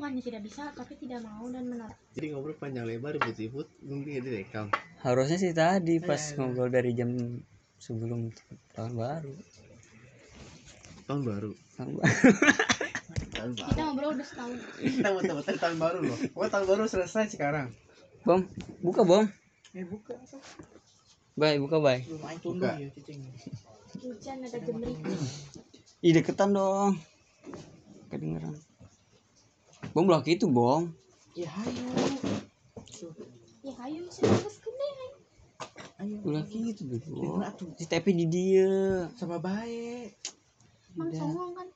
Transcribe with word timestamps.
bukannya 0.00 0.22
tidak 0.22 0.42
bisa 0.42 0.72
tapi 0.72 0.96
tidak 0.96 1.20
mau 1.20 1.44
dan 1.46 1.60
menolak 1.62 1.92
Jadi 2.10 2.32
ngobrol 2.32 2.56
panjang 2.56 2.88
lebar 2.88 3.12
ribut-ribut 3.14 3.68
mungkin 3.82 4.16
direkam. 4.18 4.72
harusnya 4.98 5.36
sih 5.36 5.52
tadi 5.52 6.00
pas 6.00 6.16
Eh. 6.16 6.34
ngobrol 6.34 6.68
dari 6.68 6.90
jam 6.90 7.12
sebelum 7.76 8.32
tahun 8.72 8.92
baru 8.94 9.32
Tahun 11.04 11.20
baru. 11.22 11.52
tahun 11.74 11.90
baru 11.98 12.32
Tahun 13.30 13.50
kita 13.52 13.82
ngobrol 13.82 14.10
udah 14.14 14.24
setahun 14.24 14.52
Kita 14.78 15.08
betul-betul 15.10 15.56
tahun 15.58 15.76
baru 15.76 15.98
loh. 16.02 16.18
Oh 16.34 16.46
tahun 16.46 16.64
baru 16.66 16.82
selesai 16.86 17.28
sekarang. 17.30 17.68
bom 18.22 18.40
buka 18.80 19.02
bom 19.02 19.24
Eh 19.70 19.84
buka. 19.84 20.16
bye 21.34 21.56
buka 21.56 21.76
main 21.76 22.00
Buka. 22.02 22.40
tunduk 22.40 22.72
ya 22.74 22.88
cicing. 22.90 23.20
hujan 23.98 24.36
ada 24.40 24.58
gemerik 24.58 24.96
ih 26.00 26.12
deketan 26.14 26.50
dong 26.50 26.96
kedengeran 28.08 28.56
bom 29.90 30.06
lah 30.06 30.22
gitu 30.22 30.46
bom 30.46 30.90
Ya 31.30 31.46
hayo. 31.46 31.86
Tuh, 32.90 33.14
ya 33.62 33.70
ayo 33.80 34.02
masih 34.02 34.22
bagus 34.24 34.56
gede 34.58 34.90
ayo. 36.00 36.16
ulah 36.22 36.42
gitu 36.42 36.82
tuh 36.98 37.70
si 37.76 37.86
tapi 37.86 38.10
di 38.12 38.26
dia 38.26 38.70
sama 39.14 39.38
baik. 39.38 40.18
Udah. 40.94 41.14
songong 41.14 41.52
kan 41.54 41.66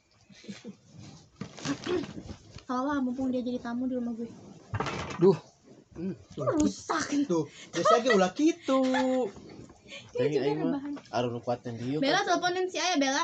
kalau 2.65 2.83
lah 2.89 2.99
mumpung 2.99 3.31
dia 3.31 3.41
jadi 3.41 3.59
tamu 3.59 3.87
di 3.87 3.95
rumah 3.95 4.13
gue 4.13 4.29
duh 5.19 5.39
Hmm. 5.95 6.11
rusak 6.59 7.07
Tuh, 7.31 7.47
biasa 7.71 8.03
aja 8.03 8.11
ulah 8.11 8.35
gitu. 8.35 8.83
Tapi 10.11 10.27
juga 10.27 10.51
rebahan 10.59 10.99
arun 11.09 11.39
kuatan 11.39 11.79
dia. 11.79 12.03
Bella 12.03 12.27
teleponin 12.27 12.67
si 12.67 12.83
Ayah 12.83 12.99
Bella 12.99 13.23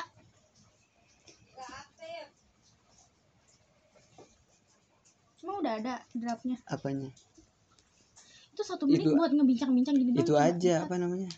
Cuma 5.40 5.56
udah 5.56 5.72
ada 5.80 5.94
draftnya. 6.12 6.60
Apanya? 6.68 7.08
Itu 8.52 8.62
satu 8.62 8.84
menit 8.84 9.08
Itu- 9.08 9.16
buat 9.16 9.32
ngebincang-bincang 9.32 9.96
gini 9.96 10.12
itu 10.20 10.36
aja 10.36 10.84
apa 10.84 11.00
namanya? 11.00 11.32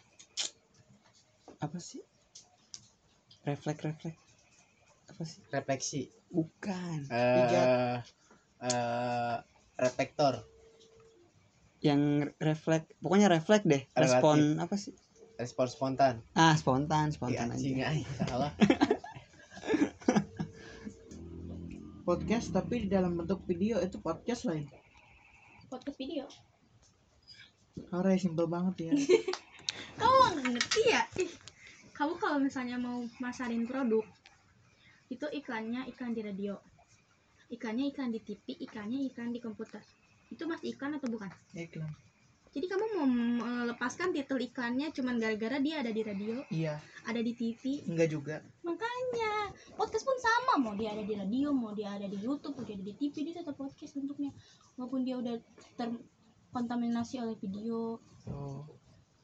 Apa 1.63 1.79
sih? 1.79 2.03
Refleks 3.47 3.79
refleks. 3.87 4.19
Apa 5.15 5.23
sih? 5.23 5.41
Refleksi. 5.55 6.03
bukan. 6.33 7.07
Eh 7.13 8.03
eh 8.63 9.37
reflektor, 9.77 10.47
yang 11.83 12.31
refleks 12.39 12.89
pokoknya 13.03 13.27
refleks 13.29 13.67
deh. 13.67 13.83
Relatif. 13.93 13.99
respon 13.99 14.39
apa 14.63 14.75
sih? 14.79 14.95
Respon 15.37 15.67
spontan. 15.67 16.15
ah 16.39 16.55
spontan 16.55 17.11
spontan 17.11 17.51
anjing 17.51 17.83
aja. 17.83 18.07
salah. 18.27 18.51
Podcast 22.03 22.51
tapi 22.51 22.83
di 22.83 22.89
dalam 22.91 23.15
bentuk 23.15 23.47
video 23.47 23.79
itu 23.79 24.03
podcast 24.03 24.51
lain. 24.51 24.67
Podcast 25.71 25.95
video 25.95 26.27
Karena 27.87 28.19
simpel 28.19 28.51
banget 28.51 28.91
ya. 28.91 28.93
Kamu 30.03 30.17
nggak 30.35 30.51
ngerti 30.51 30.83
ya 30.91 31.03
Ih, 31.23 31.31
Kamu 31.95 32.19
kalau 32.19 32.43
misalnya 32.43 32.75
mau 32.75 33.07
masarin 33.23 33.71
produk 33.71 34.03
Itu 35.07 35.31
iklannya 35.31 35.87
iklan 35.95 36.11
di 36.11 36.27
radio 36.27 36.59
Iklannya 37.55 37.95
iklan 37.95 38.11
di 38.11 38.19
TV 38.19 38.67
Iklannya 38.67 39.07
iklan 39.07 39.31
di 39.31 39.39
komputer 39.39 39.87
Itu 40.27 40.51
masih 40.51 40.75
iklan 40.75 40.99
atau 40.99 41.07
bukan? 41.07 41.31
Iklan. 41.55 42.12
Jadi 42.53 42.67
kamu 42.69 42.85
mau 42.93 43.09
melepaskan 43.09 44.13
titel 44.13 44.37
iklannya 44.39 44.93
cuman 44.93 45.17
gara-gara 45.17 45.57
dia 45.57 45.81
ada 45.81 45.89
di 45.89 46.03
radio, 46.03 46.45
Iya, 46.47 46.77
ada 47.03 47.17
di 47.19 47.33
TV, 47.33 47.81
enggak 47.89 48.09
juga. 48.09 48.37
makanya 48.61 49.49
podcast 49.73 50.05
pun 50.05 50.17
sama 50.17 50.61
mau 50.61 50.75
dia 50.75 50.93
ada 50.93 51.01
di 51.01 51.13
radio 51.13 51.49
mau 51.51 51.73
dia 51.73 51.93
ada 51.93 52.05
di 52.05 52.15
YouTube 52.17 52.53
mau 52.55 52.63
dia 52.63 52.77
ada 52.77 52.85
di 52.85 52.93
TV 52.93 53.15
dia 53.25 53.35
tetap 53.35 53.57
podcast 53.57 53.93
bentuknya 53.93 54.31
walaupun 54.75 55.01
dia 55.01 55.17
udah 55.17 55.35
terkontaminasi 55.75 57.19
oleh 57.19 57.37
video 57.37 57.97
Oh. 58.23 58.63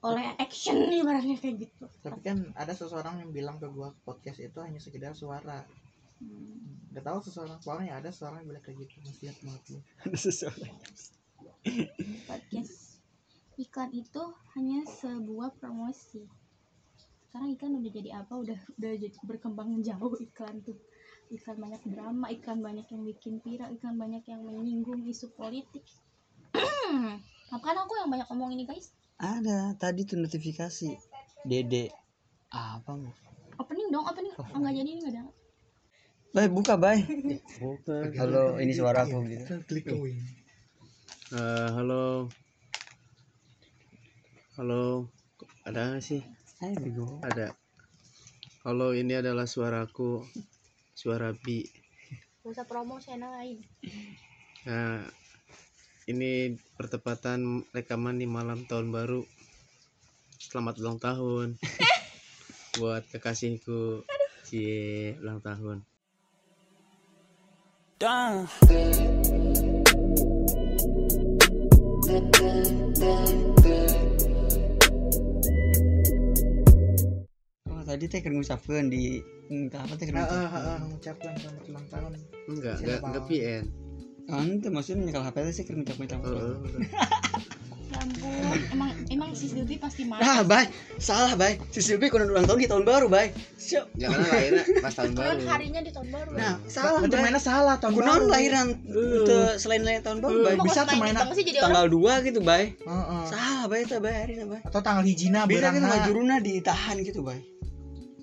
oleh 0.01 0.35
action 0.37 0.75
ibaratnya 0.91 1.37
kayak 1.37 1.69
gitu 1.69 1.85
Tapi 2.01 2.19
kan 2.21 2.51
ada 2.55 2.73
seseorang 2.73 3.21
yang 3.21 3.31
bilang 3.31 3.57
ke 3.57 3.69
gua 3.69 3.93
podcast 4.03 4.39
itu 4.39 4.59
hanya 4.59 4.79
sekedar 4.79 5.13
suara. 5.13 5.63
Hmm. 6.19 6.91
Gak 6.91 7.05
tahu 7.05 7.19
seseorang 7.23 7.61
soalnya 7.61 7.95
ada 7.95 8.09
seseorang 8.09 8.43
yang 8.43 8.49
bilang 8.51 8.65
kayak 8.65 8.79
gitu. 8.83 8.95
Masih 9.05 9.23
lihat 9.23 9.39
banget 9.39 9.63
ada 10.03 10.17
sesuatu 10.17 10.65
podcast 12.27 12.88
iklan 13.59 13.91
itu 13.91 14.23
hanya 14.55 14.87
sebuah 14.87 15.59
promosi. 15.59 16.23
Sekarang 17.29 17.53
iklan 17.53 17.83
udah 17.83 17.91
jadi 17.91 18.11
apa? 18.23 18.33
Udah 18.39 18.59
udah 18.79 18.93
jadi 18.95 19.19
berkembang 19.27 19.83
jauh 19.83 20.15
iklan 20.27 20.63
tuh. 20.63 20.79
Iklan 21.29 21.61
banyak 21.61 21.83
drama 21.93 22.33
iklan 22.33 22.65
banyak 22.65 22.87
yang 22.89 23.03
bikin 23.05 23.43
viral 23.45 23.69
iklan 23.75 23.99
banyak 23.99 24.25
yang 24.31 24.41
menyinggung 24.47 25.05
isu 25.05 25.35
politik. 25.35 25.85
Makanya 27.53 27.85
aku 27.85 27.99
yang 28.01 28.09
banyak 28.09 28.31
ngomong 28.31 28.57
ini 28.57 28.65
guys? 28.65 28.95
Ada. 29.19 29.77
Tadi 29.77 30.07
tuh 30.09 30.17
notifikasi. 30.23 30.95
Dede. 31.45 31.93
Apa 32.49 32.97
mau 32.97 33.13
opening 33.59 33.89
dong 33.91 34.07
opening. 34.07 34.33
Oh, 34.39 34.47
enggak 34.55 34.73
jadi 34.79 34.89
ini 34.89 35.01
enggak 35.03 35.15
ada. 35.19 35.25
Bye, 36.29 36.53
buka, 36.53 36.77
bye. 36.79 37.03
Bukan. 37.59 38.15
Halo, 38.15 38.61
ini 38.63 38.73
suara 38.77 39.03
aku. 39.09 39.25
Gitu. 39.27 39.65
Klik. 39.67 39.89
Eh, 39.89 41.69
halo. 41.75 42.31
Halo. 44.59 45.07
Ada 45.63 45.95
nggak 45.95 46.03
sih? 46.03 46.19
Hai, 46.59 46.75
bego. 46.75 47.23
Ada. 47.23 47.55
Halo, 48.67 48.91
ini 48.91 49.15
adalah 49.15 49.47
suaraku. 49.47 50.27
Suara 50.99 51.31
Bi. 51.31 51.63
Gak 52.43 52.51
usah 52.59 52.67
promo 52.67 52.99
channel 52.99 53.31
lain 53.39 53.63
Nah, 54.67 55.07
ini 56.11 56.59
pertepatan 56.75 57.63
rekaman 57.71 58.19
di 58.19 58.27
malam 58.27 58.67
tahun 58.67 58.91
baru. 58.91 59.23
Selamat 60.43 60.83
ulang 60.83 60.99
tahun. 60.99 61.55
Buat 62.83 63.07
kekasihku. 63.15 64.03
Cie, 64.43 65.15
ulang 65.23 65.39
tahun. 65.39 65.87
Oh, 68.03 68.43
tadi 77.89 78.05
teh 78.05 78.21
keur 78.21 78.37
ngucapkeun 78.37 78.93
di 78.93 79.25
entah 79.49 79.81
apa 79.81 79.97
teh 79.97 80.13
Ah, 80.13 80.21
ah, 80.21 80.29
ah, 80.29 80.61
ah, 80.61 80.79
mengucapkan 80.85 81.33
selamat 81.41 81.65
ulang 81.73 81.87
tahun. 81.89 82.13
Enggak, 82.53 82.77
enggak, 82.85 82.99
enggak 83.01 83.25
PN. 83.25 83.65
Oh, 84.29 84.45
ente 84.45 84.69
maksudnya 84.69 85.09
nyekal 85.09 85.25
HP 85.25 85.37
teh 85.41 85.55
sih 85.57 85.65
keur 85.65 85.77
ngucap-ngucap. 85.81 86.21
Heeh. 86.21 86.55
ya 87.89 88.05
ampun 88.05 88.61
emang 88.69 88.93
emang 89.09 89.31
si 89.33 89.49
Silvi 89.49 89.81
pasti 89.81 90.05
Ah, 90.05 90.21
marah 90.21 90.45
bye. 90.45 90.69
Salah, 91.01 91.33
bye. 91.41 91.57
Si 91.73 91.81
Silvi 91.81 92.13
kudu 92.13 92.29
ulang 92.29 92.45
tahun 92.45 92.61
di 92.61 92.69
tahun 92.69 92.85
baru, 92.85 93.09
bye. 93.09 93.33
Siap. 93.57 93.97
Jangan 93.97 94.19
lahirnya 94.29 94.65
pas 94.85 94.93
tahun 94.93 95.13
baru. 95.17 95.25
kan 95.25 95.39
harinya 95.57 95.81
di 95.81 95.93
tahun 95.97 96.09
baru 96.13 96.29
Nah, 96.37 96.55
salah, 96.69 97.01
Berarti 97.01 97.17
bye. 97.17 97.25
mainnya 97.25 97.41
salah 97.41 97.77
tahun 97.81 97.95
baru. 97.97 98.29
lahiran 98.29 98.67
teu 99.25 99.41
selain 99.57 99.81
lain 99.81 100.05
tahun 100.05 100.21
baru. 100.21 100.37
Emang 100.45 100.69
bisa 100.69 100.85
tuh 100.85 101.01
main 101.01 101.17
mainan. 101.17 101.21
banget 101.25 101.37
sih 101.41 101.45
jadi 101.49 101.59
orang 101.65 101.73
Tanggal 101.73 101.87
2 102.21 102.27
gitu. 102.29 102.41
Heeh. 102.45 103.23
Salah, 103.33 103.63
bye 103.65 103.85
teh, 103.89 103.99
bye. 104.05 104.13
Harina, 104.13 104.45
bye. 104.45 104.61
Atau 104.69 104.81
tanggal 104.85 105.05
hijina 105.09 105.49
Bisa 105.49 105.73
kan 105.73 105.81
ngajuruna 105.81 106.37
ditahan 106.45 107.01
gitu, 107.01 107.25
bye. 107.25 107.41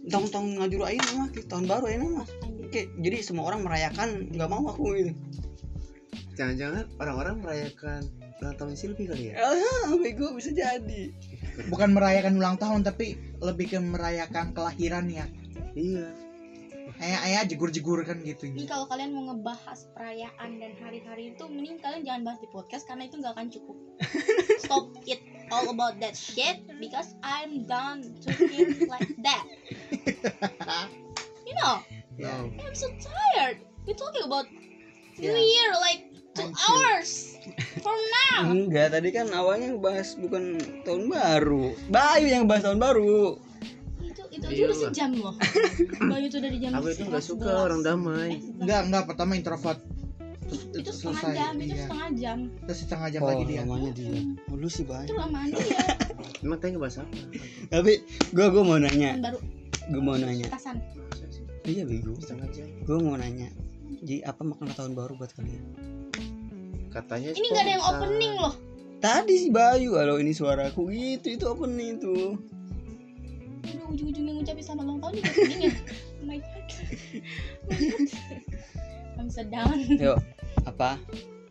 Tong-tong 0.06 0.62
ngajuru 0.62 0.84
aing 0.86 1.02
mah 1.18 1.28
tahun 1.34 1.66
baru 1.66 1.86
aing 1.90 2.02
mah. 2.04 2.28
Oke, 2.66 2.92
jadi 3.02 3.18
semua 3.22 3.50
orang 3.50 3.66
merayakan 3.66 4.30
nggak 4.34 4.50
mau 4.50 4.66
aku 4.70 4.94
gitu. 4.98 5.12
Jangan-jangan 6.36 6.86
orang-orang 7.00 7.36
merayakan 7.40 8.02
ulang 8.44 8.56
tahun 8.60 8.76
Silvi 8.76 9.08
kali 9.08 9.32
ya? 9.32 9.40
Ah, 9.40 9.96
bego 9.96 10.36
bisa 10.36 10.52
jadi. 10.52 11.02
Bukan 11.72 11.96
merayakan 11.96 12.36
ulang 12.36 12.60
tahun 12.60 12.84
tapi 12.84 13.16
lebih 13.40 13.72
ke 13.72 13.80
merayakan 13.80 14.52
kelahirannya. 14.52 15.26
Iya. 15.76 16.25
Ayah 16.96 17.20
ayah 17.28 17.42
jegur-jegur 17.44 18.04
kan 18.08 18.24
gitu. 18.24 18.48
Ini 18.48 18.66
kalau 18.68 18.88
kalian 18.88 19.12
mau 19.12 19.34
ngebahas 19.34 19.92
perayaan 19.92 20.50
dan 20.64 20.72
hari-hari 20.80 21.36
itu 21.36 21.44
mending 21.46 21.80
kalian 21.84 22.08
jangan 22.08 22.22
bahas 22.24 22.40
di 22.40 22.50
podcast 22.50 22.88
karena 22.88 23.08
itu 23.08 23.20
nggak 23.20 23.34
akan 23.36 23.47
cukup. 23.52 23.78
Stop 24.64 24.96
it 25.03 25.20
all 25.52 25.68
about 25.70 26.00
that 26.00 26.16
shit 26.16 26.64
because 26.80 27.14
I'm 27.20 27.68
done 27.68 28.03
to 28.24 28.30
hear 28.47 28.72
like 28.88 29.12
that. 29.22 29.44
You 31.46 31.53
know, 31.62 31.84
No. 32.16 32.47
I'm 32.64 32.76
so 32.76 32.88
tired. 32.96 33.59
We 33.84 33.91
talking 33.91 34.24
about 34.24 34.48
New 35.20 35.32
Ya. 35.32 35.36
Year 35.36 35.70
like 35.84 36.02
two 36.32 36.48
hours 36.48 37.36
from 37.84 38.00
now. 38.32 38.48
Enggak, 38.48 38.96
tadi 38.96 39.12
kan 39.12 39.28
awalnya 39.36 39.76
bahas 39.76 40.16
bukan 40.16 40.56
tahun 40.88 41.12
baru. 41.12 41.76
Bayu 41.91 42.28
yang 42.32 42.48
bahas 42.48 42.64
tahun 42.64 42.80
baru. 42.80 43.36
Itu 44.35 44.41
itu 44.41 44.46
aja 44.46 44.52
Iya 44.52 44.66
udah 44.66 44.76
lah. 44.76 44.84
sejam 44.85 45.09
loh. 45.16 45.35
Bayu 46.11 46.26
itu 46.28 46.37
dari 46.37 46.58
jam 46.59 46.72
Aku 46.73 46.87
itu 46.90 47.03
nggak 47.03 47.23
11. 47.23 47.32
suka 47.32 47.52
orang 47.58 47.82
damai. 47.82 48.32
Enggak, 48.58 48.82
enggak 48.85 49.03
pertama 49.08 49.32
introvert. 49.34 49.79
Terus 50.46 50.61
Itu 50.76 50.91
setengah 50.93 51.34
jam, 51.34 51.53
itu 51.58 51.73
iya. 51.73 51.78
setengah 51.82 52.09
jam. 52.14 52.37
Terus 52.61 52.79
setengah 52.79 53.08
jam 53.09 53.22
Oh, 53.22 53.28
lagi 53.28 53.43
dia. 53.46 53.59
namanya 53.61 53.91
dia. 53.91 54.14
Oh, 54.46 54.55
lu 54.55 54.67
sih 54.67 54.84
Itu 54.84 54.91
Bayu. 54.91 55.08
lamaan 55.16 55.49
dia. 55.55 55.82
Emang 56.40 56.59
tanya 56.59 56.72
ngebahas 56.76 56.96
apa? 57.02 57.16
Tapi 57.72 57.91
gua 58.29 58.46
gua 58.49 58.64
mau 58.64 58.78
nanya. 58.78 59.11
Baru 59.17 59.37
Gua 59.87 60.02
mau 60.03 60.16
nanya. 60.16 60.46
petasan. 60.46 60.78
Iya, 61.64 61.81
bego. 61.81 62.14
Setengah 62.16 62.46
jam. 62.52 62.67
Gua 62.84 62.97
mau 62.99 63.16
nanya. 63.16 63.49
Jadi 63.97 64.22
apa 64.22 64.41
makna 64.41 64.70
tahun 64.72 64.93
baru 64.93 65.16
buat 65.16 65.31
kalian? 65.31 65.64
katanya 66.88 67.28
Ini 67.29 67.43
nggak 67.46 67.59
ada 67.59 67.72
yang 67.72 67.85
opening 67.85 68.34
loh. 68.35 68.53
Tadi 68.97 69.35
si 69.38 69.49
Bayu, 69.49 69.99
halo 69.99 70.16
ini 70.16 70.31
suaraku 70.31 70.88
gitu, 70.88 71.28
itu 71.29 71.43
opening 71.43 71.99
tuh. 71.99 72.40
Udah 73.85 73.93
ujung-ujungnya 73.93 74.34
ngucapin 74.41 74.64
selamat 74.66 74.84
ulang 74.90 74.99
tahun 74.99 75.14
juga 75.14 75.29
opening 75.29 75.61
ya. 75.61 75.73
Oh 76.16 76.26
my 76.26 76.37
god. 76.41 76.67
I'm 79.22 79.29
so 79.29 79.46
down. 79.46 79.78
Yuk, 79.85 80.17
apa 80.66 80.97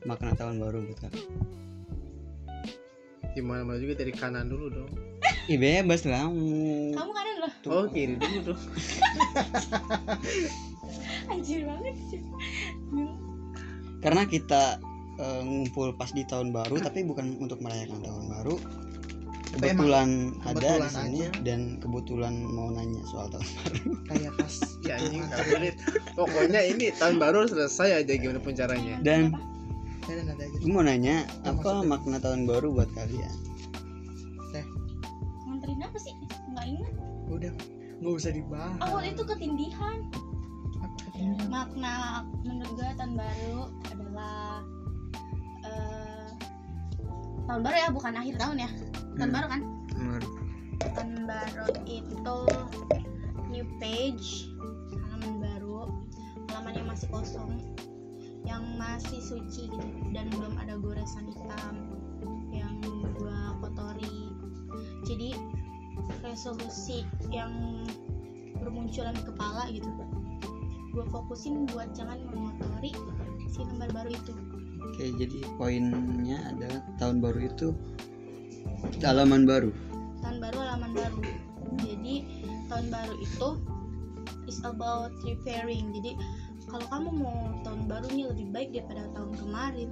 makna 0.03 0.35
tahun 0.35 0.59
baru 0.59 0.83
buat 0.83 0.99
kalian? 1.07 1.55
gimana 3.35 3.67
mana 3.67 3.83
juga 3.83 3.99
dari 3.99 4.15
kanan 4.15 4.47
dulu 4.47 4.71
dong 4.71 4.91
Ih 5.53 5.61
bebas 5.61 6.09
lah 6.09 6.25
kamu. 6.25 6.97
Kamu 6.97 7.13
kanan 7.13 7.37
loh. 7.45 7.53
oh 7.69 7.85
kiri 7.91 8.17
dulu 8.17 8.55
dong 8.55 8.63
Anjir 11.29 11.61
banget 11.69 11.97
sih. 12.09 12.21
Karena 14.01 14.23
kita 14.25 14.81
eh, 15.21 15.41
ngumpul 15.45 15.93
pas 15.97 16.09
di 16.13 16.25
tahun 16.25 16.53
baru, 16.53 16.81
tapi 16.81 17.05
bukan 17.05 17.41
untuk 17.41 17.61
merayakan 17.61 18.01
tahun 18.01 18.25
baru. 18.29 18.57
Emang 19.57 19.63
Kebetulan 19.77 20.09
ada 20.41 20.51
di 20.51 20.67
kebetulan 20.67 20.91
sini 20.91 21.19
aja. 21.21 21.29
dan 21.41 21.61
kebetulan 21.79 22.35
mau 22.45 22.69
nanya 22.69 23.03
soal 23.07 23.27
tahun 23.29 23.47
baru. 23.57 23.91
kayak 24.05 24.33
pas 24.35 24.55
ya 24.81 24.95
anjing 24.97 25.23
nggak 25.23 25.43
sulit 25.45 25.75
pokoknya 26.13 26.61
ini 26.65 26.87
tahun 26.93 27.17
baru 27.17 27.39
selesai 27.45 27.89
aja 27.99 28.13
gimana 28.13 28.39
pun 28.39 28.53
caranya 28.53 28.95
Dan 29.01 29.31
ada 30.03 30.21
nada 30.23 30.43
aja 30.43 30.57
gue 30.57 30.69
mau 30.69 30.83
nanya 30.83 31.17
Apa 31.41 31.55
apa 31.55 31.55
maksudnya? 31.55 31.87
makna 31.87 32.17
tahun 32.19 32.41
baru 32.45 32.69
buat 32.73 32.91
kalian? 32.93 33.35
Nganterin 35.45 35.81
apa 35.81 35.99
sih? 35.99 36.15
Enggak 36.47 36.67
ingat. 36.69 36.93
udah 37.27 37.53
nggak 37.97 38.13
usah 38.13 38.31
dibahas 38.31 38.79
Oh, 38.83 39.01
itu 39.01 39.23
ketindihan. 39.23 39.99
Apa 40.77 40.97
katanya? 41.05 41.47
Makna 41.47 41.95
menurut 42.43 42.75
gue 42.75 42.89
tahun 42.93 43.15
baru 43.15 43.61
adalah 43.87 44.61
eh, 45.63 46.29
tahun 47.45 47.61
baru 47.63 47.77
ya, 47.79 47.89
bukan 47.89 48.13
akhir 48.15 48.35
tahun 48.37 48.57
ya. 48.59 48.71
Tahun 49.15 49.31
Hmm. 49.31 49.37
baru 49.37 49.47
kan? 49.47 49.63
Baru. 49.95 50.29
Tahun 50.85 51.13
baru 51.27 51.67
itu 51.87 52.39
new 53.51 53.67
page, 53.79 54.51
halaman 54.91 55.33
baru, 55.39 55.91
halaman 56.51 56.73
yang 56.75 56.89
masih 56.91 57.09
kosong, 57.15 57.53
yang 58.43 58.63
masih 58.77 59.23
suci 59.23 59.71
gitu 59.71 59.89
dan 60.11 60.27
belum 60.35 60.55
ada 60.59 60.77
goresan 60.79 61.31
hitam 61.31 61.75
yang 62.51 62.75
gua 63.17 63.55
kotori. 63.63 64.35
Jadi 65.07 65.39
resolusi 66.25 67.07
yang 67.31 67.85
bermunculan 68.59 69.15
di 69.15 69.25
kepala 69.25 69.69
gitu 69.71 69.89
gue 70.95 71.05
fokusin 71.11 71.67
buat 71.75 71.91
jangan 71.91 72.23
mengotori 72.31 72.95
si 73.51 73.61
lembar 73.67 73.91
baru 73.91 74.15
itu 74.15 74.35
Oke, 74.95 75.11
jadi 75.19 75.39
poinnya 75.59 76.39
adalah 76.55 76.79
tahun 77.03 77.19
baru 77.19 77.51
itu 77.51 77.75
halaman 79.03 79.45
baru. 79.45 79.71
tahun 80.23 80.37
baru 80.41 80.59
halaman 80.65 80.93
baru 80.97 81.21
jadi 81.85 82.15
tahun 82.69 82.87
baru 82.89 83.15
itu 83.21 83.49
is 84.49 84.61
about 84.65 85.13
repairing 85.25 85.93
jadi 85.93 86.17
kalau 86.69 86.87
kamu 86.89 87.09
mau 87.13 87.39
tahun 87.65 87.81
baru 87.89 88.07
nih 88.13 88.27
lebih 88.33 88.47
baik 88.53 88.69
daripada 88.73 89.05
tahun 89.13 89.33
kemarin 89.37 89.91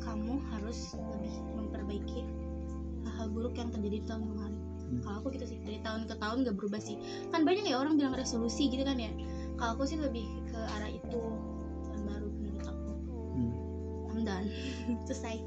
kamu 0.00 0.34
harus 0.54 0.94
lebih 0.96 1.34
memperbaiki 1.58 2.20
hal-hal 3.04 3.26
buruk 3.30 3.54
yang 3.58 3.68
terjadi 3.74 3.98
di 4.02 4.06
tahun 4.06 4.24
kemarin 4.26 4.58
Hmm. 4.90 5.06
kalau 5.06 5.22
aku 5.22 5.38
gitu 5.38 5.46
sih 5.46 5.58
dari 5.62 5.78
tahun 5.86 6.10
ke 6.10 6.18
tahun 6.18 6.42
gak 6.42 6.58
berubah 6.58 6.82
sih 6.82 6.98
kan 7.30 7.46
banyak 7.46 7.62
ya 7.62 7.78
orang 7.78 7.94
bilang 7.94 8.10
resolusi 8.10 8.66
gitu 8.66 8.82
kan 8.82 8.98
ya 8.98 9.06
kalau 9.54 9.78
aku 9.78 9.86
sih 9.86 9.94
lebih 9.94 10.26
ke 10.50 10.58
arah 10.58 10.90
itu 10.90 11.22
tahun 11.86 12.02
baru 12.10 12.26
menurut 12.34 12.64
aku 12.66 12.90
Hmm. 13.38 13.52
I'm 14.10 14.20
done 14.26 14.50
selesai. 15.06 15.38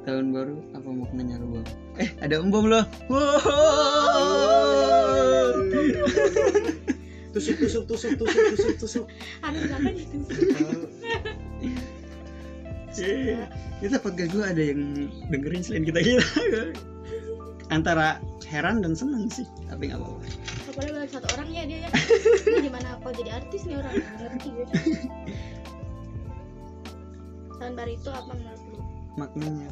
Tahun 0.00 0.32
baru 0.32 0.56
apa 0.72 0.88
maknanya 0.88 1.36
lu? 1.38 1.60
Bang? 1.60 1.66
Eh, 2.00 2.08
ada 2.24 2.40
embom 2.40 2.64
loh. 2.66 2.84
Wow. 3.12 3.20
tusuk 7.30 7.62
tusuk 7.62 7.86
tusuk 7.86 8.18
tusuk 8.18 8.42
tusuk 8.58 8.74
tusuk 8.82 9.04
Aduh, 9.46 9.62
kenapa 9.62 9.88
gitu 9.94 10.18
Eh, 12.98 13.46
Kita 13.78 14.02
podcast 14.02 14.34
gue 14.34 14.44
ada 14.44 14.60
yang 14.60 15.06
dengerin 15.30 15.62
selain 15.62 15.86
kita 15.86 16.02
kita. 16.02 16.26
Antara 17.70 18.18
heran 18.50 18.82
dan 18.82 18.98
senang 18.98 19.30
sih, 19.30 19.46
tapi 19.70 19.88
nggak 19.88 20.02
apa-apa. 20.02 20.26
Apalagi 20.68 20.90
baru 20.90 21.08
satu 21.08 21.28
orang 21.38 21.48
ya 21.54 21.62
dia 21.70 21.86
ya 21.86 21.90
Ini 22.50 22.66
gimana 22.66 22.98
apa 22.98 23.08
jadi 23.14 23.30
artis 23.38 23.62
nih 23.62 23.78
orang 23.78 23.94
ngerti 23.94 24.48
gue 24.50 24.66
Tahun 27.62 27.74
baru 27.78 27.90
itu 27.94 28.10
apa 28.10 28.30
menurut 28.34 28.62
lu? 28.74 28.82
Maknanya. 29.18 29.70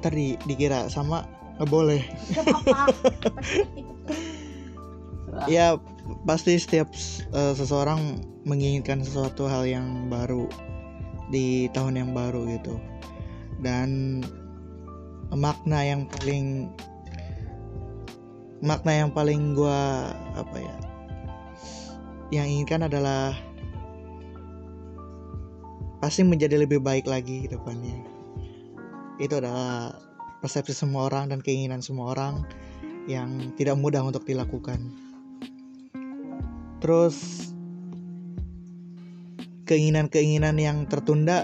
Ntar 0.00 0.12
di, 0.12 0.38
dikira 0.46 0.86
sama 0.90 1.26
nggak 1.56 1.70
boleh. 1.70 2.02
Ya 5.50 5.76
pasti 6.24 6.56
setiap 6.56 6.88
eh, 7.34 7.54
seseorang 7.54 8.22
menginginkan 8.46 9.02
sesuatu 9.02 9.50
hal 9.50 9.66
yang 9.66 10.08
baru 10.08 10.48
di 11.28 11.68
tahun 11.74 11.98
yang 11.98 12.10
baru 12.14 12.46
gitu. 12.56 12.78
Dan 13.60 14.22
makna 15.34 15.82
yang 15.82 16.06
paling 16.06 16.70
makna 18.62 18.92
yang 19.04 19.10
paling 19.12 19.52
gua 19.52 20.08
apa 20.32 20.56
ya 20.56 20.76
yang 22.34 22.46
inginkan 22.50 22.86
adalah 22.86 23.34
pasti 26.06 26.22
menjadi 26.22 26.62
lebih 26.62 26.78
baik 26.78 27.10
lagi 27.10 27.50
ke 27.50 27.58
depannya. 27.58 27.98
Itu 29.18 29.42
adalah 29.42 29.90
persepsi 30.38 30.70
semua 30.70 31.10
orang 31.10 31.34
dan 31.34 31.42
keinginan 31.42 31.82
semua 31.82 32.14
orang 32.14 32.46
yang 33.10 33.50
tidak 33.58 33.74
mudah 33.74 34.06
untuk 34.06 34.22
dilakukan. 34.22 34.78
Terus 36.78 37.50
keinginan-keinginan 39.66 40.54
yang 40.62 40.86
tertunda 40.86 41.42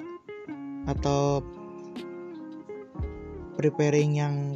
atau 0.86 1.42
preparing 3.58 4.14
yang 4.14 4.54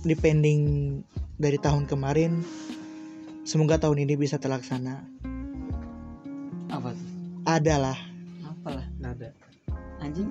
depending 0.00 1.04
dari 1.36 1.60
tahun 1.60 1.84
kemarin 1.84 2.40
semoga 3.44 3.76
tahun 3.76 4.00
ini 4.00 4.16
bisa 4.16 4.40
terlaksana. 4.40 5.04
Apa 6.72 6.96
adalah 7.44 8.15
Anjing. 9.96 10.28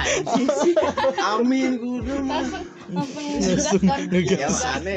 anjing 0.00 0.48
sih 0.64 0.74
amin 1.20 1.76
kudu 1.76 2.14
mah. 2.24 2.40
Langsung 2.40 2.64
Langsung 3.44 3.82
ngegas 3.84 4.64
ya 4.80 4.96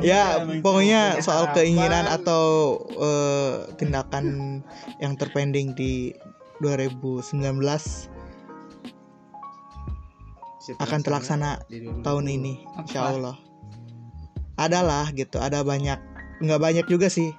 ya 0.00 0.22
emang 0.42 0.62
pokoknya 0.62 1.18
punya 1.18 1.24
soal 1.24 1.50
keinginan 1.54 2.06
atau 2.06 2.78
eh, 2.94 3.54
tindakan 3.78 4.60
yang 5.02 5.18
terpending 5.18 5.74
di 5.74 6.14
2019 6.62 7.34
bisa 10.64 10.80
akan 10.80 11.00
terlaksana 11.04 11.60
di 11.68 11.84
2020. 11.84 12.06
tahun 12.06 12.24
ini 12.30 12.54
insya 12.80 13.12
Allah. 13.12 13.36
Adalah 14.56 15.10
gitu 15.12 15.42
ada 15.42 15.60
banyak 15.60 15.98
nggak 16.40 16.62
banyak 16.62 16.86
juga 16.88 17.12
sih. 17.12 17.34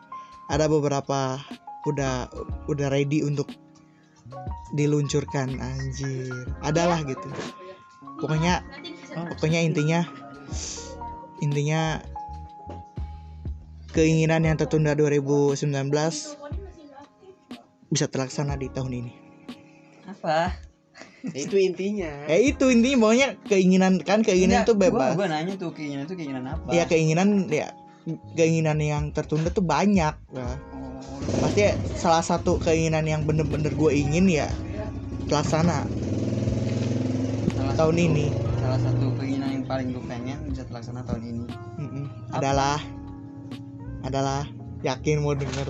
Ada 0.52 0.70
beberapa 0.70 1.42
udah 1.90 2.30
udah 2.70 2.88
ready 2.94 3.26
untuk 3.26 3.50
diluncurkan 4.74 5.60
anjir. 5.62 6.34
Adalah 6.66 7.04
gitu. 7.06 7.30
Pokoknya 8.18 8.64
pokoknya 9.38 9.62
intinya 9.62 10.02
intinya 11.44 12.02
keinginan 13.92 14.44
yang 14.44 14.58
tertunda 14.58 14.96
2019 14.96 15.62
bisa 17.92 18.06
terlaksana 18.10 18.58
di 18.58 18.68
tahun 18.72 18.92
ini. 19.06 19.14
Apa? 20.10 20.52
Ya, 21.34 21.40
itu 21.42 21.58
intinya. 21.60 22.12
Ya 22.30 22.38
itu 22.40 22.66
intinya. 22.72 22.98
Pokoknya 23.08 23.28
keinginan 23.46 23.94
kan 24.02 24.22
keinginan 24.22 24.64
tuh 24.64 24.78
bebas. 24.78 25.18
Gua, 25.18 25.26
gua 25.26 25.28
nanya 25.32 25.54
tuh 25.58 25.74
keinginan 25.76 26.06
tuh 26.08 26.16
keinginan 26.16 26.46
apa? 26.50 26.70
ya 26.72 26.86
keinginan 26.88 27.50
ya 27.52 27.74
keinginan 28.34 28.78
yang 28.78 29.04
tertunda 29.10 29.50
tuh 29.50 29.62
banyak 29.62 30.14
ya. 30.14 30.46
Oh, 30.46 30.56
pasti 31.40 31.66
salah 31.92 32.22
satu 32.22 32.58
keinginan 32.58 33.04
yang 33.04 33.22
bener-bener 33.24 33.74
gue 33.74 33.92
ingin 33.92 34.26
ya 34.26 34.48
terlaksana 35.26 35.90
salah 37.52 37.74
tahun 37.74 37.96
satu- 37.96 38.08
ini 38.08 38.28
Salah 38.56 38.80
satu 38.82 39.06
keinginan 39.14 39.50
yang 39.52 39.66
paling 39.66 39.88
gue 39.92 40.04
pengen 40.06 40.38
bisa 40.50 40.64
terlaksana 40.66 41.02
tahun 41.04 41.22
ini. 41.24 41.46
Apa? 41.46 42.38
adalah 42.40 42.78
adalah 44.02 44.42
yakin 44.82 45.22
mau 45.22 45.34
denger 45.34 45.70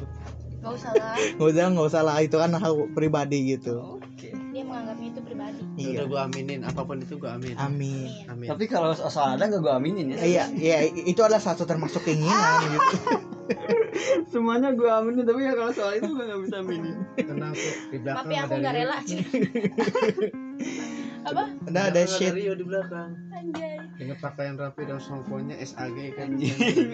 Gak 0.60 0.72
usah 0.72 0.92
lah 0.92 1.14
nggak 1.36 1.48
usah 1.48 1.66
nggak 1.72 1.88
usah 1.88 2.02
lah 2.04 2.16
itu 2.20 2.36
kan 2.36 2.52
hal 2.52 2.74
pribadi 2.92 3.54
gitu 3.54 4.00
Oke. 4.00 4.32
Dia 4.52 4.64
menganggapnya 4.64 5.08
itu 5.12 5.20
pribadi 5.22 5.35
Iya. 5.76 5.92
udah 5.94 6.06
gua 6.08 6.20
aminin 6.26 6.64
apa 6.64 6.82
pun 6.82 6.98
itu 6.98 7.16
gua 7.16 7.36
amin 7.36 7.56
Amin. 7.56 8.08
amin 8.26 8.48
Tapi 8.48 8.64
kalau 8.66 8.92
soal 8.94 9.36
ada 9.36 9.44
nggak 9.44 9.60
gue 9.60 9.74
aminin 9.74 10.06
ya. 10.12 10.18
Iya, 10.18 10.44
iya 10.56 10.78
itu 10.88 11.20
adalah 11.20 11.40
satu 11.40 11.64
termasuk 11.64 12.02
keinginan 12.02 12.64
gitu. 12.72 12.96
Semuanya 14.32 14.72
gue 14.72 14.88
aminin 14.88 15.24
tapi 15.24 15.44
ya 15.44 15.54
kalau 15.54 15.72
soal 15.72 15.96
itu 15.96 16.08
gue 16.08 16.24
nggak 16.24 16.42
bisa 16.44 16.56
aminin. 16.60 16.96
tenang 17.16 17.52
kok 17.52 17.76
di 17.88 17.98
belakang 18.00 18.20
tapi 18.22 18.34
aku 18.36 18.46
ada 18.48 18.56
nggak 18.58 18.74
Rio. 18.74 18.82
rela 18.82 18.98
apa 21.26 21.44
ada 21.66 21.90
Belakang 21.90 22.08
shit. 22.08 22.32
Rio 22.32 22.54
di 22.54 22.64
belakang 22.64 23.10
anjay 23.32 23.76
dengan 23.98 24.18
pakaian 24.20 24.56
rapi 24.56 24.84
dan 24.84 25.00
songkonya 25.00 25.56
SAG 25.60 25.98
kan. 26.14 26.38
SAG. 26.38 26.94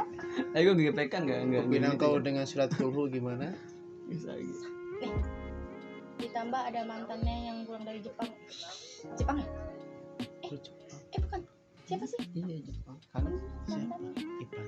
Tapi 0.52 0.62
gue 0.62 0.74
gepekan 0.86 1.20
nggak 1.24 1.40
nggak. 1.44 1.64
Pinang 1.66 1.94
kau 1.96 2.16
dengan 2.16 2.44
surat 2.44 2.68
kulhu 2.72 3.08
gimana 3.08 3.52
Bisa 4.06 4.32
gitu. 4.36 4.66
Ditambah 6.16 6.60
ada 6.60 6.80
mantannya 6.84 7.36
yang 7.48 7.56
pulang 7.68 7.84
dari 7.84 8.00
Jepang 8.00 8.30
Jepang 9.16 9.36
ya 9.40 9.48
Lu 10.46 10.56
eh 11.12 11.20
bukan 11.20 11.40
siapa 11.86 12.04
sih 12.06 12.18
Iya 12.34 12.56
Jepang. 12.64 12.96
Kan 13.12 13.24
mantannya 13.68 14.22
Ipan 14.42 14.64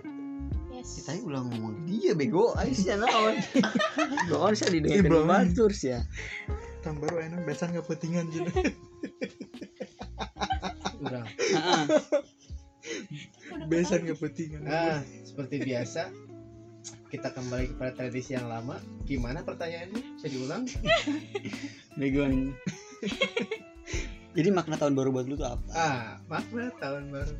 yes 0.71 1.03
kita 1.03 1.19
ulang 1.25 1.51
ngomong 1.51 1.87
dia 1.89 2.13
bego. 2.15 2.55
Ayo 2.55 2.73
sih 2.75 2.91
naon. 2.93 3.35
Gue 4.29 4.37
kan 4.39 4.53
bisa 4.55 4.67
didengar 4.71 4.99
Ih, 4.99 5.03
belum. 5.03 5.27
batur 5.27 5.71
sih 5.75 5.97
ya. 5.97 6.01
Tahun 6.85 7.01
baru 7.03 7.17
enak 7.25 7.41
besan 7.49 7.75
nggak 7.75 7.87
pentingan 7.89 8.29
gitu. 8.31 8.51
udah 11.03 11.23
Heeh. 11.27 11.85
Besan 13.71 14.07
nggak 14.07 14.19
pentingan. 14.19 14.63
nah 14.67 15.03
seperti 15.27 15.63
biasa 15.63 16.11
kita 17.09 17.33
kembali 17.33 17.73
kepada 17.73 17.91
tradisi 17.95 18.37
yang 18.37 18.47
lama 18.47 18.77
gimana 19.05 19.41
pertanyaannya 19.41 20.21
bisa 20.21 20.29
diulang 20.29 20.65
Begoan. 21.99 22.53
Jadi 24.37 24.49
makna 24.53 24.77
tahun 24.77 24.95
baru 24.95 25.09
buat 25.11 25.27
lu 25.27 25.35
tuh 25.35 25.49
apa? 25.49 25.67
ah 25.73 26.07
makna 26.29 26.69
tahun 26.79 27.11
baru 27.11 27.35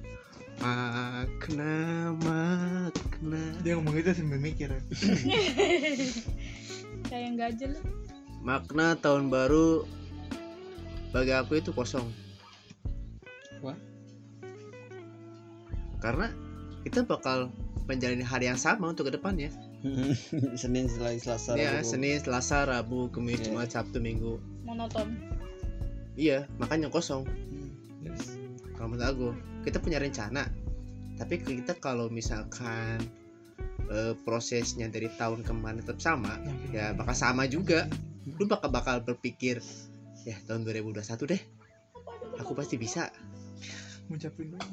makna 0.59 1.75
makna 2.19 3.43
Dia 3.63 3.79
ngomong 3.79 3.95
itu 3.95 4.11
sambil 4.11 4.41
mikir. 4.41 4.73
ya. 4.73 4.81
kayak 7.09 7.23
yang 7.23 7.37
gajel 7.37 7.73
makna 8.43 8.97
tahun 8.99 9.29
baru 9.29 9.85
bagi 11.13 11.33
aku 11.33 11.61
itu 11.61 11.71
kosong 11.71 12.09
Wah. 13.61 13.77
karena 16.01 16.31
kita 16.83 17.03
bakal 17.03 17.51
menjalani 17.89 18.21
hari 18.21 18.47
yang 18.47 18.61
sama 18.61 18.87
untuk 18.87 19.09
ke 19.09 19.17
depannya 19.17 19.49
Senin 20.61 20.87
Selasa. 20.87 21.55
ya 21.55 21.81
Rabu. 21.81 21.87
Senin 21.87 22.19
Selasa 22.19 22.63
Rabu 22.63 23.09
Kamis 23.09 23.41
Iya. 23.41 23.45
Jumat 23.49 23.69
Sabtu 23.71 23.99
Minggu 23.99 24.37
monoton 24.63 25.17
iya 26.15 26.45
makanya 26.57 26.87
kosong 26.89 27.25
Hmm. 27.25 27.73
Yes. 28.05 28.37
kalau 28.75 28.93
menurut 28.93 29.09
aku 29.09 29.29
kita 29.65 29.79
punya 29.79 29.97
rencana 29.97 30.47
tapi 31.17 31.41
kita 31.41 31.75
kalau 31.75 32.07
misalkan 32.09 33.01
eh, 33.89 34.13
prosesnya 34.23 34.87
dari 34.87 35.09
tahun 35.11 35.43
kemarin 35.43 35.81
tetap 35.81 35.99
sama 35.99 36.37
ya 36.69 36.93
bakal 36.93 37.17
sama 37.17 37.49
juga 37.49 37.89
lu 38.29 38.45
bakal 38.45 38.69
bakal 38.69 39.01
berpikir 39.01 39.59
ya 40.23 40.37
tahun 40.45 40.63
2021 40.63 41.01
deh 41.27 41.43
aku 42.37 42.53
pasti 42.53 42.77
bisa 42.77 43.09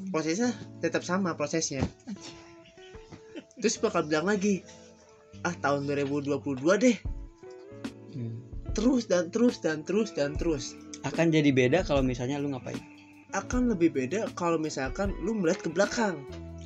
prosesnya 0.08 0.52
tetap 0.78 1.00
sama 1.00 1.32
prosesnya 1.32 1.80
terus 3.56 3.76
bakal 3.76 4.02
bilang 4.02 4.26
lagi 4.26 4.60
ah 5.42 5.54
tahun 5.54 5.84
2022 5.86 6.40
deh 6.76 6.96
Hmm. 8.10 8.32
terus 8.72 9.04
dan 9.04 9.28
terus 9.28 9.60
dan 9.60 9.82
terus 9.82 10.08
dan 10.10 10.32
terus 10.32 10.72
Akan 11.02 11.28
jadi 11.28 11.52
beda 11.52 11.84
kalau 11.84 12.00
misalnya 12.00 12.36
lu 12.36 12.48
ngapain? 12.48 12.80
akan 13.28 13.68
lebih 13.68 13.92
beda 13.92 14.32
kalau 14.32 14.56
misalkan 14.56 15.12
lu 15.20 15.34
melihat 15.34 15.60
ke 15.60 15.70
belakang 15.70 16.16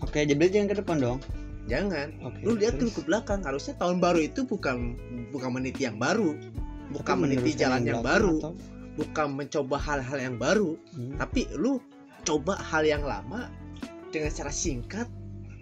Oke, 0.00 0.22
jadi 0.22 0.38
jangan 0.40 0.68
ke 0.68 0.76
depan 0.78 0.96
dong. 0.96 1.18
jangan 1.66 2.14
Oke. 2.22 2.38
lu 2.40 2.54
lihat 2.54 2.76
dulu 2.76 2.86
terus? 2.86 2.96
ke 2.96 3.02
belakang 3.04 3.40
harusnya 3.42 3.74
tahun 3.76 3.98
baru 3.98 4.20
itu 4.22 4.40
bukan 4.44 4.94
bukan 5.28 5.50
meniti 5.52 5.82
yang 5.82 5.98
baru 5.98 6.38
bukan 6.90 7.14
Tapi 7.16 7.20
meniti 7.20 7.50
jalan 7.52 7.82
yang 7.82 7.98
belakang 7.98 8.06
baru 8.06 8.34
atau- 8.38 8.56
bukan 8.90 9.28
mencoba 9.34 9.76
hal-hal 9.76 10.18
yang 10.20 10.36
baru 10.36 10.70
Hmm. 10.94 11.18
tapi 11.18 11.50
lu 11.52 11.82
coba 12.22 12.54
hal 12.60 12.82
yang 12.84 13.02
lama 13.02 13.50
dengan 14.08 14.30
cara 14.30 14.50
singkat 14.50 15.10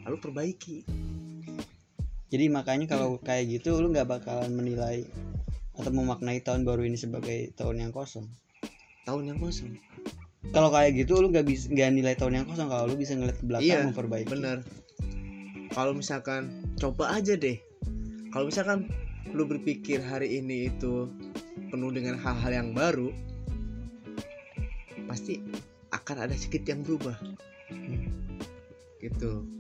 lalu 0.08 0.16
perbaiki. 0.24 0.88
Jadi 2.32 2.44
makanya 2.48 2.88
kalau 2.88 3.20
kayak 3.20 3.60
gitu 3.60 3.76
lu 3.76 3.92
nggak 3.92 4.08
bakalan 4.08 4.48
menilai 4.56 5.04
atau 5.76 5.92
memaknai 5.92 6.40
tahun 6.40 6.64
baru 6.64 6.88
ini 6.88 6.96
sebagai 6.96 7.52
tahun 7.52 7.84
yang 7.84 7.92
kosong. 7.92 8.24
tahun 9.04 9.24
yang 9.32 9.40
kosong. 9.40 9.72
Kalau 10.52 10.68
kayak 10.68 10.96
gitu 11.00 11.20
lu 11.20 11.32
nggak 11.32 11.44
bisa 11.48 11.68
nggak 11.72 11.88
nilai 11.92 12.14
tahun 12.16 12.40
yang 12.40 12.46
kosong. 12.48 12.68
Kalau 12.68 12.84
lu 12.88 12.96
bisa 12.96 13.16
ngeliat 13.16 13.36
ke 13.40 13.44
belakang 13.48 13.68
Iya, 13.68 13.88
memperbaiki. 13.88 14.28
bener. 14.28 14.58
Kalau 15.72 15.92
misalkan 15.96 16.64
coba 16.76 17.16
aja 17.16 17.36
deh. 17.36 17.56
Kalau 18.32 18.48
misalkan 18.48 18.88
lu 19.32 19.44
berpikir 19.48 20.00
hari 20.04 20.40
ini 20.40 20.68
itu 20.68 21.08
penuh 21.68 21.92
dengan 21.92 22.16
hal-hal 22.20 22.52
yang 22.52 22.76
baru 22.76 23.12
pasti 25.08 25.40
akan 25.92 26.28
ada 26.28 26.36
sedikit 26.36 26.68
yang 26.68 26.84
berubah. 26.84 27.16
Gitu 29.00 29.57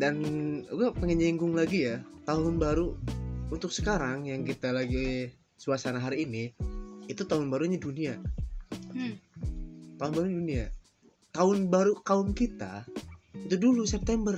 dan 0.00 0.16
gue 0.64 0.88
pengen 0.96 1.20
nyinggung 1.20 1.52
lagi 1.52 1.84
ya 1.84 2.00
tahun 2.24 2.56
baru 2.56 2.96
untuk 3.52 3.68
sekarang 3.68 4.24
yang 4.24 4.48
kita 4.48 4.72
lagi 4.72 5.28
suasana 5.60 6.00
hari 6.00 6.24
ini 6.24 6.56
itu 7.04 7.28
tahun 7.28 7.52
barunya 7.52 7.76
dunia. 7.76 8.16
Hmm. 8.96 9.18
tahun 10.00 10.12
baru 10.16 10.28
dunia. 10.32 10.64
Tahun 11.36 11.58
baru 11.68 11.92
kaum 12.00 12.32
kita 12.32 12.88
itu 13.44 13.60
dulu 13.60 13.84
September. 13.84 14.32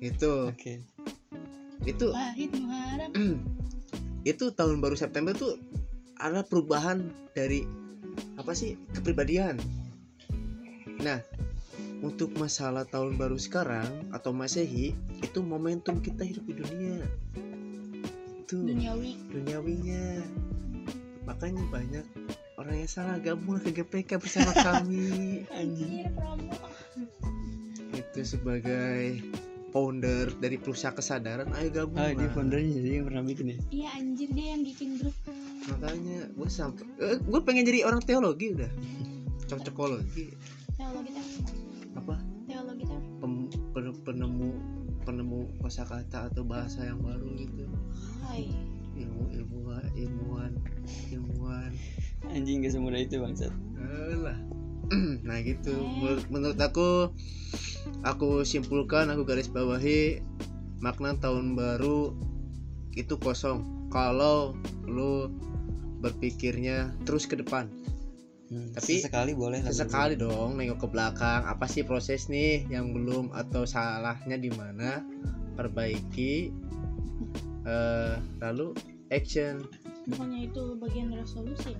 Itu 0.00 0.48
Oke. 0.48 0.80
itu 1.84 2.06
Muharram. 2.62 3.12
Itu 4.24 4.54
tahun 4.56 4.80
baru 4.80 4.96
September 4.96 5.36
tuh 5.36 5.58
ada 6.16 6.46
perubahan 6.46 7.12
dari 7.36 7.66
apa 8.38 8.54
sih? 8.54 8.78
Kepribadian. 8.94 9.58
Nah 11.02 11.18
untuk 12.02 12.34
masalah 12.34 12.82
tahun 12.84 13.14
baru 13.14 13.38
sekarang 13.38 14.10
atau 14.10 14.34
masehi 14.34 14.92
itu 15.22 15.38
momentum 15.40 16.02
kita 16.02 16.26
hidup 16.26 16.44
di 16.50 16.54
dunia. 16.58 16.98
Itu 18.42 18.66
duniawi. 18.66 19.22
duniawinya. 19.30 20.04
Makanya 21.24 21.62
banyak 21.70 22.04
orang 22.58 22.76
yang 22.82 22.90
salah 22.90 23.16
gabung 23.22 23.62
ke 23.62 23.70
GPK 23.70 24.18
bersama 24.18 24.50
kami. 24.52 25.06
Anjing. 25.54 26.04
Anjir 26.04 26.06
promo 26.18 26.52
itu 28.12 28.36
sebagai 28.36 29.24
founder 29.72 30.28
dari 30.36 30.60
perusahaan 30.60 30.92
kesadaran 30.92 31.48
ayo 31.56 31.68
gabung 31.72 31.96
Ah, 31.96 32.12
dia 32.12 32.28
foundernya 32.36 32.76
jadi 32.76 32.88
yang 33.00 33.06
pernah 33.08 33.24
bikin 33.24 33.46
ya. 33.48 33.58
iya 33.72 33.88
anjir 33.96 34.28
dia 34.36 34.46
yang 34.52 34.62
bikin 34.68 35.00
grup. 35.00 35.16
Makanya 35.72 36.28
gue 36.28 36.48
sampai 36.52 36.84
gue 37.00 37.40
pengen 37.40 37.64
jadi 37.64 37.88
orang 37.88 38.04
teologi 38.04 38.52
udah. 38.52 38.68
Cocokologi. 39.48 40.36
Teologi 40.76 41.10
penemu 43.72 44.50
penemu 45.02 45.50
kosakata 45.58 46.30
atau 46.30 46.46
bahasa 46.46 46.86
yang 46.86 47.02
baru 47.02 47.28
gitu. 47.36 47.66
Hai. 48.22 48.52
Ilmu 48.92 49.32
ilmuwan 49.32 49.86
ilmuwan 49.96 50.52
ilmuwan. 51.08 51.72
Anjing 52.28 52.62
gak 52.62 52.76
semudah 52.76 53.00
itu 53.00 53.16
bangsat. 53.18 53.52
lah 54.22 54.36
nah 55.26 55.40
gitu. 55.40 55.72
Menurut, 55.72 56.24
menurut 56.28 56.58
aku 56.60 57.10
aku 58.04 58.44
simpulkan 58.44 59.08
aku 59.08 59.24
garis 59.24 59.48
bawahi 59.48 60.20
makna 60.84 61.16
tahun 61.16 61.56
baru 61.56 62.12
itu 62.92 63.16
kosong. 63.16 63.88
Kalau 63.88 64.56
lu 64.84 65.32
berpikirnya 66.04 66.92
terus 67.08 67.24
ke 67.24 67.38
depan 67.38 67.70
Hmm, 68.52 68.68
Tapi 68.76 69.00
sekali 69.00 69.32
boleh 69.32 69.64
sesekali 69.64 70.12
dong 70.12 70.60
nengok 70.60 70.84
ke 70.84 70.88
belakang 70.92 71.40
apa 71.48 71.64
sih 71.64 71.88
proses 71.88 72.28
nih 72.28 72.68
yang 72.68 72.92
belum 72.92 73.32
atau 73.32 73.64
salahnya 73.64 74.36
di 74.36 74.52
mana 74.52 75.00
perbaiki 75.56 76.52
eh, 77.64 78.14
lalu 78.44 78.76
action 79.08 79.64
bukannya 80.04 80.52
itu 80.52 80.76
bagian 80.76 81.16
resolusi? 81.16 81.72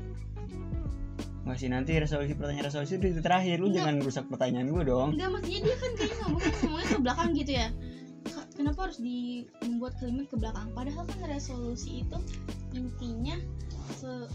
Masih 1.45 1.69
nanti 1.69 1.93
resolusi 2.01 2.33
pertanyaan 2.33 2.73
resolusi 2.73 2.97
itu 2.97 3.13
di 3.13 3.21
terakhir 3.21 3.61
lu 3.61 3.69
Enggak. 3.69 3.77
jangan 3.77 3.97
rusak 4.01 4.25
pertanyaan 4.33 4.73
gue 4.73 4.85
dong. 4.89 5.09
enggak 5.13 5.29
maksudnya 5.29 5.61
dia 5.61 5.77
kan 5.77 5.91
kayaknya 5.93 6.17
ngomongnya 6.25 6.53
semuanya 6.57 6.89
ke 6.89 6.99
belakang 7.05 7.29
gitu 7.37 7.53
ya 7.53 7.69
kenapa 8.57 8.79
harus 8.89 8.99
di 9.03 9.45
membuat 9.67 9.93
kalimat 9.99 10.27
ke 10.31 10.37
belakang 10.39 10.69
padahal 10.73 11.05
kan 11.05 11.21
resolusi 11.29 12.07
itu 12.07 12.19
intinya 12.73 13.37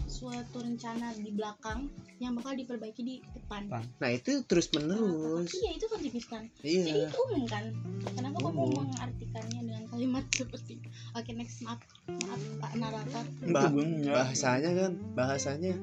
suatu 0.04 0.58
rencana 0.58 1.12
di 1.12 1.30
belakang 1.30 1.86
yang 2.18 2.34
bakal 2.34 2.52
diperbaiki 2.52 3.00
di 3.00 3.16
depan. 3.30 3.64
Depan. 3.64 3.84
nah 3.96 4.10
itu 4.10 4.42
terus 4.44 4.66
menerus 4.70 5.54
iya 5.54 5.70
itu 5.72 5.86
kan 5.86 5.98
tipiskan 5.98 6.42
jadi 6.58 6.72
iya. 6.84 7.06
Itu 7.06 7.18
umum 7.24 7.42
kan? 7.44 7.64
Kenapa 8.10 8.36
kamu 8.40 8.58
Umum. 8.58 8.84
mengartikannya 8.86 9.60
dengan 9.62 9.84
kalimat 9.86 10.24
seperti 10.34 10.72
oke 11.12 11.30
next 11.32 11.62
maaf 11.62 11.80
maaf 12.20 12.40
pak 12.58 12.72
narator 12.74 13.24
Bah- 13.48 13.70
nggak- 13.70 14.08
bahasanya 14.08 14.70
kan? 14.74 14.92
Bahasanya 15.14 15.74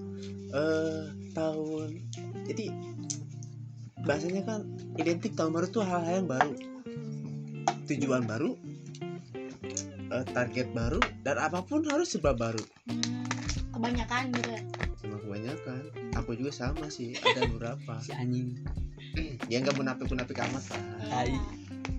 eh 0.52 1.04
tahun 1.32 1.90
jadi 2.46 2.66
bahasanya 4.00 4.42
kan 4.44 4.62
identik. 4.96 5.34
Tahun 5.34 5.50
baru 5.50 5.68
tuh 5.68 5.82
hal-hal 5.82 6.22
yang 6.22 6.30
baru. 6.30 6.54
Tujuan 7.86 8.24
baru 8.24 8.54
eh, 10.06 10.26
target 10.28 10.68
baru 10.72 11.00
dan 11.22 11.38
apa 11.40 11.62
pun 11.62 11.82
harus 11.86 12.10
serba 12.10 12.34
baru. 12.34 12.62
Hmm, 12.86 13.15
kebanyakan 13.76 14.32
gitu 14.32 14.50
ya? 14.56 14.62
Sama 14.96 15.18
kebanyakan. 15.20 15.82
Aku 16.24 16.32
juga 16.40 16.52
sama 16.56 16.88
sih 16.88 17.14
ada 17.28 17.44
beberapa. 17.52 18.00
Si 18.00 18.16
anjing. 18.16 18.56
Ya 19.52 19.60
nggak 19.62 19.76
munafik 19.76 20.08
munafik 20.08 20.40
amat 20.40 20.64
lah. 20.72 20.82
Tai. 21.12 21.36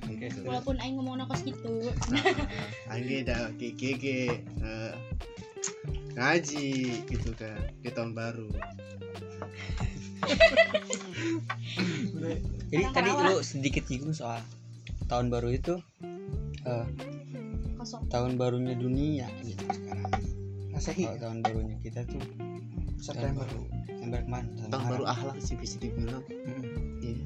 Iya. 0.07 0.33
gitu. 0.33 0.49
walaupun 0.49 0.81
aing 0.81 0.97
ngomong 0.97 1.21
nakos 1.21 1.45
gitu. 1.45 1.93
Nah, 2.09 2.25
Angge 2.95 3.27
dah 3.27 3.53
GG 3.59 4.05
eh, 4.65 4.93
ngaji 6.17 6.73
gitu 7.05 7.31
kan 7.37 7.61
di 7.85 7.91
tahun 7.93 8.17
baru. 8.17 8.49
Jadi 12.73 12.85
tadi 12.91 13.11
lu 13.13 13.45
sedikit 13.45 13.85
nyinggung 13.93 14.17
soal 14.17 14.41
tahun 15.07 15.29
baru 15.29 15.53
itu 15.53 15.75
eh, 16.65 16.87
kosong. 17.79 18.09
tahun 18.11 18.41
barunya 18.41 18.75
dunia 18.75 19.29
gitu 19.45 19.86
Masehi 20.77 21.09
kalau 21.09 21.17
tahun 21.17 21.39
barunya 21.41 21.77
kita 21.81 22.05
tuh 22.05 22.21
tahun 22.21 23.01
September 23.01 23.49
baru 23.49 23.65
September 23.89 24.21
kemarin 24.29 24.49
tahun 24.61 24.69
tahun 24.77 24.87
baru 24.93 25.05
akhlak 25.09 25.39
sih 25.41 25.57
bisa 25.57 25.77
dibilang 25.81 26.21
Mm-mm. 26.29 27.01
Iya. 27.01 27.25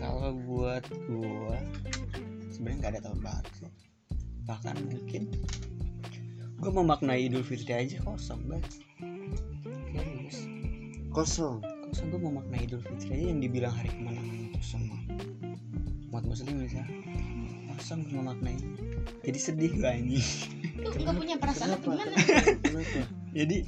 kalau 0.00 0.32
buat 0.48 0.84
gua 1.04 1.60
sebenarnya 2.48 2.76
nggak 2.80 2.92
ada 2.96 3.00
tahun 3.04 3.20
baru 3.20 3.50
sih. 3.60 3.70
Bahkan 4.48 4.74
mungkin 4.88 5.22
gua 6.64 6.70
memaknai 6.72 7.28
Idul 7.28 7.44
Fitri 7.44 7.76
aja 7.76 8.00
kosong 8.08 8.40
banget 8.48 8.80
serius 9.92 10.38
kosong. 11.12 11.60
Kosong 11.92 12.08
gua 12.08 12.20
memaknai 12.32 12.64
Idul 12.64 12.80
Fitri 12.80 13.20
aja 13.20 13.24
yang 13.36 13.40
dibilang 13.44 13.76
hari 13.76 13.92
kemenangan 13.92 14.48
untuk 14.48 14.64
semua. 14.64 14.98
Umat 16.08 16.24
muslim 16.24 16.56
misalnya. 16.56 16.88
Kosong 17.76 18.08
gua 18.08 18.32
memaknai. 18.32 18.56
Jadi 19.28 19.38
sedih 19.38 19.76
gua 19.76 19.92
ini 19.92 20.24
lu 20.78 20.88
nggak 20.94 21.16
punya 21.18 21.36
perasaan 21.36 21.74
apa 21.74 21.84
gimana? 21.84 22.16
Kenapa? 22.62 23.00
Jadi 23.34 23.58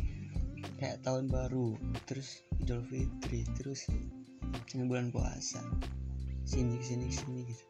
kayak 0.78 1.02
tahun 1.04 1.28
baru 1.28 1.76
terus 2.06 2.40
Idul 2.62 2.86
Fitri 2.86 3.44
terus 3.58 3.88
dengan 4.70 4.86
bulan 4.86 5.06
puasa. 5.10 5.60
Sini 6.46 6.78
sini 6.80 7.10
sini 7.10 7.46
gitu. 7.46 7.64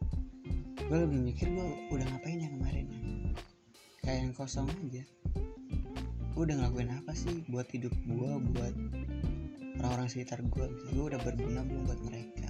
Gue 0.88 0.98
lebih 1.06 1.20
mikir 1.22 1.46
gue 1.52 1.68
udah 1.94 2.06
ngapain 2.10 2.40
ya 2.40 2.50
kemarin? 2.50 2.86
Ya 2.90 3.32
kayak 4.04 4.18
yang 4.26 4.34
kosong 4.34 4.66
aja. 4.66 5.04
Gue 6.34 6.42
udah 6.48 6.56
ngelakuin 6.56 6.90
apa 6.90 7.12
sih 7.14 7.44
buat 7.52 7.68
hidup 7.70 7.92
gue 7.92 8.30
buat 8.56 8.74
orang-orang 9.80 10.08
sekitar 10.08 10.40
gue 10.44 10.66
gitu. 10.66 10.84
gue 10.96 11.04
udah 11.14 11.20
berguna 11.22 11.60
belum 11.62 11.82
buat 11.86 12.00
mereka? 12.04 12.48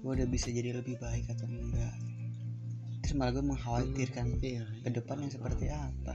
Gue 0.00 0.10
udah 0.18 0.26
bisa 0.26 0.50
jadi 0.50 0.80
lebih 0.80 0.98
baik 0.98 1.28
atau 1.30 1.46
enggak 1.46 1.94
terus 3.02 3.18
malah 3.18 3.34
gue 3.34 3.42
mengkhawatirkan 3.42 4.38
iya 4.46 4.62
ke 4.86 4.90
depan 4.94 5.18
yang 5.26 5.32
seperti 5.34 5.74
apa. 5.74 6.14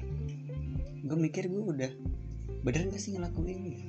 Gue 1.04 1.18
mikir 1.20 1.52
gue 1.52 1.60
udah 1.60 1.92
bener 2.64 2.88
gak 2.88 3.02
sih 3.04 3.20
ngelakuin 3.20 3.60
gitu? 3.68 3.86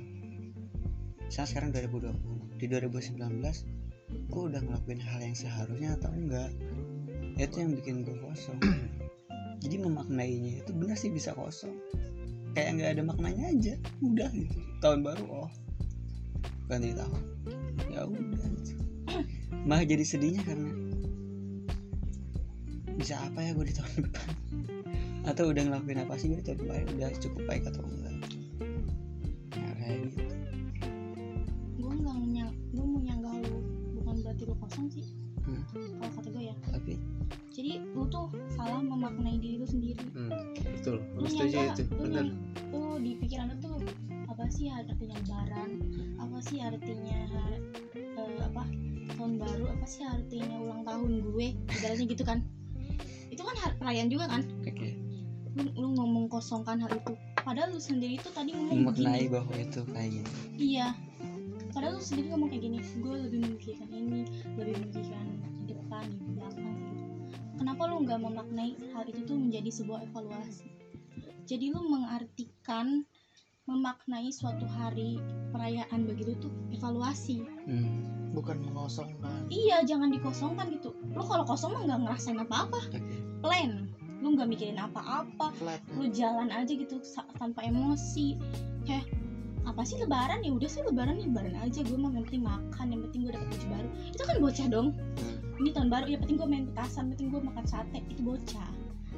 Misalnya 1.31 1.49
sekarang 1.49 1.71
2020 1.71 2.59
di 2.59 2.67
2019 2.67 3.23
gue 4.29 4.43
udah 4.43 4.61
ngelakuin 4.61 5.01
hal 5.01 5.21
yang 5.23 5.37
seharusnya 5.39 5.95
atau 5.95 6.11
enggak? 6.11 6.51
Itu 7.39 7.63
yang 7.63 7.79
bikin 7.79 8.03
gue 8.03 8.19
kosong. 8.19 8.59
Jadi 9.63 9.77
memaknainya 9.79 10.67
itu 10.67 10.71
benar 10.75 10.99
sih 10.99 11.15
bisa 11.15 11.33
kosong. 11.39 11.79
Kayak 12.59 12.71
nggak 12.75 12.91
ada 12.99 13.03
maknanya 13.07 13.45
aja 13.55 13.75
udah 14.03 14.31
gitu. 14.35 14.59
Tahun 14.83 15.07
baru 15.07 15.47
oh. 15.47 15.51
Ganti 16.67 16.91
tahun. 16.99 17.23
Ya 17.95 18.03
udah. 18.03 18.47
Gitu. 18.59 18.75
malah 19.69 19.85
jadi 19.85 20.05
sedihnya 20.05 20.43
karena 20.49 20.88
bisa 22.99 23.15
apa 23.23 23.39
ya 23.39 23.51
gue 23.55 23.67
di 23.71 23.75
tahun 23.79 23.93
depan? 24.11 24.29
Atau 25.31 25.55
udah 25.55 25.63
ngelakuin 25.71 26.03
apa 26.03 26.19
sih 26.19 26.35
gue 26.35 26.43
di 26.43 26.47
tahun 26.51 26.59
kemarin? 26.67 26.87
Udah 26.99 27.11
cukup 27.23 27.43
baik 27.47 27.63
atau 27.71 27.81
enggak? 27.87 28.15
Ya 29.55 29.71
kayak 29.79 29.99
gitu. 30.11 30.23
Gue 31.79 31.93
nggak 31.95 32.19
nyang 32.35 32.53
gue 32.75 32.85
mau 32.85 33.01
nyanggah 33.01 33.35
lu 33.47 33.57
bukan 34.03 34.15
berarti 34.27 34.43
lu 34.51 34.55
kosong 34.59 34.91
sih. 34.91 35.07
Hmm. 35.49 35.65
kalau 35.73 36.13
kata 36.13 36.29
gue 36.29 36.45
ya. 36.53 36.55
Tapi? 36.75 36.93
Jadi 37.55 37.73
lu 37.97 38.05
tuh 38.13 38.29
salah 38.53 38.85
memaknai 38.85 39.41
diri 39.41 39.57
lu 39.63 39.65
sendiri. 39.65 40.03
Hmm, 40.13 40.53
betul. 40.77 41.01
Lu 41.17 41.25
setuju 41.25 41.73
itu. 41.73 41.83
lu, 41.89 42.05
benar 42.05 42.27
lu 42.75 42.83
di 43.01 43.15
pikiran 43.23 43.55
lu 43.55 43.57
tuh 43.63 43.79
apa 44.27 44.45
sih 44.51 44.69
artinya 44.69 45.17
lebaran? 45.23 45.71
Apa 46.19 46.39
sih 46.45 46.59
artinya 46.61 47.19
eh, 47.97 48.43
apa 48.43 48.63
tahun 49.17 49.33
baru? 49.41 49.65
Apa 49.73 49.87
sih 49.87 50.03
artinya 50.05 50.57
ulang 50.61 50.83
tahun 50.85 51.11
gue? 51.25 51.47
Ibaratnya 51.57 52.07
gitu 52.13 52.25
kan 52.27 52.45
itu 53.39 53.47
kan 53.47 53.57
perayaan 53.79 54.11
juga 54.11 54.27
kan? 54.27 54.43
Oke 54.67 54.99
lu, 55.59 55.71
lu 55.75 55.89
ngomong 55.99 56.31
kosongkan 56.31 56.79
hal 56.79 56.93
itu. 56.95 57.15
Padahal 57.43 57.75
lu 57.75 57.81
sendiri 57.81 58.21
tuh 58.21 58.31
tadi 58.35 58.55
ngomong 58.55 58.93
memaknai 58.93 59.27
begini 59.27 59.35
bahwa 59.35 59.55
itu 59.57 59.81
kayak 59.89 60.11
gitu 60.21 60.33
iya. 60.59 60.89
Padahal 61.73 61.97
lu 61.99 62.03
sendiri 62.03 62.27
ngomong 62.35 62.49
kayak 62.53 62.63
gini 62.67 62.79
gue 62.83 63.15
lebih 63.29 63.39
memikirkan 63.47 63.89
ini 63.91 64.21
lebih 64.59 64.75
memikirkan 64.79 65.27
di 65.65 65.73
depan 65.75 66.05
di 66.07 66.33
belakang. 66.37 66.77
Kenapa 67.59 67.83
lu 67.91 67.97
nggak 68.07 68.21
memaknai 68.23 68.73
hal 68.95 69.05
itu 69.09 69.21
tuh 69.25 69.39
menjadi 69.39 69.71
sebuah 69.73 70.01
evaluasi? 70.11 70.69
Jadi 71.49 71.73
lu 71.73 71.81
mengartikan 71.89 73.09
memaknai 73.69 74.33
suatu 74.33 74.65
hari 74.65 75.21
perayaan 75.53 76.09
begitu 76.09 76.33
tuh 76.41 76.53
evaluasi. 76.73 77.45
Hmm. 77.69 78.17
bukan 78.29 78.61
mengosongkan. 78.61 79.49
Iya 79.49 79.89
jangan 79.89 80.13
dikosongkan 80.13 80.69
gitu. 80.77 80.93
Lu 81.17 81.25
kalau 81.25 81.49
kosong 81.49 81.73
mah 81.73 81.85
nggak 81.89 82.01
ngerasain 82.07 82.37
apa-apa. 82.37 82.77
Oke. 82.93 83.01
Plan. 83.41 83.89
Lu 84.21 84.37
nggak 84.37 84.49
mikirin 84.53 84.77
apa-apa. 84.77 85.51
Lu 85.97 86.13
jalan 86.13 86.53
aja 86.53 86.69
gitu 86.69 87.01
tanpa 87.41 87.65
emosi. 87.65 88.37
Kayak 88.85 89.09
apa 89.65 89.81
sih 89.85 89.97
lebaran? 89.97 90.45
Ya 90.45 90.53
udah 90.53 90.69
sih 90.69 90.85
lebaran 90.85 91.19
lebaran 91.25 91.57
aja. 91.57 91.81
Gue 91.83 91.97
mah 91.97 92.13
yang 92.13 92.29
penting 92.29 92.45
makan 92.45 92.87
yang 92.93 93.01
penting 93.09 93.21
gue 93.27 93.33
dapet 93.33 93.49
baju 93.49 93.67
baru. 93.73 93.89
Itu 94.13 94.23
kan 94.23 94.37
bocah 94.45 94.67
dong. 94.69 94.89
Ini 95.59 95.69
tahun 95.73 95.89
baru. 95.89 96.07
Ya 96.13 96.19
penting 96.21 96.37
gue 96.37 96.49
main 96.49 96.65
petasan 96.73 97.05
penting 97.17 97.33
gue 97.33 97.41
makan 97.41 97.65
sate. 97.65 98.01
Itu 98.13 98.21
bocah. 98.23 98.71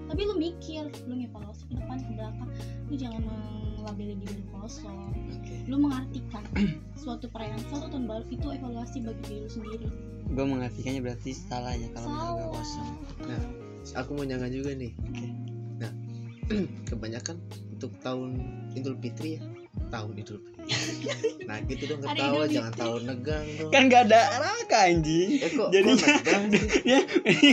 Tapi 0.07 0.21
lu 0.23 0.35
mikir 0.39 0.87
lu 1.11 1.19
ngevaluasi 1.19 1.67
ke 1.67 1.75
depan 1.77 1.99
ke 1.99 2.11
belakang. 2.15 2.51
Lu 2.89 2.95
jangan 2.95 3.23
mengelabeli 3.81 4.15
diri 4.21 4.35
lu 4.39 4.45
kosong. 4.53 5.11
Oke. 5.41 5.55
Lu 5.67 5.77
mengartikan 5.81 6.45
suatu 7.01 7.27
perayaan 7.33 7.61
suatu 7.73 7.89
tahun 7.89 8.05
baru 8.05 8.25
itu 8.29 8.47
evaluasi 8.53 9.01
bagi 9.01 9.23
diri 9.25 9.39
lu 9.43 9.51
sendiri. 9.51 9.89
Gue 10.31 10.45
mengartikannya 10.47 11.01
berarti 11.01 11.31
salah 11.33 11.75
ya 11.75 11.89
kalau 11.97 12.09
menurut 12.13 12.37
gue 12.37 12.51
kosong. 12.61 12.91
Nah. 13.25 13.43
aku 13.97 14.11
mau 14.13 14.25
nyangka 14.29 14.49
juga 14.53 14.71
nih. 14.77 14.93
Oke 14.93 15.29
kebanyakan 16.91 17.39
untuk 17.79 17.95
tahun 18.03 18.43
Idul 18.75 18.99
Fitri 18.99 19.39
ya 19.39 19.43
tahun 19.91 20.15
Idul 20.19 20.41
nah 21.51 21.59
gitu 21.67 21.83
dong 21.91 22.01
ketawa 22.03 22.47
jangan 22.47 22.73
tahun 22.79 23.01
negang 23.11 23.47
dong. 23.59 23.71
Kan 23.75 23.83
gak 23.91 24.03
ada 24.07 24.21
raka 24.39 24.79
anjing. 24.87 25.43
Eh 25.43 25.51
kok 25.51 25.69
sih? 25.75 26.15
ya 26.91 26.99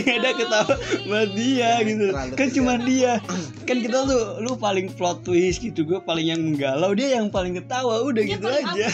gak 0.06 0.16
ada 0.22 0.30
ketawa 0.38 0.74
buat 1.10 1.30
dia 1.34 1.70
gitu. 1.82 2.06
kan 2.38 2.48
cuma 2.54 2.78
dia. 2.78 3.18
Kan 3.68 3.84
kita 3.84 4.08
tuh 4.08 4.40
lu 4.40 4.56
paling 4.56 4.88
plot 4.96 5.26
twist 5.26 5.60
gitu 5.60 5.84
gue 5.84 5.98
paling 6.00 6.30
yang 6.30 6.40
menggalau 6.40 6.94
dia 6.96 7.20
yang 7.20 7.28
paling 7.28 7.58
ketawa 7.58 8.00
udah 8.06 8.22
dia 8.22 8.38
gitu 8.38 8.46
aja. 8.48 8.86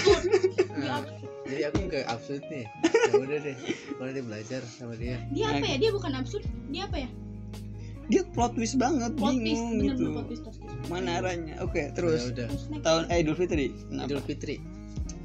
Nah, 0.75 0.99
absurd. 1.05 1.31
jadi 1.47 1.63
aku 1.69 1.79
kayak 1.93 2.07
absurd 2.09 2.43
nih. 2.49 2.65
Ya 3.05 3.21
udah 3.21 3.39
deh 3.39 3.57
kalau 4.01 4.11
dia 4.11 4.25
belajar 4.25 4.61
sama 4.65 4.97
dia. 4.97 5.21
Dia 5.31 5.47
apa 5.53 5.67
ya? 5.69 5.77
Dia 5.77 5.91
bukan 5.93 6.13
absurd 6.17 6.45
dia 6.73 6.89
apa 6.89 6.97
ya 7.05 7.09
dia 8.13 8.23
plot 8.37 8.53
twist 8.53 8.77
banget 8.77 9.17
plot 9.17 9.33
twist 9.33 9.45
bingung 9.45 9.73
bener 9.81 9.85
gitu. 9.97 10.05
bener 10.05 10.13
plot 10.13 10.27
twist 10.29 10.43
plot 10.45 10.57
twist. 10.61 10.91
Mana 10.93 11.11
arahnya? 11.21 11.55
Oke 11.65 11.89
Ya 11.89 11.97
terus 11.97 12.29
udah. 12.29 12.49
Terus 12.53 12.65
next. 12.69 12.85
tahun 12.85 13.03
eh 13.09 13.19
Idul 13.25 13.37
Fitri. 13.41 13.67
Kenapa? 13.73 14.07
Idul 14.07 14.23
Fitri. 14.25 14.57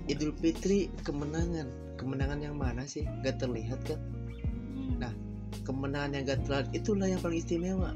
Idul 0.07 0.31
Fitri 0.39 0.79
kemenangan. 1.03 1.67
Kemenangan 1.99 2.39
yang 2.39 2.55
mana 2.55 2.87
sih? 2.87 3.03
Gak 3.27 3.43
terlihat 3.43 3.83
kan. 3.83 3.99
Nah, 4.95 5.11
kemenangan 5.67 6.15
yang 6.15 6.23
gak 6.23 6.47
terlihat 6.47 6.67
itulah 6.71 7.07
yang 7.11 7.19
paling 7.19 7.43
istimewa. 7.43 7.91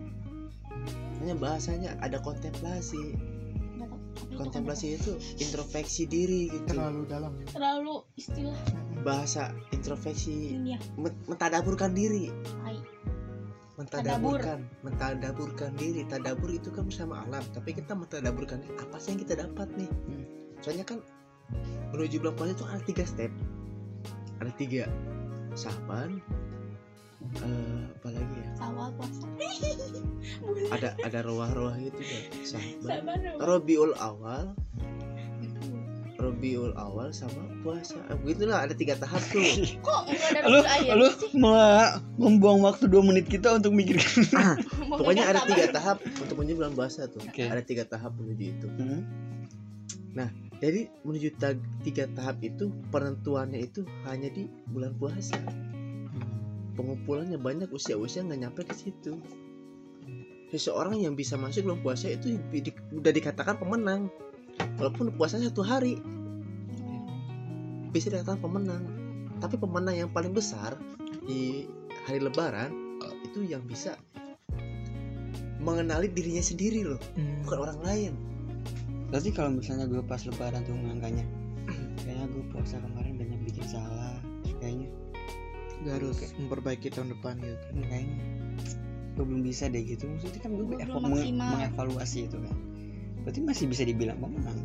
Hanya 1.24 1.40
bahasanya 1.40 1.96
ada 2.04 2.20
kontemplasi. 2.20 3.16
Kontemplasi 4.36 5.00
itu 5.00 5.16
introspeksi 5.40 6.04
diri 6.10 6.52
gitu. 6.52 6.76
Terlalu 6.76 7.08
dalam. 7.08 7.32
Ya. 7.40 7.48
terlalu 7.56 7.96
istilah. 8.20 8.58
Bahasa 9.08 9.56
introspeksi 9.72 10.60
mentadaburkan 11.32 11.96
diri 11.96 12.28
mentadaburkan. 13.78 14.60
Mentadaburkan 14.86 15.72
diri. 15.78 16.06
Tadabur 16.06 16.50
itu 16.54 16.70
kan 16.70 16.86
bersama 16.86 17.26
alam. 17.26 17.44
Tapi 17.54 17.74
kita 17.74 17.98
mentadaburkan 17.98 18.62
apa 18.78 18.98
sih 19.02 19.16
yang 19.16 19.20
kita 19.26 19.34
dapat 19.48 19.70
nih? 19.78 19.90
Hmm. 19.90 20.26
soalnya 20.64 20.88
kan 20.88 21.04
menuju 21.92 22.24
bulan 22.24 22.34
puasa 22.40 22.52
itu 22.56 22.66
ada 22.66 22.84
tiga 22.88 23.04
step. 23.04 23.32
Ada 24.40 24.52
tiga. 24.56 24.84
Saban 25.54 26.24
eh, 27.42 27.84
apa 28.00 28.08
lagi 28.12 28.36
ya? 28.36 28.50
Awal 28.62 28.90
puasa. 28.98 29.26
ada 30.72 30.90
ada 31.04 31.20
roah-roah 31.24 31.76
gitu 31.80 32.02
kan. 32.02 32.22
Dong. 33.20 33.38
Robiul 33.42 33.94
awal 34.00 34.56
Robiul 36.24 36.72
awal 36.74 37.12
sama 37.12 37.44
puasa 37.60 38.00
Eh, 38.08 38.16
begitulah 38.16 38.64
ada 38.64 38.72
tiga 38.72 38.96
tahap 38.96 39.20
tuh 39.28 39.44
Kok 39.86 40.02
enggak 40.08 40.40
ada 40.40 40.96
Lu- 40.96 41.12
sih? 41.12 41.36
malah 41.36 42.00
membuang 42.16 42.64
waktu 42.64 42.88
dua 42.88 43.04
menit 43.04 43.28
kita 43.28 43.52
untuk 43.52 43.76
mikirkan 43.76 44.24
Mau 44.88 44.96
pokoknya 45.04 45.28
ada 45.28 45.44
tiga 45.44 45.68
tahap 45.70 46.00
untuk 46.00 46.36
menuju 46.36 46.54
bulan 46.56 46.74
puasa 46.74 47.06
tuh 47.06 47.20
Oke. 47.22 47.44
ada 47.44 47.60
tiga 47.60 47.84
tahap 47.84 48.16
menuju 48.16 48.44
itu 48.50 48.68
Hmm. 48.74 49.04
Jadi 50.58 50.88
menuju 51.04 51.36
ta- 51.36 51.60
tiga 51.84 52.08
tahap 52.10 52.40
itu 52.40 52.72
penentuannya 52.88 53.60
itu 53.60 53.84
hanya 54.06 54.32
di 54.32 54.48
bulan 54.66 54.96
puasa. 54.96 55.36
Pengumpulannya 56.74 57.36
banyak 57.36 57.68
usia-usia 57.68 58.24
nggak 58.24 58.40
nyampe 58.40 58.62
ke 58.64 58.72
situ. 58.72 59.20
Seseorang 60.50 60.96
yang 60.96 61.14
bisa 61.14 61.36
masuk 61.36 61.68
bulan 61.68 61.82
puasa 61.82 62.08
itu 62.08 62.40
di- 62.48 62.64
di- 62.64 62.80
udah 62.92 63.12
dikatakan 63.12 63.58
pemenang. 63.58 64.08
Walaupun 64.80 65.12
puasa 65.14 65.36
satu 65.36 65.60
hari 65.62 66.00
bisa 67.94 68.10
dikatakan 68.10 68.42
pemenang. 68.42 68.84
Tapi 69.38 69.56
pemenang 69.56 69.96
yang 69.96 70.10
paling 70.10 70.32
besar 70.32 70.74
di 71.22 71.70
hari 72.04 72.20
Lebaran 72.20 72.74
eh, 73.00 73.16
itu 73.24 73.46
yang 73.46 73.62
bisa 73.62 73.96
mengenali 75.58 76.10
dirinya 76.10 76.42
sendiri 76.42 76.84
loh, 76.84 77.00
Hmm. 77.14 77.40
bukan 77.42 77.60
orang 77.62 77.80
lain. 77.82 78.14
Berarti 79.08 79.30
kalau 79.30 79.54
misalnya 79.54 79.86
gue 79.86 80.02
pas 80.02 80.20
lebaran 80.20 80.66
tuh 80.66 80.74
ngangkanya 80.74 81.22
Kayaknya 81.96 82.26
gue 82.28 82.44
puasa 82.50 82.82
kemarin 82.82 83.14
banyak 83.14 83.40
bikin 83.46 83.62
salah 83.64 84.18
Kayaknya 84.58 84.90
Gak 85.80 85.94
harus 85.94 86.18
memperbaiki 86.34 86.90
tahun 86.90 87.14
depan 87.14 87.38
gitu 87.38 87.66
"Hmm, 87.70 87.86
Kayaknya 87.86 88.18
Gue 89.14 89.24
belum 89.24 89.42
bisa 89.46 89.70
deh 89.70 89.86
gitu 89.86 90.10
Maksudnya 90.10 90.42
kan 90.42 90.52
gue 90.52 90.66
menge- 90.66 91.30
mengevaluasi 91.30 92.26
itu 92.26 92.42
kan 92.42 92.58
Berarti 93.22 93.40
masih 93.40 93.66
bisa 93.70 93.86
dibilang 93.86 94.18
pemenang 94.18 94.58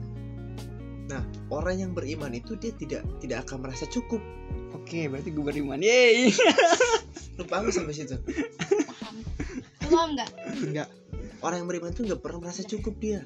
Orang 1.49 1.77
yang 1.81 1.93
beriman 1.97 2.33
itu 2.37 2.55
dia 2.61 2.73
tidak 2.77 3.03
tidak 3.25 3.49
akan 3.49 3.65
merasa 3.65 3.89
cukup. 3.89 4.21
Oke 4.77 5.09
berarti 5.09 5.33
gue 5.33 5.45
beriman 5.45 5.81
Yeay 5.81 6.29
Lu 7.41 7.45
paham 7.49 7.73
sampai 7.73 7.97
situ? 7.97 8.21
Paham. 8.85 9.15
Lu 9.85 9.89
paham 9.89 10.11
nggak? 10.17 10.31
Enggak 10.61 10.89
Orang 11.39 11.65
yang 11.65 11.69
beriman 11.71 11.95
itu 11.95 12.03
nggak 12.03 12.21
pernah 12.21 12.51
merasa 12.51 12.67
cukup 12.67 12.99
dia. 12.99 13.23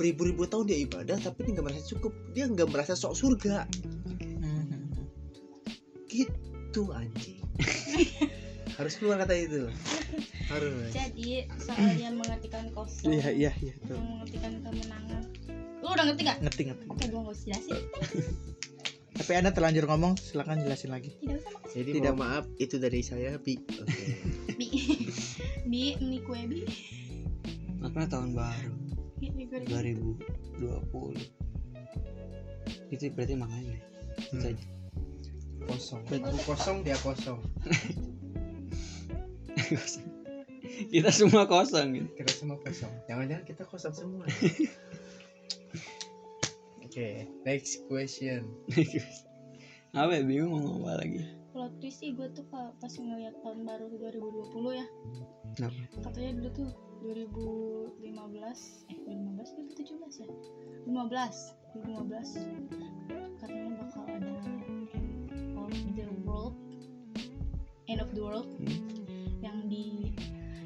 Beribu-ribu 0.00 0.48
tahun 0.48 0.72
dia 0.72 0.78
ibadah 0.80 1.20
tapi 1.20 1.44
dia 1.44 1.52
nggak 1.60 1.66
merasa 1.68 1.82
cukup. 1.84 2.12
Dia 2.32 2.48
nggak 2.48 2.68
merasa 2.72 2.92
sok 2.96 3.12
surga. 3.12 3.68
Gitu 6.08 6.82
anjing. 6.88 7.44
Harus 8.80 8.96
keluar 8.96 9.20
kata 9.20 9.36
itu. 9.36 9.68
Harus. 10.48 10.90
Jadi 10.96 11.44
soal 11.60 11.92
yang 12.00 12.16
mengartikan 12.16 12.72
kosong, 12.72 13.12
Iya 13.12 13.28
iya 13.32 13.52
iya 13.60 13.74
tuh. 13.84 13.96
yang 13.96 14.08
mengartikan 14.16 14.52
kemenangan. 14.64 15.22
Lu 15.92 16.00
udah 16.00 16.08
ngerti 16.08 16.24
gak? 16.24 16.40
Ngerti 16.40 16.62
ngerti 16.72 16.84
Oke, 16.88 17.04
gua 17.12 17.20
nggak 17.20 17.36
usah 17.36 17.44
jelasin. 17.52 17.76
Tapi 19.20 19.32
anda 19.36 19.52
terlanjur 19.52 19.84
ngomong 19.84 20.16
silakan 20.16 20.64
jelasin 20.64 20.88
lagi 20.88 21.12
Tidak 21.20 21.36
usah 21.36 21.52
makasih. 21.52 21.76
Jadi 21.84 21.90
Tidak. 22.00 22.12
mohon 22.16 22.32
maaf 22.32 22.48
itu 22.56 22.80
dari 22.80 23.00
saya 23.04 23.36
Bi. 23.36 23.60
Oke. 23.60 23.92
Bi, 24.56 24.68
bi, 25.68 25.92
ini 26.00 26.24
kue 26.24 26.40
bi. 26.48 26.64
Makanya 27.84 28.08
tahun 28.08 28.32
baru 28.32 28.72
Ini 29.20 29.42
kue. 29.52 29.68
2020 29.68 31.28
Itu 32.88 33.02
berarti 33.12 33.34
makanya 33.36 33.76
Itu 34.32 34.40
Hmm. 34.40 34.48
aja 34.48 34.64
Kosong. 35.62 36.02
Aku 36.08 36.40
kosong 36.48 36.76
dia 36.82 36.96
kosong. 37.04 37.36
Kita 40.88 41.12
semua 41.12 41.44
kosong 41.44 41.86
gitu 42.00 42.08
Kita 42.16 42.32
semua 42.32 42.56
kosong. 42.64 42.88
Jangan-jangan 43.12 43.44
kita 43.44 43.68
kosong 43.68 43.92
semua. 43.92 44.24
Oke, 46.92 47.24
next 47.48 47.80
question. 47.88 48.44
Apa 49.96 50.12
ya 50.12 50.28
bingung 50.28 50.52
mau 50.52 50.60
ngomong 50.60 50.84
apa 50.84 51.00
lagi 51.00 51.24
Plot 51.56 51.72
twist 51.80 52.04
sih 52.04 52.12
gue 52.12 52.28
tuh 52.36 52.44
pa- 52.52 52.76
pas 52.76 52.92
ngeliat 52.92 53.32
tahun 53.40 53.64
baru 53.64 53.88
2020 53.96 54.76
ya. 54.76 54.84
Kenapa? 55.56 55.80
Katanya 56.04 56.32
dulu 56.36 56.48
tuh 56.52 56.68
2015 57.96 58.92
eh 58.92 58.96
2015 59.08 59.56
2017 59.72 60.20
ya 60.20 60.28
15 60.84 61.80
2015 61.80 63.40
katanya 63.40 63.68
bakal 63.80 64.04
ada 64.12 64.36
end 65.72 65.96
of 65.96 65.96
the 65.96 66.04
world 66.28 66.52
end 67.88 68.00
of 68.04 68.10
the 68.12 68.20
world 68.20 68.48
Hmm. 68.60 69.40
yang 69.40 69.64
di 69.72 70.12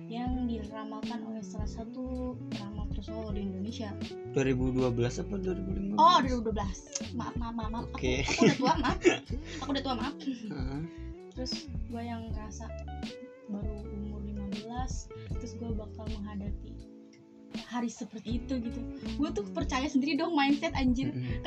yang 0.07 0.47
diramalkan 0.47 1.19
oleh 1.27 1.43
salah 1.43 1.67
satu 1.67 2.35
peramal 2.55 2.87
tersohor 2.95 3.35
di 3.35 3.43
Indonesia. 3.43 3.91
2012 4.33 4.87
apa 5.27 5.35
2015 5.35 5.99
oh 5.99 6.19
2012 6.23 7.17
maaf 7.19 7.35
maaf 7.35 7.55
maaf, 7.57 7.71
maaf. 7.73 7.85
Oke. 7.91 8.23
aku, 8.23 8.37
aku 8.37 8.41
udah 8.45 8.55
tua 8.55 8.75
maaf 8.79 8.97
aku 9.61 9.69
udah 9.73 9.83
tua 9.83 9.95
maaf 9.99 10.15
terus 11.35 11.53
gue 11.69 12.03
yang 12.03 12.23
ngerasa 12.33 12.65
baru 13.49 13.75
umur 13.93 14.21
15 14.23 15.37
terus 15.41 15.53
gue 15.59 15.71
bakal 15.75 16.05
menghadapi 16.15 16.73
hari 17.67 17.89
seperti 17.89 18.37
itu 18.39 18.61
gitu. 18.63 18.79
Gue 19.17 19.33
tuh 19.33 19.43
percaya 19.51 19.89
sendiri 19.89 20.15
dong 20.15 20.37
mindset 20.37 20.77
anjir. 20.77 21.09
Mm-mm. 21.11 21.41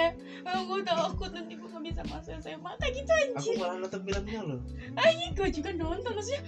ah, 0.44 0.62
gue 0.66 0.80
takut 0.82 1.32
nanti 1.32 1.54
gue 1.54 1.70
gak 1.70 1.84
bisa 1.86 2.02
masuk 2.10 2.34
SMA 2.42 2.72
kayak 2.82 2.94
gitu 2.98 3.12
Aku 3.14 3.24
anjir. 3.38 3.56
malah 3.62 3.78
nonton 3.78 4.02
filmnya 4.04 4.42
loh. 4.42 4.60
anjir 5.00 5.30
gue 5.38 5.48
juga 5.54 5.70
nonton 5.78 6.12
maksudnya 6.12 6.42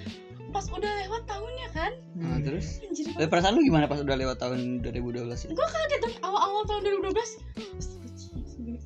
pas 0.52 0.66
udah 0.68 0.92
lewat 1.02 1.24
tahunnya 1.26 1.68
kan? 1.72 1.92
Nah, 2.14 2.38
terus? 2.40 2.84
Anjir. 2.84 3.06
Perasaan 3.28 3.54
lu 3.56 3.64
gimana 3.64 3.88
pas 3.88 4.00
udah 4.00 4.16
lewat 4.16 4.38
tahun 4.38 4.84
2012 4.84 5.48
itu? 5.48 5.52
gue 5.52 5.68
kaget 5.68 6.00
dong 6.04 6.16
awal-awal 6.22 6.64
tahun 6.68 6.82
2012 7.08 7.40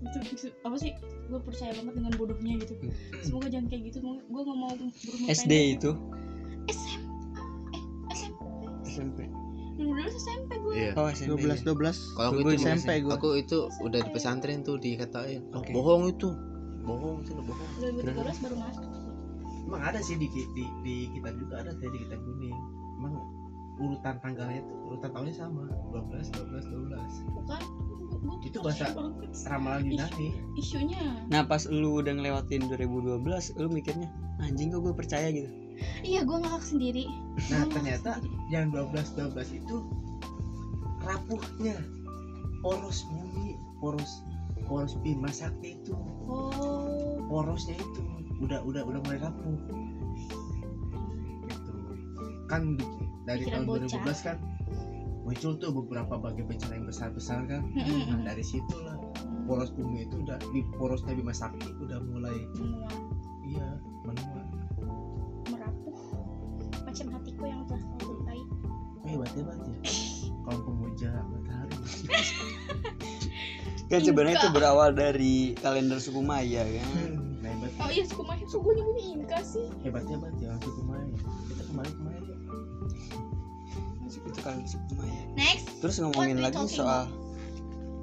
itu, 0.06 0.20
itu, 0.32 0.48
apa 0.64 0.76
sih? 0.78 0.92
Gue 1.26 1.42
percaya 1.42 1.74
banget 1.74 1.94
dengan 1.98 2.14
bodohnya 2.16 2.54
gitu. 2.62 2.74
Semoga 3.20 3.48
jangan 3.50 3.68
kayak 3.68 3.84
gitu 3.90 3.98
gue 4.06 4.42
gak 4.42 4.58
mau 4.58 4.72
berumur 4.72 5.28
SD 5.28 5.52
itu? 5.76 5.92
SM 6.66 7.02
eh 7.74 7.84
SMP 8.14 8.40
SMP 8.86 9.20
2012 9.76 10.16
SMP 10.16 10.52
gue 10.56 10.74
Iya. 10.74 10.92
Oh 10.96 11.08
SMP 11.12 11.42
12 11.44 11.68
12 11.68 12.16
Kalau 12.16 12.32
juga 12.32 12.56
SMP 12.56 12.90
gue 13.04 13.12
aku 13.12 13.30
itu 13.36 13.58
udah 13.84 14.00
di 14.00 14.10
pesantren 14.14 14.64
tuh 14.64 14.80
dikatain. 14.80 15.44
"Ah, 15.52 15.60
Oke. 15.60 15.76
bohong 15.76 16.16
itu. 16.16 16.30
Bohong 16.86 17.26
itu 17.26 17.34
bohong. 17.36 17.70
2013 17.82 18.40
baru 18.46 18.56
masuk. 18.62 18.84
sih. 18.86 18.95
Emang 19.66 19.82
ada 19.84 20.00
sih 20.00 20.16
di, 20.16 20.28
di, 20.30 20.64
di 20.82 20.96
kitab 21.10 21.36
juga 21.36 21.60
ada 21.60 21.72
tadi 21.72 21.90
di 21.90 22.00
kitab 22.00 22.20
kuning. 22.20 22.58
Emang 22.96 23.14
urutan 23.76 24.16
tanggalnya 24.20 24.64
tuh 24.64 24.78
urutan 24.88 25.10
tahunnya 25.12 25.36
sama 25.36 25.68
12 25.92 26.32
12 26.32 26.64
12 26.88 27.36
bukan. 27.36 27.62
Itu 28.42 28.58
bahasa- 28.62 28.96
ramalan 29.46 29.84
Yunani. 29.86 30.30
isunya. 30.56 31.28
Nah 31.28 31.44
pas 31.44 31.66
lu 31.66 32.00
udah 32.00 32.14
ngelewatin 32.14 32.66
2012 32.66 33.20
Lu 33.56 33.68
mikirnya 33.68 34.08
Anjing 34.38 34.70
kok 34.70 34.82
gue 34.82 34.94
percaya 34.94 35.28
gitu? 35.30 35.50
Iya 36.02 36.24
gue 36.24 36.38
ngakak 36.38 36.64
sendiri. 36.64 37.04
Nah 37.50 37.64
Gua 37.64 37.74
ternyata 37.74 38.12
sendiri. 38.16 38.36
yang 38.48 38.72
12 38.72 39.12
12 39.14 39.60
itu 39.60 39.76
rapuhnya. 41.02 41.76
Poros 42.62 43.06
bumi 43.06 43.54
poros 43.78 44.24
poros 44.66 44.98
Bima 44.98 45.30
Sakti 45.30 45.78
itu. 45.78 45.94
Oh. 46.26 47.20
Porosnya 47.28 47.76
itu 47.76 48.02
udah 48.44 48.60
udah 48.64 48.82
udah 48.84 49.00
mulai 49.04 49.20
rapuh. 49.22 49.58
Gitu. 51.46 51.72
Kan 52.52 52.76
dari 53.26 53.44
Pikiran 53.48 53.66
tahun 53.66 53.88
bocah. 53.88 54.02
2012 54.06 54.28
kan 54.28 54.38
muncul 55.26 55.58
tuh 55.58 55.74
beberapa 55.74 56.22
bagai 56.22 56.46
bencana 56.46 56.78
yang 56.78 56.86
besar 56.86 57.10
besar 57.10 57.42
kan. 57.50 57.66
Mm-mm. 57.74 58.14
nah 58.14 58.30
dari 58.30 58.46
situlah 58.46 58.94
poros 59.50 59.74
bumi 59.74 60.06
itu 60.06 60.22
udah 60.22 60.38
di 60.54 60.62
porosnya 60.78 61.18
Bima 61.18 61.34
Sakti 61.34 61.66
udah 61.82 61.98
mulai 62.06 62.38
semua 62.54 62.90
iya 63.46 63.68
menua 64.06 64.42
merapuh. 65.50 65.98
Macam 66.86 67.06
hatiku 67.18 67.44
yang 67.50 67.66
telah 67.66 67.82
kau 67.82 68.14
lupai 68.14 68.40
oh 69.02 69.08
hebat 69.10 69.32
hebat 69.34 69.58
ya 69.66 69.78
kaum 70.46 70.62
pemuja 70.62 71.10
matahari. 71.26 71.78
Kan 73.90 74.02
sebenarnya 74.02 74.42
itu 74.42 74.50
berawal 74.50 74.98
dari 74.98 75.54
kalender 75.62 76.02
suku 76.02 76.26
Maya 76.26 76.66
kan 76.66 76.90
nah 77.46 77.54
hebat. 77.54 77.72
Oh 77.78 77.90
iya 77.94 78.04
suku 78.10 78.22
Maya 78.26 78.46
suku 78.50 78.68
nyebutnya 78.74 79.04
Inka 79.14 79.40
sih? 79.46 79.70
Hebat 79.86 80.10
hebat 80.10 80.34
ya 80.42 80.58
suku 80.66 80.82
Maya 80.82 81.06
kita 81.54 81.64
kembali 81.70 81.92
ke 81.94 82.02
Maya 82.02 82.20
yuk. 82.26 82.40
Itu 84.26 84.40
kalender 84.42 84.66
suku 84.66 84.92
Maya 84.98 85.22
next. 85.38 85.70
Terus 85.86 85.96
ngomongin 86.02 86.42
lagi 86.42 86.58
talking 86.58 86.74
soal 86.74 87.06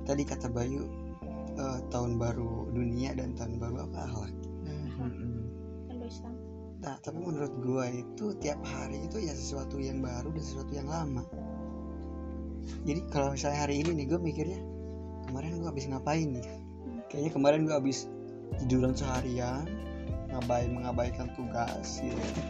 Tadi 0.06 0.22
kata 0.22 0.46
Bayu 0.50 0.86
eh, 1.58 1.78
Tahun 1.90 2.12
baru 2.18 2.70
dunia 2.70 3.18
dan 3.18 3.34
tahun 3.34 3.58
baru 3.58 3.90
apa? 3.90 3.98
Akhlak. 4.06 4.34
Kan 5.90 5.94
lo 5.98 6.06
Islam. 6.06 6.34
Nah, 6.82 6.98
tapi 6.98 7.18
menurut 7.22 7.54
gua 7.62 7.86
itu 7.86 8.34
tiap 8.42 8.58
hari 8.66 9.06
itu 9.06 9.22
ya 9.22 9.30
sesuatu 9.30 9.78
yang 9.78 10.02
baru 10.02 10.34
dan 10.34 10.42
sesuatu 10.42 10.74
yang 10.74 10.90
lama. 10.90 11.22
Jadi 12.82 13.06
kalau 13.10 13.34
misalnya 13.34 13.66
hari 13.66 13.82
ini 13.82 14.02
nih 14.02 14.06
gue 14.10 14.18
mikirnya 14.18 14.58
kemarin 15.30 15.62
gua 15.62 15.70
habis 15.70 15.86
ngapain 15.86 16.26
nih? 16.26 16.46
Kayaknya 17.06 17.30
kemarin 17.30 17.60
gua 17.70 17.78
habis 17.78 18.10
tiduran 18.60 18.92
seharian, 18.92 19.64
ngabain 20.32 20.72
mengabaikan 20.72 21.28
tugas 21.36 22.00
gitu. 22.00 22.40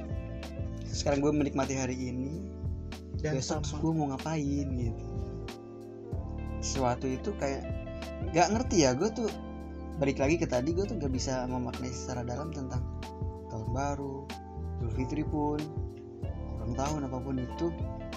Sekarang 0.87 1.23
gue 1.23 1.33
menikmati 1.35 1.75
hari 1.75 1.97
ini, 1.99 2.43
dan 3.23 3.38
besok 3.38 3.62
sama. 3.62 3.81
gue 3.81 3.93
mau 3.95 4.07
ngapain 4.15 4.67
gitu. 4.67 5.07
Sesuatu 6.62 7.07
itu 7.07 7.31
kayak 7.38 7.62
nggak 8.31 8.49
ngerti 8.55 8.87
ya 8.87 8.95
gue 8.95 9.11
tuh 9.11 9.27
balik 9.99 10.23
lagi 10.23 10.38
ke 10.38 10.47
tadi 10.47 10.73
gue 10.73 10.87
tuh 10.87 10.97
gak 10.97 11.11
bisa 11.12 11.45
memaknai 11.51 11.91
secara 11.91 12.23
dalam 12.23 12.55
tentang 12.55 12.81
tahun 13.51 13.69
baru 13.77 14.25
Idul 14.79 14.93
Fitri 14.99 15.23
pun 15.27 15.59
ulang 16.59 16.75
tahun 16.75 17.07
apa 17.07 17.19
pun 17.23 17.38
itu. 17.38 17.71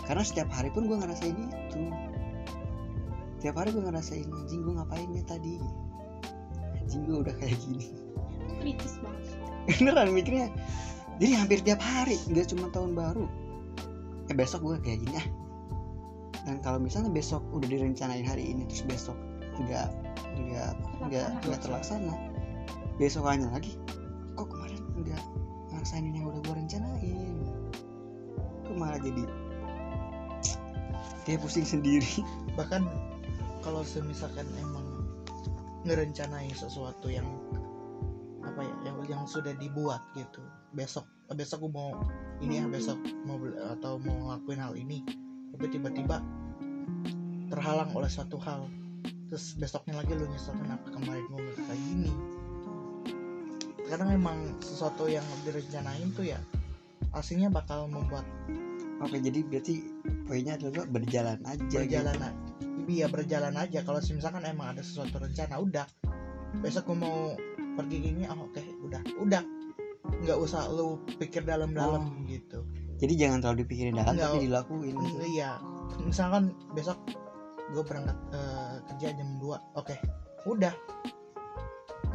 Karena 0.06 0.22
setiap 0.22 0.50
hari 0.54 0.70
pun 0.70 0.86
gue 0.86 0.98
ngerasain 0.98 1.34
itu. 1.34 1.82
Setiap 3.42 3.62
hari 3.62 3.74
gue 3.74 3.82
ngerasain 3.86 4.26
anjing 4.26 4.62
gue 4.66 4.74
ngapain 4.74 5.10
ya 5.14 5.24
tadi 5.26 5.62
anjing 6.86 7.10
gue 7.10 7.18
udah 7.26 7.34
kayak 7.42 7.58
gini. 7.66 7.90
Kritis 8.62 9.02
banget. 9.02 9.26
Beneran 9.82 10.14
mikirnya. 10.14 10.54
Jadi 11.18 11.34
hampir 11.34 11.60
tiap 11.66 11.82
hari 11.82 12.22
nggak 12.30 12.54
cuma 12.54 12.70
tahun 12.70 12.94
baru. 12.94 13.26
Eh 14.30 14.38
besok 14.38 14.62
gue 14.62 14.78
kayak 14.86 15.02
gini 15.02 15.18
ah. 15.18 15.28
Dan 16.46 16.62
kalau 16.62 16.78
misalnya 16.78 17.10
besok 17.10 17.42
udah 17.50 17.66
direncanain 17.66 18.22
hari 18.22 18.54
ini 18.54 18.70
terus 18.70 18.86
besok 18.86 19.18
nggak 19.66 19.90
nggak 20.38 20.72
nggak 21.10 21.30
nggak 21.48 21.60
terlaksana 21.64 22.12
besokannya 23.00 23.48
lagi 23.56 23.80
kok 24.36 24.52
kemarin 24.52 24.84
nggak 25.00 25.24
ngelaksanain 25.72 26.14
yang 26.14 26.28
udah 26.30 26.42
gue 26.46 26.54
rencanain? 26.54 27.36
Kok 28.70 28.76
malah 28.78 29.02
jadi 29.02 29.26
kayak 31.26 31.42
pusing 31.42 31.66
sendiri. 31.66 32.22
Bahkan 32.54 32.86
kalau 33.66 33.82
semisalkan 33.82 34.46
emang 34.62 34.85
ngerencanain 35.86 36.52
sesuatu 36.52 37.08
yang 37.08 37.26
apa 38.42 38.62
ya 38.62 38.76
yang 38.92 38.98
yang 39.06 39.24
sudah 39.30 39.54
dibuat 39.58 40.02
gitu. 40.18 40.42
Besok 40.74 41.06
besok 41.34 41.66
gue 41.66 41.72
mau 41.74 41.94
ini 42.42 42.62
ya 42.62 42.66
besok 42.70 42.98
mau 43.26 43.38
atau 43.78 43.98
mau 44.02 44.14
ngelakuin 44.30 44.62
hal 44.62 44.74
ini 44.78 45.02
tapi 45.56 45.66
tiba-tiba 45.72 46.22
terhalang 47.54 47.90
oleh 47.94 48.10
suatu 48.10 48.42
hal. 48.42 48.68
Terus 49.30 49.58
besoknya 49.58 50.02
lagi 50.02 50.14
lu 50.14 50.26
nyesel 50.30 50.54
kenapa 50.58 50.86
kemarin 50.92 51.26
gue 51.30 51.54
kayak 51.66 51.82
gini? 51.82 52.12
Kadang 53.86 54.10
emang 54.14 54.38
sesuatu 54.62 55.06
yang 55.06 55.26
direncanain 55.46 56.10
tuh 56.18 56.26
ya 56.26 56.42
aslinya 57.16 57.48
bakal 57.48 57.88
membuat 57.88 58.28
oke 59.00 59.18
jadi 59.18 59.40
berarti 59.44 59.76
poinnya 60.24 60.56
adalah 60.56 60.86
berjalan 60.88 61.40
aja 61.44 61.64
gitu. 61.66 61.80
berjalan 61.84 62.18
a- 62.22 62.38
iya 62.86 63.06
berjalan 63.08 63.56
aja. 63.56 63.80
Kalau 63.82 64.00
misalkan 64.00 64.44
emang 64.44 64.78
ada 64.78 64.82
sesuatu 64.82 65.18
rencana 65.18 65.58
udah. 65.58 65.86
Besok 66.62 66.88
gue 66.88 66.98
mau 66.98 67.34
pergi 67.76 67.98
gini 68.00 68.24
oh 68.26 68.46
oke 68.46 68.62
udah. 68.86 69.02
Udah. 69.20 69.44
Nggak 70.06 70.38
usah 70.38 70.70
lu 70.70 71.02
pikir 71.18 71.44
dalam-dalam 71.44 72.04
Oh. 72.06 72.30
gitu. 72.30 72.62
Jadi 72.96 73.14
jangan 73.18 73.42
terlalu 73.42 73.66
dipikirin 73.66 73.94
dalam 73.94 74.16
Nggak. 74.16 74.30
tapi 74.32 74.46
dilakuin 74.46 74.94
gitu. 74.96 75.18
Mm, 75.18 75.28
iya. 75.28 75.52
Misalkan 76.00 76.44
besok 76.72 76.98
gue 77.68 77.84
berangkat 77.84 78.16
eh, 78.32 78.74
kerja 78.88 79.08
jam 79.14 79.30
2 79.42 79.58
oke. 79.76 79.96
Udah. 80.46 80.72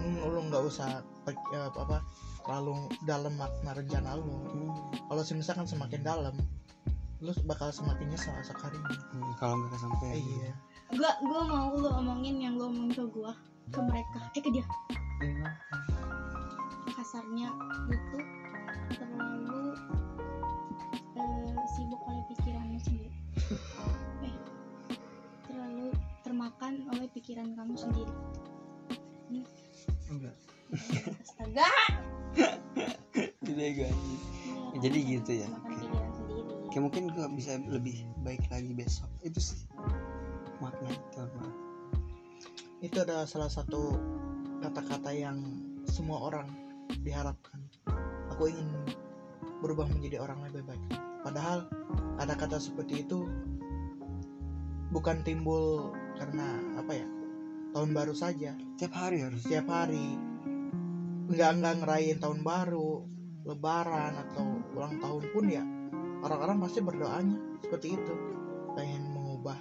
Mm, 0.01 0.17
lu 0.25 0.41
nggak 0.49 0.63
usah 0.65 1.03
pik- 1.27 1.51
eh, 1.53 1.61
apa 1.61 1.79
apa 1.85 1.99
terlalu 2.41 2.75
dalam 3.05 3.37
makna 3.37 3.77
rencana 3.77 4.17
lu. 4.17 4.25
Hmm, 4.49 4.73
kalau 5.07 5.23
misalkan 5.37 5.67
semakin 5.69 6.01
dalam 6.01 6.35
lu 7.21 7.33
bakal 7.45 7.69
semakin 7.69 8.09
nyesel 8.09 8.33
esok 8.41 8.57
harinya 8.65 8.97
hmm, 9.13 9.33
kalau 9.37 9.61
nggak 9.61 9.77
kesampean 9.77 10.17
iya 10.17 10.53
gua 10.97 11.13
gua 11.21 11.41
mau 11.45 11.69
lu 11.77 11.89
omongin 11.93 12.41
yang 12.41 12.57
lu 12.57 12.73
omongin 12.73 12.97
ke 12.97 13.05
gua 13.13 13.33
ke 13.71 13.81
mereka 13.85 14.21
eh 14.33 14.43
ke 14.43 14.51
dia 14.51 14.65
Iya. 15.21 15.53
kasarnya 16.97 17.53
itu 17.93 18.19
terlalu 18.97 19.77
eh, 21.21 21.57
sibuk 21.77 22.01
oleh 22.09 22.25
pikiranmu 22.33 22.79
sendiri 22.81 23.13
eh 24.25 24.37
terlalu 25.45 25.93
termakan 26.25 26.89
oleh 26.89 27.05
pikiran 27.13 27.53
kamu 27.53 27.75
sendiri 27.77 28.15
Enggak. 30.11 30.35
astaga 31.23 31.69
Gitu 33.41 33.57
ya. 33.59 33.91
Iya, 34.71 34.79
jadi 34.79 34.99
kamu 35.01 35.11
gitu 35.19 35.33
ya? 35.43 35.49
Kayak 36.71 36.83
mungkin 36.87 37.11
gue 37.11 37.27
bisa 37.35 37.59
lebih 37.59 38.07
baik 38.23 38.47
lagi 38.49 38.71
besok. 38.73 39.11
Itu 39.27 39.43
sih 39.43 39.67
makna 40.61 40.93
itu 40.93 41.21
itu 42.81 42.97
adalah 42.97 43.29
salah 43.29 43.53
satu 43.53 43.93
kata-kata 44.65 45.13
yang 45.13 45.37
semua 45.85 46.33
orang 46.33 46.49
diharapkan. 47.05 47.61
Aku 48.33 48.49
ingin 48.49 48.73
berubah 49.61 49.85
menjadi 49.93 50.25
orang 50.25 50.41
lebih 50.49 50.65
baik. 50.65 50.85
Padahal 51.21 51.69
kata-kata 52.17 52.57
seperti 52.57 53.05
itu 53.05 53.29
bukan 54.89 55.21
timbul 55.21 55.93
karena 56.17 56.57
apa 56.81 56.93
ya 56.97 57.09
tahun 57.77 57.93
baru 57.93 58.17
saja. 58.17 58.57
Tiap 58.81 58.93
hari 58.97 59.29
harus. 59.29 59.45
Setiap 59.45 59.69
hari. 59.69 60.17
Nggak 61.29 61.51
nggak 61.61 61.75
ngerayain 61.85 62.17
tahun 62.17 62.41
baru 62.41 63.05
lebaran 63.45 64.13
atau 64.25 64.47
ulang 64.73 64.97
tahun 65.05 65.25
pun 65.37 65.45
ya 65.53 65.65
orang-orang 66.21 66.57
pasti 66.63 66.81
berdoanya 66.81 67.37
seperti 67.65 67.97
itu. 67.97 68.15
Pengen 68.77 69.03
mengubah 69.13 69.59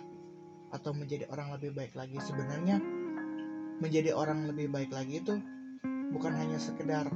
atau 0.69 0.93
menjadi 0.93 1.25
orang 1.33 1.55
lebih 1.57 1.73
baik 1.73 1.93
lagi. 1.97 2.17
Sebenarnya 2.21 2.77
menjadi 3.79 4.11
orang 4.11 4.51
lebih 4.51 4.67
baik 4.69 4.91
lagi 4.91 5.23
itu 5.23 5.39
bukan 6.11 6.33
hanya 6.35 6.59
sekedar 6.59 7.07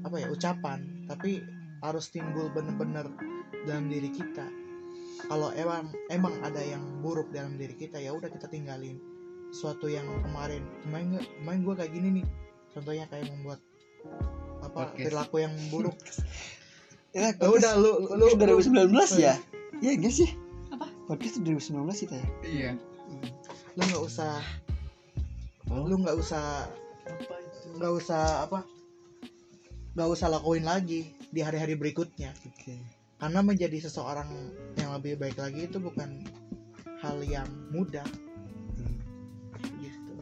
apa 0.00 0.16
ya 0.16 0.32
ucapan 0.32 1.04
tapi 1.04 1.44
harus 1.84 2.08
timbul 2.08 2.48
bener-bener 2.50 3.06
dalam 3.64 3.86
diri 3.88 4.10
kita. 4.10 4.46
Kalau 5.28 5.52
emang 5.52 5.92
emang 6.08 6.32
ada 6.40 6.60
yang 6.64 6.80
buruk 7.04 7.28
dalam 7.30 7.60
diri 7.60 7.76
kita 7.76 8.00
ya 8.00 8.12
udah 8.12 8.28
kita 8.28 8.48
tinggalin. 8.48 8.96
Sesuatu 9.50 9.90
yang 9.90 10.06
kemarin 10.24 10.62
kemarin 10.86 11.06
nggak- 11.16 11.30
kemarin 11.42 11.60
gue 11.64 11.74
kayak 11.76 11.92
gini 11.92 12.08
nih. 12.20 12.26
Contohnya 12.70 13.04
kayak 13.10 13.26
membuat 13.34 13.60
apa 14.60 14.92
Podcast. 14.92 15.02
perilaku 15.02 15.36
yang 15.42 15.54
buruk 15.72 15.96
ya, 17.10 17.34
ya 17.34 17.48
udah 17.50 17.72
lu 17.78 17.90
lu 18.14 18.24
podcast 18.38 18.70
2019 18.70 19.18
ya? 19.18 19.34
Iya. 19.80 19.92
Enggak 19.98 20.14
sih? 20.14 20.30
Apa? 20.70 20.86
podcast 21.10 21.34
itu 21.42 21.58
2019 21.58 22.04
kita 22.06 22.14
ya? 22.14 22.28
Iya. 22.46 22.70
lu 23.78 23.82
nggak 23.86 24.02
usah 24.02 24.38
Oh. 25.70 25.86
lu 25.86 26.02
nggak 26.02 26.18
usah 26.18 26.66
nggak 27.78 27.92
usah 27.94 28.46
apa? 28.46 28.66
Nggak 29.94 30.08
usah 30.10 30.26
lakuin 30.26 30.66
lagi 30.66 31.14
di 31.30 31.40
hari-hari 31.42 31.78
berikutnya. 31.78 32.34
Oke. 32.42 32.74
Karena 33.22 33.38
menjadi 33.46 33.78
seseorang 33.86 34.26
yang 34.74 34.90
lebih 34.98 35.14
baik 35.22 35.38
lagi 35.38 35.70
itu 35.70 35.78
bukan 35.78 36.26
hal 36.98 37.22
yang 37.22 37.46
mudah. 37.70 38.06
Hmm. 38.74 38.98
gitu. 39.78 40.14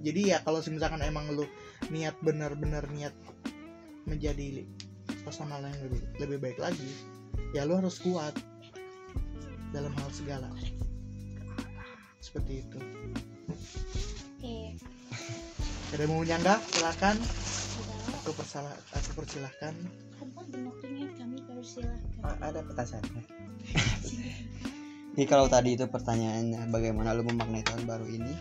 Jadi 0.00 0.20
ya 0.32 0.40
kalau 0.40 0.64
misalkan 0.64 1.04
emang 1.04 1.28
lu 1.36 1.44
niat 1.92 2.16
benar-benar 2.24 2.88
niat 2.88 3.12
menjadi 4.08 4.64
personal 5.22 5.62
yang 5.62 5.80
lebih 5.86 6.00
lebih 6.18 6.38
baik 6.38 6.58
lagi 6.58 6.90
ya 7.52 7.68
lu 7.68 7.76
harus 7.76 8.00
kuat 8.00 8.32
dalam 9.72 9.92
hal 9.96 10.08
segala. 10.12 10.48
Seperti 12.20 12.64
itu. 12.64 12.78
Oke. 14.38 14.76
Ada 15.92 16.00
yang 16.04 16.10
mau 16.12 16.20
menyanggah 16.24 16.60
silakan. 16.72 17.16
Aku 18.22 18.30
persalah 18.36 18.72
aku 18.94 19.10
persilahkan. 19.24 19.74
Kami 20.20 21.38
persilahkan 21.48 22.38
ada 22.40 22.60
petasannya. 22.62 23.22
Jadi 25.12 25.28
kalau 25.28 25.44
tadi 25.44 25.76
itu 25.76 25.84
pertanyaannya 25.84 26.72
bagaimana 26.72 27.12
lu 27.12 27.28
memaknai 27.28 27.64
tahun 27.66 27.84
baru 27.84 28.06
ini? 28.08 28.32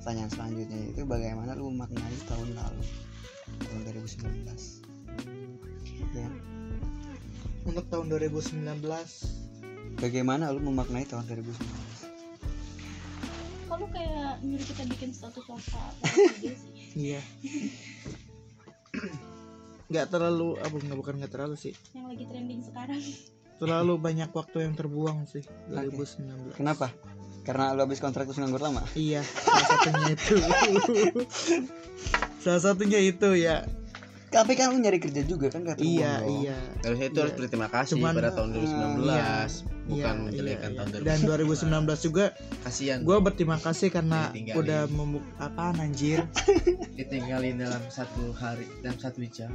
Pertanyaan 0.00 0.32
selanjutnya 0.32 0.80
itu 0.96 1.04
bagaimana 1.04 1.52
lu 1.52 1.68
memaknai 1.68 2.16
tahun 2.24 2.56
lalu? 2.56 2.84
Tahun 3.60 3.80
2019 3.84 4.89
Ya. 6.16 6.28
Untuk 7.64 7.84
tahun 7.92 8.06
2019 8.08 8.60
Bagaimana 10.00 10.48
lu 10.54 10.64
memaknai 10.64 11.04
tahun 11.04 11.28
2019 11.28 12.00
kok 13.70 13.78
lu 13.78 13.86
kayak 13.94 14.42
nyuruh 14.42 14.66
kita 14.66 14.82
bikin 14.90 15.10
status 15.14 15.46
WhatsApp 15.46 15.94
sih? 16.42 16.58
Iya. 16.98 17.22
Nggak 19.86 20.10
terlalu 20.10 20.58
apa 20.58 20.74
nggak 20.74 20.98
bukan 20.98 21.14
nggak 21.22 21.30
terlalu 21.30 21.54
sih. 21.54 21.70
Yang 21.94 22.06
lagi 22.10 22.24
trending 22.26 22.60
sekarang. 22.66 23.02
Terlalu 23.62 23.94
banyak 24.02 24.30
waktu 24.34 24.66
yang 24.66 24.74
terbuang 24.74 25.28
sih 25.30 25.46
2019 25.70 26.58
Kenapa? 26.58 26.90
Karena 27.46 27.70
lu 27.76 27.86
habis 27.86 28.02
kontrak 28.02 28.26
terus 28.26 28.42
nganggur 28.42 28.58
lama? 28.58 28.82
Iya 28.98 29.22
salah 29.22 29.66
satunya 29.70 30.06
itu. 30.18 30.34
Salah 32.40 32.62
satunya 32.64 33.00
itu 33.04 33.28
ya 33.36 33.68
tapi 34.30 34.54
kan 34.54 34.70
lu 34.70 34.78
nyari 34.78 34.96
kerja 34.96 35.22
juga 35.22 35.50
kan 35.50 35.62
kata 35.64 35.78
iya 35.78 36.22
Mondo. 36.22 36.40
iya 36.40 36.56
Harusnya 36.80 37.06
itu 37.06 37.12
Iya. 37.12 37.20
harus 37.20 37.34
berterima 37.34 37.68
kasih 37.68 37.94
Cuman, 37.98 38.12
pada 38.14 38.30
tahun 38.30 38.48
2019 38.52 38.70
iya. 39.02 39.30
bukan 39.82 39.90
Iya, 39.90 40.10
menjelekan 40.22 40.70
iya, 40.70 40.76
tahun 40.78 40.88
iya. 40.88 40.98
2019 41.02 41.02
dan 41.02 41.18
2019 41.90 42.06
juga 42.06 42.24
kasihan 42.60 42.98
gue 43.00 43.16
berterima 43.20 43.58
kasih 43.58 43.88
karena 43.88 44.20
Ditinggalin. 44.28 44.60
udah 44.62 44.80
membuk 44.88 45.24
apaan 45.36 45.76
anjir 45.78 46.20
ditinggalin 46.98 47.58
dalam 47.58 47.82
satu 47.88 48.30
hari 48.32 48.70
dalam 48.80 48.96
satu 48.96 49.18
jam 49.26 49.50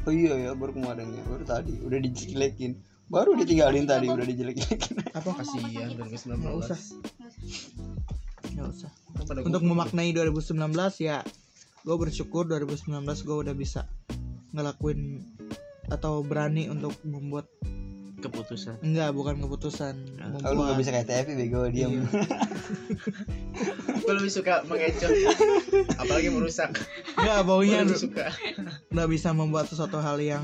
oh 0.00 0.12
iya 0.12 0.32
ya 0.38 0.50
baru 0.52 0.72
kemarin 0.72 1.10
ya 1.10 1.22
baru 1.24 1.44
tadi 1.44 1.74
udah 1.80 1.98
dijelekin 1.98 2.78
baru 3.04 3.34
ditinggalin 3.36 3.84
tadi 3.84 4.06
udah 4.06 4.22
dijelekin 4.22 4.78
apa 5.18 5.30
kasihan 5.34 5.90
2019 5.90 6.38
Nggak 6.38 6.54
usah. 6.62 6.78
nggak 8.54 8.66
usah 8.70 8.90
untuk 9.42 9.62
memaknai 9.62 10.12
2019 10.12 10.62
ya 11.00 11.26
gue 11.84 11.96
bersyukur 12.00 12.48
2019 12.48 13.04
gue 13.04 13.36
udah 13.44 13.54
bisa 13.54 13.84
ngelakuin 14.56 15.20
atau 15.92 16.24
berani 16.24 16.72
untuk 16.72 16.96
membuat 17.04 17.44
keputusan. 18.24 18.80
Enggak 18.80 19.12
bukan 19.12 19.36
keputusan 19.36 19.94
oh, 20.48 20.50
lu 20.56 20.64
gak 20.64 20.80
bisa 20.80 20.90
kayak 20.96 21.08
TV 21.12 21.36
bego 21.36 21.68
diam 21.68 21.92
Iya. 21.92 22.08
gue 24.00 24.14
lebih 24.16 24.32
suka 24.32 24.64
mengecoh 24.64 25.12
apalagi 26.00 26.32
merusak. 26.32 26.72
Enggak 27.20 27.40
baunya 27.44 27.84
lebih 27.84 28.00
suka. 28.00 28.32
udah 28.88 29.04
bisa 29.04 29.36
membuat 29.36 29.68
sesuatu 29.68 30.00
hal 30.00 30.16
yang 30.24 30.40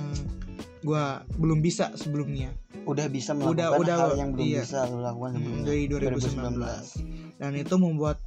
gue 0.84 1.04
belum 1.40 1.64
bisa 1.64 1.88
sebelumnya. 1.96 2.52
Udah 2.84 3.08
bisa 3.08 3.32
Udah- 3.32 3.72
melakukan 3.72 3.80
udah, 3.80 3.96
hal 3.96 4.12
yang 4.20 4.30
belum 4.36 4.44
iya. 4.44 4.60
bisa 4.60 4.84
lu 4.84 5.00
lakukan 5.00 5.40
sebelumnya. 5.40 5.64
Dari 5.64 5.82
2019 5.88 7.40
dan 7.40 7.52
itu 7.56 7.74
membuat 7.80 8.20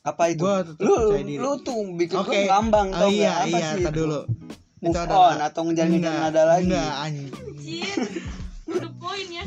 apa 0.00 0.22
itu? 0.28 0.40
Gue 0.40 0.54
tetap 0.64 0.80
lu 0.80 0.94
percaya 0.96 1.22
diri. 1.22 1.36
lu 1.36 1.50
tuh 1.60 1.78
bikin 1.92 2.16
Oke. 2.16 2.26
gua 2.26 2.42
ngambang 2.50 2.88
oh 2.88 2.96
tau 2.96 3.08
iya 3.10 3.20
nggak? 3.20 3.36
apa 3.36 3.48
iya 3.50 3.68
sih 3.68 3.78
itu? 3.78 3.90
dulu. 3.92 4.20
Move 4.80 4.80
Itu 4.80 4.96
on 4.96 5.04
adalah- 5.04 5.38
atau 5.44 5.62
menjalani 5.62 5.94
enggak 5.94 6.00
dengan 6.08 6.26
nada 6.26 6.42
lagi? 6.46 6.64
enggak 6.64 6.92
anjing. 6.96 7.30
Anjir. 7.30 7.98
To 8.64 8.74
the 8.78 8.90
point 8.96 9.30
ya. 9.30 9.40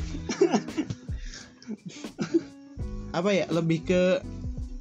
apa 3.17 3.29
ya? 3.31 3.45
Lebih 3.49 3.79
ke 3.83 4.03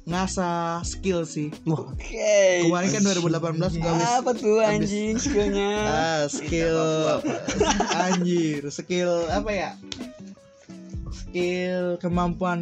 ngasah 0.03 0.83
skill 0.83 1.23
sih. 1.23 1.47
Oke. 1.65 2.61
Kemarin 2.61 2.89
kan 2.91 3.01
2018 3.01 3.73
gue 3.73 3.87
habis 3.87 4.11
apa 4.13 4.31
tuh 4.35 4.59
anjing 4.59 5.15
skillnya? 5.15 5.73
Ah 5.89 6.21
skill. 6.27 7.23
anjir 8.05 8.61
skill 8.69 9.25
apa 9.31 9.49
ya 9.49 9.69
skill 11.33 11.97
kemampuan 11.97 12.61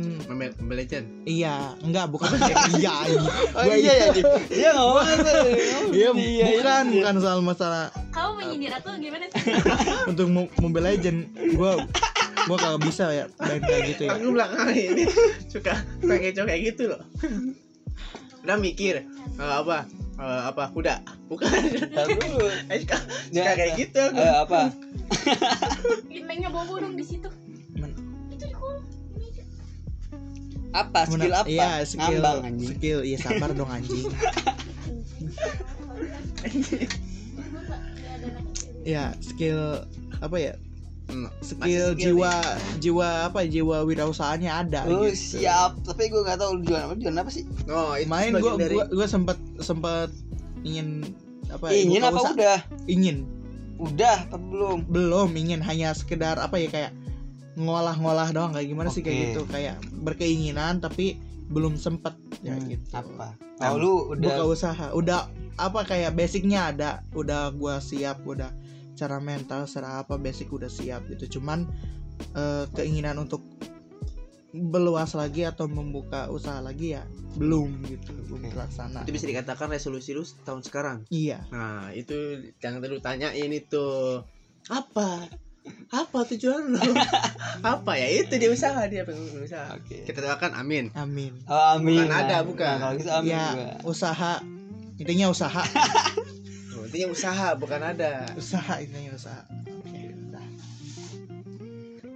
Legend? 0.63 1.27
Iya 1.27 1.75
enggak 1.83 2.07
bukan 2.07 2.31
iya 2.79 3.03
anjing. 3.03 3.27
oh 3.51 3.63
iya 3.67 3.93
ya 3.93 4.07
iya 4.47 4.69
ngomong 4.71 5.03
tuh 5.19 5.43
Iya, 5.91 6.09
Iya, 6.15 6.45
bukan 6.55 6.83
iya. 6.87 6.93
bukan 6.95 7.15
soal 7.19 7.39
masalah. 7.43 7.91
Kamu 8.15 8.39
menyindir 8.39 8.71
atau 8.71 8.95
gimana 8.95 9.27
sih? 9.27 9.51
untuk 10.15 10.31
Mo- 10.31 10.47
Mobile 10.57 10.87
Legend 10.87 11.19
gua 11.59 11.83
gua 12.47 12.57
kagak 12.57 12.81
bisa 12.81 13.11
ya 13.11 13.27
main 13.37 13.59
kayak 13.59 13.81
gitu 13.91 14.01
ya. 14.07 14.15
Aku 14.15 14.31
belakang 14.31 14.71
ini 14.71 15.03
suka 15.51 15.75
suka 15.99 16.15
ngecoh 16.15 16.45
kayak 16.47 16.61
gitu 16.71 16.83
loh. 16.95 17.01
Udah 18.41 18.55
mikir 18.55 19.03
eh, 19.35 19.53
apa 19.53 19.83
Eh, 20.15 20.41
apa 20.45 20.69
kuda? 20.69 21.01
Bukan. 21.25 21.49
Eh, 21.49 22.77
suka, 22.77 22.95
Ya, 23.33 23.41
suka 23.41 23.51
kayak 23.57 23.73
gitu 23.73 23.97
aku. 24.05 24.21
Eh, 24.21 24.35
apa? 24.37 24.61
Mainnya 26.21 26.53
bobo 26.53 26.77
dong 26.77 26.93
di 26.93 27.01
situ. 27.01 27.25
Apa? 30.71 30.99
Skill 31.05 31.33
apa? 31.33 31.47
iya 31.47 31.71
skill 31.83 32.19
ngambang 32.19 32.47
anjing. 32.47 32.69
skill. 32.71 32.99
Iya 33.01 33.17
sabar 33.19 33.49
dong 33.51 33.67
anjing. 33.67 34.07
Ya 38.81 39.13
skill 39.21 39.85
apa 40.17 40.37
ya? 40.37 40.53
Hmm, 41.05 41.27
skill 41.43 41.91
masih 41.91 41.97
jiwa 41.99 42.33
jiwa 42.79 43.07
apa? 43.27 43.39
Jiwa 43.43 43.77
wirausahaannya 43.83 44.47
ada 44.49 44.79
Oh 44.87 45.05
gitu. 45.05 45.43
siap, 45.43 45.75
tapi 45.83 46.07
gue 46.07 46.21
gak 46.23 46.39
tahu 46.39 46.63
jualan 46.63 46.87
apa, 46.87 46.95
jualan 46.95 47.19
apa 47.19 47.29
sih? 47.29 47.43
oh 47.67 47.93
itu 47.93 48.07
main 48.07 48.31
gua 48.33 48.55
dari 48.55 48.75
gua, 48.79 48.85
gua 48.87 49.07
sempet 49.07 49.35
sempet 49.59 50.09
ingin 50.63 51.03
apa 51.51 51.67
ya, 51.67 51.83
Ingin 51.83 52.01
apa 52.01 52.15
usaha. 52.17 52.31
udah? 52.33 52.59
ingin. 52.87 53.17
Udah 53.75 54.23
apa 54.23 54.37
belum? 54.39 54.87
belum 54.87 55.29
ingin. 55.35 55.59
Hanya 55.59 55.91
sekedar 55.91 56.39
apa 56.39 56.55
ya 56.57 56.69
kayak 56.69 56.91
ngolah-ngolah 57.59 58.31
doang 58.31 58.51
kayak 58.55 58.67
gimana 58.71 58.89
sih 58.93 59.03
kayak 59.03 59.35
gitu. 59.35 59.41
Kayak 59.49 59.83
berkeinginan 60.03 60.79
tapi 60.79 61.19
belum 61.51 61.75
sempet 61.75 62.15
ya 62.41 62.55
Hmm, 62.55 62.67
gitu. 62.71 62.87
Apa? 62.95 63.35
Nah, 63.59 63.75
Oh 63.75 63.77
lu 63.77 63.93
buka 64.15 64.15
udah 64.17 64.35
usaha 64.47 64.85
udah 64.95 65.27
apa 65.59 65.83
kayak 65.83 66.15
basicnya 66.15 66.71
ada. 66.71 66.91
Udah 67.11 67.51
gua 67.51 67.83
siap 67.83 68.23
udah 68.23 68.49
cara 68.95 69.17
mental 69.19 69.67
secara 69.67 70.03
apa 70.03 70.15
basic 70.15 70.47
udah 70.49 70.71
siap 70.71 71.05
gitu. 71.11 71.39
Cuman 71.39 71.67
eh, 72.37 72.65
keinginan 72.71 73.19
untuk 73.19 73.43
beluas 74.51 75.15
lagi 75.15 75.47
atau 75.47 75.63
membuka 75.71 76.27
usaha 76.27 76.59
lagi 76.59 76.91
ya 76.99 77.07
belum 77.39 77.87
gitu 77.87 78.11
belum 78.27 78.43
Oke. 78.43 78.51
terlaksana. 78.51 79.07
Itu 79.07 79.15
bisa 79.15 79.27
dikatakan 79.31 79.71
resolusi 79.71 80.11
lu 80.11 80.27
tahun 80.43 80.59
sekarang? 80.63 80.97
Iya. 81.07 81.47
Nah 81.55 81.95
itu 81.95 82.51
jangan 82.59 82.83
terlalu 82.83 82.99
tanyain 82.99 83.51
itu. 83.51 84.19
Apa 84.67 85.31
apa 85.91 86.19
tujuan 86.25 86.71
lu 86.71 86.79
apa 87.75 87.91
ya 87.93 88.07
itu 88.17 88.33
dia 88.35 88.49
usaha 88.49 88.81
dia 88.85 89.03
pengen 89.03 89.27
usaha 89.37 89.75
Oke. 89.75 90.07
kita 90.07 90.19
doakan 90.19 90.55
amin 90.55 90.89
amin 90.93 91.35
Oh, 91.45 91.77
amin. 91.77 91.99
Bukan 91.99 92.09
ada, 92.09 92.35
Nah, 92.35 92.41
bukan. 92.41 92.75
Kalau 92.79 92.93
gitu 92.95 93.11
amin 93.11 93.29
ya 93.29 93.45
gua. 93.51 93.71
usaha 93.85 94.33
intinya 94.97 95.27
usaha 95.27 95.61
Oh, 96.73 96.83
intinya 96.83 97.07
usaha 97.09 97.47
bukan 97.53 97.81
ada 97.83 98.25
usaha 98.33 98.73
intinya 98.79 99.11
usaha 99.13 99.41
Oke, 99.83 99.99
udah. 100.23 100.45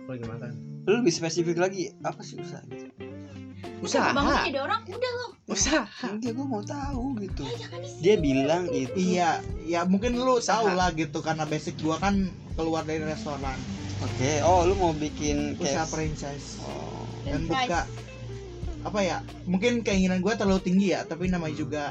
Gua 0.03 0.13
lagi 0.13 0.25
makan 0.25 0.51
Lu 0.83 1.01
lebih 1.01 1.11
spesifik 1.11 1.57
lagi 1.57 1.93
apa 1.99 2.21
sih 2.21 2.37
usaha 2.37 2.61
gitu? 2.65 2.89
Usaha. 3.81 4.11
Bangun 4.13 4.35
jadi 4.49 4.59
orang 4.61 4.81
udah 4.87 5.11
loh. 5.21 5.31
usaha. 5.45 5.85
Enggak, 6.09 6.31
gue 6.33 6.45
mau 6.45 6.63
tahu 6.65 7.05
gitu. 7.21 7.43
Di 7.45 7.65
Dia 8.01 8.15
bilang 8.17 8.65
itu 8.73 8.97
iya. 8.97 9.39
Ya 9.65 9.85
mungkin 9.85 10.17
lu 10.17 10.41
tahu 10.41 10.73
lah 10.73 10.89
gitu 10.97 11.21
karena 11.21 11.45
basic 11.45 11.77
gua 11.81 12.01
kan 12.01 12.29
keluar 12.57 12.81
dari 12.85 13.03
restoran. 13.05 13.57
Oke, 14.03 14.43
oh 14.43 14.67
lu 14.67 14.75
mau 14.75 14.91
bikin 14.91 15.55
usaha 15.55 15.85
kayak 15.85 15.89
franchise. 15.89 16.59
Oh, 16.65 17.07
dan 17.25 17.47
buka 17.47 17.87
apa 18.85 18.99
ya 19.01 19.17
mungkin 19.49 19.81
keinginan 19.81 20.21
gue 20.21 20.29
terlalu 20.37 20.61
tinggi 20.61 20.93
ya 20.93 21.01
tapi 21.09 21.25
namanya 21.25 21.57
juga 21.57 21.83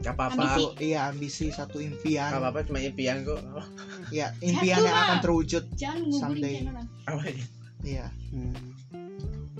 gak 0.00 0.16
apa-apa. 0.16 0.80
Iya 0.80 1.12
ambisi 1.12 1.52
satu 1.52 1.76
impian. 1.84 2.32
Gak 2.32 2.40
apa-apa 2.40 2.64
cuma 2.64 2.80
impian 2.80 3.20
kok 3.28 3.36
oh, 3.36 3.66
ya 4.08 4.32
impian 4.40 4.80
Satu 4.80 4.88
yang 4.88 4.96
akan 4.96 5.18
terwujud 5.20 5.64
Jangan 5.76 6.00
Someday. 6.08 6.64
apa 7.04 7.22
ini 7.28 7.44
iya. 7.84 8.06
Hmm, 8.32 8.56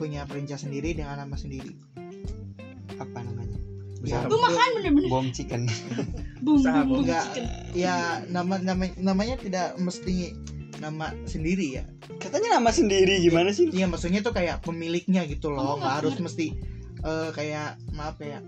punya 0.01 0.25
franchise 0.25 0.65
sendiri 0.65 0.97
dengan 0.97 1.21
nama 1.21 1.37
sendiri 1.37 1.77
apa 2.97 3.21
namanya? 3.21 3.57
ya. 4.01 4.25
Gue 4.25 4.41
makan 4.41 4.69
bener-bener. 4.81 5.09
Bom 5.09 5.29
chicken. 5.29 5.69
Usaha, 6.41 6.81
enggak 6.83 7.25
chicken. 7.37 7.45
ya 7.77 8.25
nama 8.33 8.57
nama 8.57 8.89
namanya 8.97 9.37
tidak 9.37 9.77
mesti 9.77 10.33
nama 10.81 11.13
sendiri 11.29 11.77
ya 11.77 11.85
Katanya 12.17 12.57
nama 12.57 12.73
sendiri 12.73 13.21
gimana 13.21 13.53
sih? 13.53 13.69
iya 13.69 13.85
maksudnya 13.85 14.25
tuh 14.25 14.33
kayak 14.33 14.65
pemiliknya 14.65 15.29
gitu 15.29 15.53
loh 15.53 15.77
nggak 15.77 15.85
nggak 15.85 15.95
harus 16.01 16.17
mesti 16.17 16.57
eh, 17.01 17.29
kayak 17.37 17.77
maaf 17.93 18.17
ya 18.17 18.41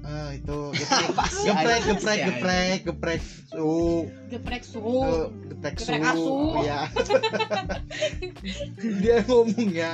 eh 0.00 0.38
itu 0.38 0.58
geprek 1.50 1.80
geprek 1.84 2.18
geprek 2.24 2.78
geprek 2.86 3.20
su 3.50 4.06
Geprek 4.30 4.62
su. 4.62 4.78
Eh, 4.80 5.26
geprek 5.50 5.74
su 5.76 5.90
Geprek 5.90 6.02
asu. 6.06 6.34
ya 6.62 6.80
dia 9.02 9.16
ngomong 9.26 9.68
ya 9.70 9.92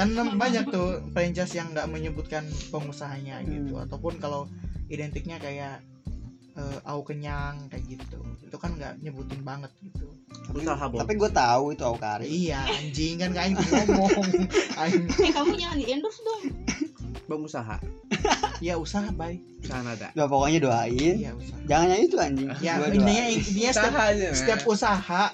kan 0.00 0.08
nem- 0.10 0.38
banyak 0.40 0.64
tuh 0.68 0.88
franchise 1.12 1.52
yang 1.52 1.68
nggak 1.70 1.86
menyebutkan 1.86 2.42
pengusahanya 2.72 3.44
gitu. 3.44 3.76
Hmm. 3.76 3.84
ataupun 3.84 4.16
kalau 4.16 4.48
identiknya 4.88 5.36
kayak 5.36 5.84
eh, 6.56 6.78
au 6.88 7.04
kenyang 7.04 7.68
kayak 7.68 7.84
gitu. 7.86 8.18
Itu 8.40 8.56
kan 8.56 8.74
nggak 8.74 9.04
nyebutin 9.04 9.44
banget 9.44 9.68
gitu. 9.84 10.08
Usaha 10.50 10.82
bom 10.90 10.98
Tapi 10.98 11.14
gue 11.14 11.30
tahu 11.30 11.64
itu 11.76 11.82
Aukari. 11.86 12.26
iya 12.26 12.64
anjing. 12.66 13.20
Kan 13.20 13.30
kain 13.30 13.54
ngomong. 13.54 14.26
Aing, 14.80 15.06
Eh 15.06 15.30
kamu 15.30 15.54
jangan 15.54 15.76
di 15.78 15.86
endorse 15.92 16.20
dong. 16.24 16.44
bom 17.30 17.46
usaha 17.46 17.78
ya 18.58 18.74
usaha 18.74 19.06
baik 19.14 19.38
usaha 19.62 19.86
nada. 19.86 20.10
Gak 20.10 20.26
pokoknya 20.26 20.58
doain. 20.58 21.14
iya 21.14 21.30
usaha. 21.30 21.62
Jangan 21.70 21.86
yang 21.94 22.02
itu 22.02 22.16
anjing. 22.18 22.48
ya 22.58 22.72
Gua 22.82 22.88
intinya 22.90 23.70
setiap, 23.70 23.94
setiap 24.34 24.60
usaha 24.66 25.30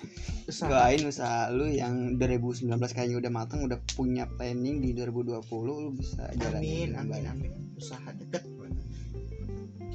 usaha 0.47 0.71
doain 0.71 1.03
usaha 1.03 1.51
lu 1.51 1.67
yang 1.67 2.15
2019 2.23 2.71
kayaknya 2.95 3.19
udah 3.19 3.33
matang 3.35 3.67
udah 3.67 3.79
punya 3.99 4.31
planning 4.39 4.79
di 4.79 4.95
2020 4.95 5.43
lu 5.67 5.91
bisa 5.93 6.31
jalanin 6.39 6.95
amin 6.95 7.27
amin 7.27 7.51
amin. 7.51 7.51
Usaha 7.77 8.09
deket 8.15 8.47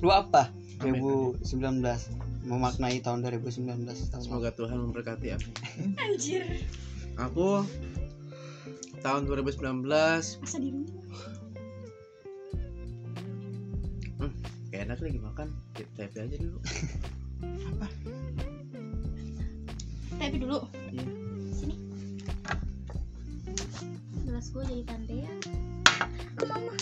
lu 0.01 0.09
apa? 0.11 0.49
Amin, 0.81 0.97
2019 1.39 1.81
memaknai 2.49 2.99
tahun 2.99 3.21
2019 3.21 3.85
tahun 3.85 4.21
semoga 4.25 4.49
Tuhan 4.51 4.77
memberkati 4.89 5.27
aku 5.31 5.49
Anjir. 6.01 6.43
aku 7.15 7.63
tahun 8.99 9.29
2019 9.29 9.87
Masa 9.87 10.57
di 10.59 10.69
rumah? 10.73 10.89
kayak 14.71 14.87
enak 14.87 14.99
lagi 15.03 15.19
makan. 15.19 15.47
TP 15.75 16.15
aja 16.15 16.35
dulu 16.39 16.59
tapi 20.21 20.37
dulu. 20.37 20.61
Iya. 20.93 21.05
sini. 21.49 21.75
Gelas 24.29 24.45
gue 24.53 24.63
jadi 24.69 24.83
tante 24.85 25.15
ya. 25.17 25.33
Ke 26.37 26.45
mama. 26.45 26.73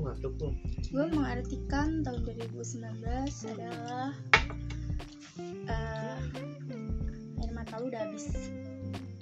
Ngantuk 0.00 0.32
tuh 0.42 0.52
gue 0.90 1.06
mengartikan 1.14 2.02
tahun 2.02 2.20
2019 2.26 2.74
adalah 3.46 4.10
eh 5.70 6.18
air 7.38 7.52
mata 7.54 7.78
lu 7.78 7.94
udah 7.94 8.10
habis. 8.10 8.26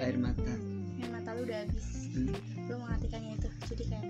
Air 0.01 0.17
mata. 0.17 0.49
Air 0.97 1.11
mata 1.13 1.37
lu 1.37 1.45
udah 1.45 1.61
habis. 1.61 2.09
Hmm. 2.17 2.33
gue 2.57 2.77
mengartikannya 2.81 3.37
itu. 3.37 3.49
Jadi 3.69 3.85
kayak 3.85 4.07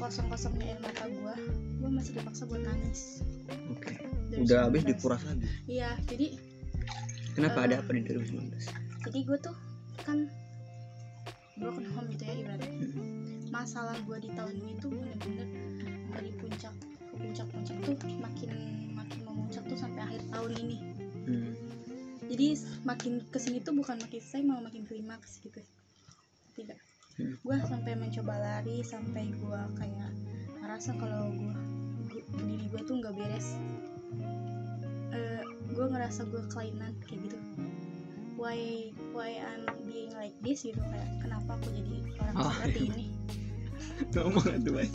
sekosong 0.00 0.32
kosongnya 0.32 0.64
air 0.72 0.80
mata 0.80 1.04
gue 1.04 1.34
gue 1.76 1.90
masih 1.92 2.16
dipaksa 2.16 2.48
buat 2.48 2.64
nangis 2.64 3.20
oke 3.68 3.92
2019. 4.32 4.48
udah 4.48 4.58
habis 4.64 4.82
dikuras 4.88 5.20
lagi 5.28 5.44
iya 5.68 5.92
jadi 6.08 6.40
kenapa 7.36 7.58
Eh. 7.60 7.64
ada 7.68 7.74
apa 7.84 7.90
di 7.92 8.00
2019 8.08 8.48
jadi 9.04 9.18
gue 9.28 9.38
tuh 9.44 9.56
kan 10.00 10.24
broken 11.60 11.84
home 11.92 12.08
gitu 12.16 12.24
ya 12.24 12.32
ibaratnya 12.32 12.72
Hmm. 12.80 13.44
masalah 13.52 13.92
gue 14.00 14.16
di 14.24 14.32
tahun 14.32 14.54
ini 14.56 14.72
tuh 14.80 14.88
bener-bener 14.88 15.48
dari 16.16 16.30
puncak 16.32 16.72
ke 16.80 17.14
puncak-puncak 17.20 17.76
tuh 17.84 17.92
makin 18.24 18.50
makin 18.96 19.20
memuncak 19.20 19.68
tuh 19.68 19.76
sampai 19.76 20.00
akhir 20.00 20.24
tahun 20.32 20.52
ini 20.64 20.78
Hmm. 21.28 21.52
jadi 22.24 22.56
makin 22.88 23.20
ke 23.28 23.36
sini 23.36 23.60
tuh 23.60 23.76
bukan 23.76 24.00
makin 24.00 24.16
selesai 24.16 24.48
malah 24.48 24.64
makin 24.64 24.88
klimaks 24.88 25.44
gitu 25.44 25.60
tidak. 26.56 26.80
Gue 27.40 27.56
sampai 27.66 27.92
mencoba 27.96 28.34
lari 28.38 28.84
sampai 28.84 29.32
gue 29.32 29.60
kayak 29.76 30.10
ngerasa 30.60 30.90
kalau 31.00 31.32
gue 31.32 31.54
diri 32.46 32.66
gue 32.70 32.80
tuh 32.84 32.94
nggak 33.00 33.14
beres. 33.16 33.56
Gue 35.70 35.86
ngerasa 35.86 36.26
gue 36.28 36.42
kelainan 36.50 36.92
kayak 37.06 37.30
gitu. 37.30 37.38
Why 38.36 38.90
why 39.12 39.40
I'm 39.40 39.64
being 39.86 40.12
like 40.16 40.36
this 40.44 40.64
gitu 40.66 40.80
kayak 40.80 41.08
kenapa 41.24 41.56
aku 41.60 41.68
jadi 41.72 41.96
orang 42.20 42.34
Oh, 42.40 42.52
seperti 42.52 42.80
iya. 42.80 42.90
ini? 42.92 43.06
Ngomong 44.16 44.44
tuh 44.64 44.72
baik 44.76 44.92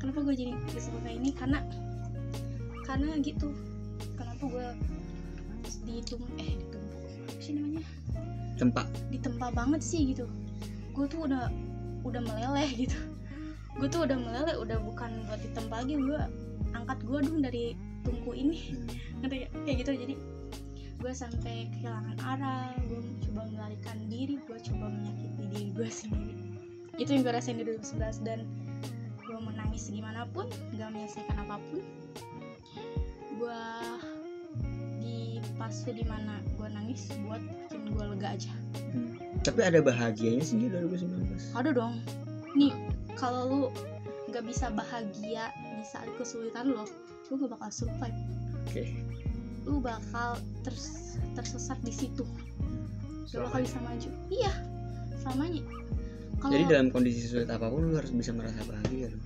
kenapa 0.00 0.18
gue 0.24 0.34
jadi 0.36 0.52
seperti 0.76 1.10
ini? 1.16 1.30
Karena 1.36 1.60
karena 2.84 3.20
gitu. 3.20 3.52
Kenapa 4.16 4.44
gue 4.48 4.68
dihitung 5.84 6.24
eh 6.40 6.56
ditumpuk 6.56 7.02
apa 7.28 7.40
sih 7.40 7.52
namanya? 7.56 7.84
Tempat 8.58 8.86
ditempa 9.12 9.46
banget 9.54 9.80
sih 9.84 10.12
gitu 10.12 10.26
gue 10.98 11.06
tuh 11.06 11.30
udah 11.30 11.46
udah 12.02 12.20
meleleh 12.26 12.68
gitu. 12.74 12.98
Gue 13.78 13.86
tuh 13.86 14.02
udah 14.02 14.18
meleleh 14.18 14.58
udah 14.58 14.82
bukan 14.82 15.22
buat 15.30 15.38
ditempa 15.38 15.86
lagi 15.86 15.94
gue 15.94 16.20
angkat 16.74 16.98
gue 17.06 17.18
dong 17.22 17.40
dari 17.46 17.64
tungku 18.02 18.34
ini. 18.34 18.74
Ngerti 19.22 19.46
gak? 19.46 19.50
kayak 19.62 19.76
gitu 19.86 19.92
jadi 19.94 20.14
gue 20.98 21.12
sampai 21.14 21.70
kehilangan 21.78 22.18
arah 22.26 22.74
gue 22.90 22.98
coba 23.30 23.46
melarikan 23.54 23.98
diri 24.10 24.42
gue 24.42 24.58
coba 24.58 24.90
menyakiti 24.90 25.44
diri 25.54 25.68
gue 25.70 25.88
sendiri. 25.88 26.34
Itu 26.98 27.14
yang 27.14 27.22
gue 27.22 27.32
rasain 27.38 27.62
di 27.62 27.64
2011 27.64 28.26
dan 28.26 28.42
gue 29.22 29.38
menangis 29.38 29.86
gimana 29.94 30.26
pun 30.34 30.50
gak 30.74 30.90
menyelesaikan 30.90 31.38
apa 31.46 31.62
pun 31.70 31.78
gue 33.38 33.62
di 34.98 35.38
fase 35.54 35.94
di 35.94 36.02
mana 36.02 36.42
gue 36.58 36.66
nangis 36.66 37.06
buat 37.22 37.38
bikin 37.38 37.94
gue 37.94 38.04
lega 38.16 38.34
aja 38.34 38.50
tapi 39.40 39.60
ada 39.62 39.78
bahagianya 39.78 40.42
sih 40.42 40.58
di 40.58 40.68
2019 40.68 41.54
ada 41.54 41.70
dong. 41.70 41.94
Nih 42.52 42.74
kalau 43.14 43.42
lu 43.46 43.60
nggak 44.28 44.44
bisa 44.44 44.68
bahagia 44.68 45.48
di 45.72 45.84
saat 45.84 46.08
kesulitan 46.16 46.70
lo 46.70 46.84
lu 47.28 47.36
gak 47.38 47.52
bakal 47.54 47.70
survive. 47.70 48.18
Oke. 48.64 48.84
Lu 49.64 49.78
bakal 49.78 50.36
ters 50.62 51.16
tersesat 51.34 51.76
di 51.82 51.92
situ. 51.92 52.24
Gak 53.28 53.44
bakal 53.44 53.60
bisa 53.62 53.78
maju. 53.80 54.08
Iya 54.28 54.52
selamanya. 55.18 55.62
Kalau 56.38 56.52
jadi 56.54 56.64
dalam 56.70 56.88
kondisi 56.88 57.26
sulit 57.26 57.50
apa 57.50 57.66
pun 57.66 57.82
lu 57.84 57.94
harus 57.94 58.14
bisa 58.14 58.30
merasa 58.30 58.62
bahagia 58.64 59.10
dong. 59.10 59.24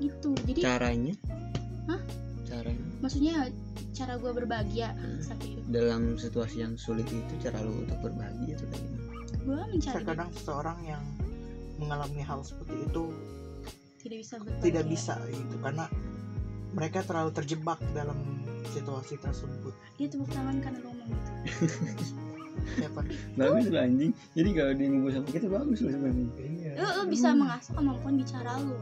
gitu. 0.00 0.30
Jadi 0.48 0.60
caranya? 0.60 1.14
Hah? 1.86 2.00
caranya? 2.46 2.84
Maksudnya 2.98 3.34
cara 3.92 4.16
gue 4.16 4.32
berbahagia 4.32 4.88
Hmm. 4.92 5.20
saat 5.20 5.38
itu? 5.42 5.60
Dalam 5.68 6.16
situasi 6.16 6.64
yang 6.64 6.74
sulit 6.74 7.06
itu 7.06 7.34
cara 7.38 7.60
lu 7.60 7.84
untuk 7.84 7.98
berbahagia 8.00 8.56
tuh 8.56 8.66
kayak 8.70 8.82
gimana 8.82 9.05
gue 9.46 9.54
mencari 9.54 9.94
terkadang 10.02 10.28
seseorang 10.34 10.78
yang 10.82 11.02
mengalami 11.78 12.18
hal 12.18 12.42
seperti 12.42 12.82
itu 12.82 13.14
tidak 14.02 14.18
bisa 14.22 14.34
berbahagia 14.42 14.64
tidak 14.66 14.84
bisa 14.90 15.14
gitu. 15.30 15.56
Karena 15.62 15.84
mereka 16.74 16.98
terlalu 17.06 17.30
terjebak 17.34 17.78
dalam 17.94 18.18
situasi 18.74 19.14
tersebut. 19.22 19.74
Dia 19.96 20.06
tepuk 20.10 20.28
tangan 20.34 20.58
karena 20.58 20.78
lu 20.82 20.90
ngomong 20.90 21.08
gitu. 21.14 21.30
Siapa? 22.82 23.00
Bagus 23.38 23.66
lu 23.70 23.78
anjing. 23.78 24.12
Jadi 24.34 24.48
kalau 24.56 24.72
dia 24.74 24.86
ngobrol 24.90 25.12
sama 25.14 25.28
kita 25.30 25.46
bagus 25.46 25.78
lu 25.78 25.88
sebenarnya. 25.94 26.26
Iya. 26.42 26.70
Lu, 26.74 26.86
lu 26.98 27.04
bisa 27.08 27.28
mengasah 27.32 27.72
kemampuan 27.72 28.14
bicara 28.18 28.52
lu 28.60 28.76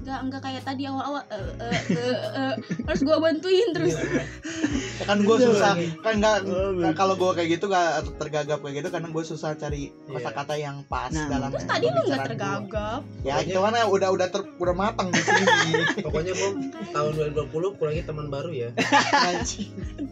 nggak 0.00 0.20
nggak 0.26 0.40
kayak 0.40 0.62
tadi 0.62 0.82
awal-awal 0.84 1.20
eh, 1.26 1.36
eh, 1.60 1.76
eh, 1.92 2.16
eh, 2.32 2.54
harus 2.82 3.00
gue 3.00 3.16
bantuin 3.16 3.68
terus. 3.70 3.94
Kan 5.00 5.16
gue 5.20 5.36
susah 5.38 5.72
kan 5.98 6.14
nggak 6.14 6.36
Oh, 6.44 6.76
kan 6.76 6.92
kalau 6.94 7.16
gue 7.16 7.32
kayak 7.32 7.56
gitu 7.56 7.66
gak 7.66 8.04
tergagap 8.16 8.60
kayak 8.60 8.74
gitu 8.78 8.88
karena 8.90 9.08
gue 9.08 9.24
susah 9.24 9.56
cari 9.56 9.88
Iya. 9.88 10.12
kosakata 10.12 10.54
yang 10.54 10.84
pas 10.84 11.08
Nah, 11.08 11.24
dalam 11.26 11.48
terus 11.50 11.64
tadi 11.64 11.86
lu 11.86 12.00
nggak 12.02 12.18
gua. 12.18 12.26
tergagap? 12.28 13.00
Ya 13.22 13.34
itu 13.40 13.56
mana 13.56 13.84
udah 13.86 14.08
udah 14.10 14.28
ter, 14.28 14.44
udah 14.54 14.74
matang 14.74 15.08
di 15.08 15.18
sini. 15.18 15.72
Pokoknya 16.04 16.32
Bom 16.34 16.54
tahun 16.86 17.12
2020 17.32 17.78
kurangi 17.80 18.02
teman 18.02 18.28
baru 18.28 18.50
ya. 18.52 18.68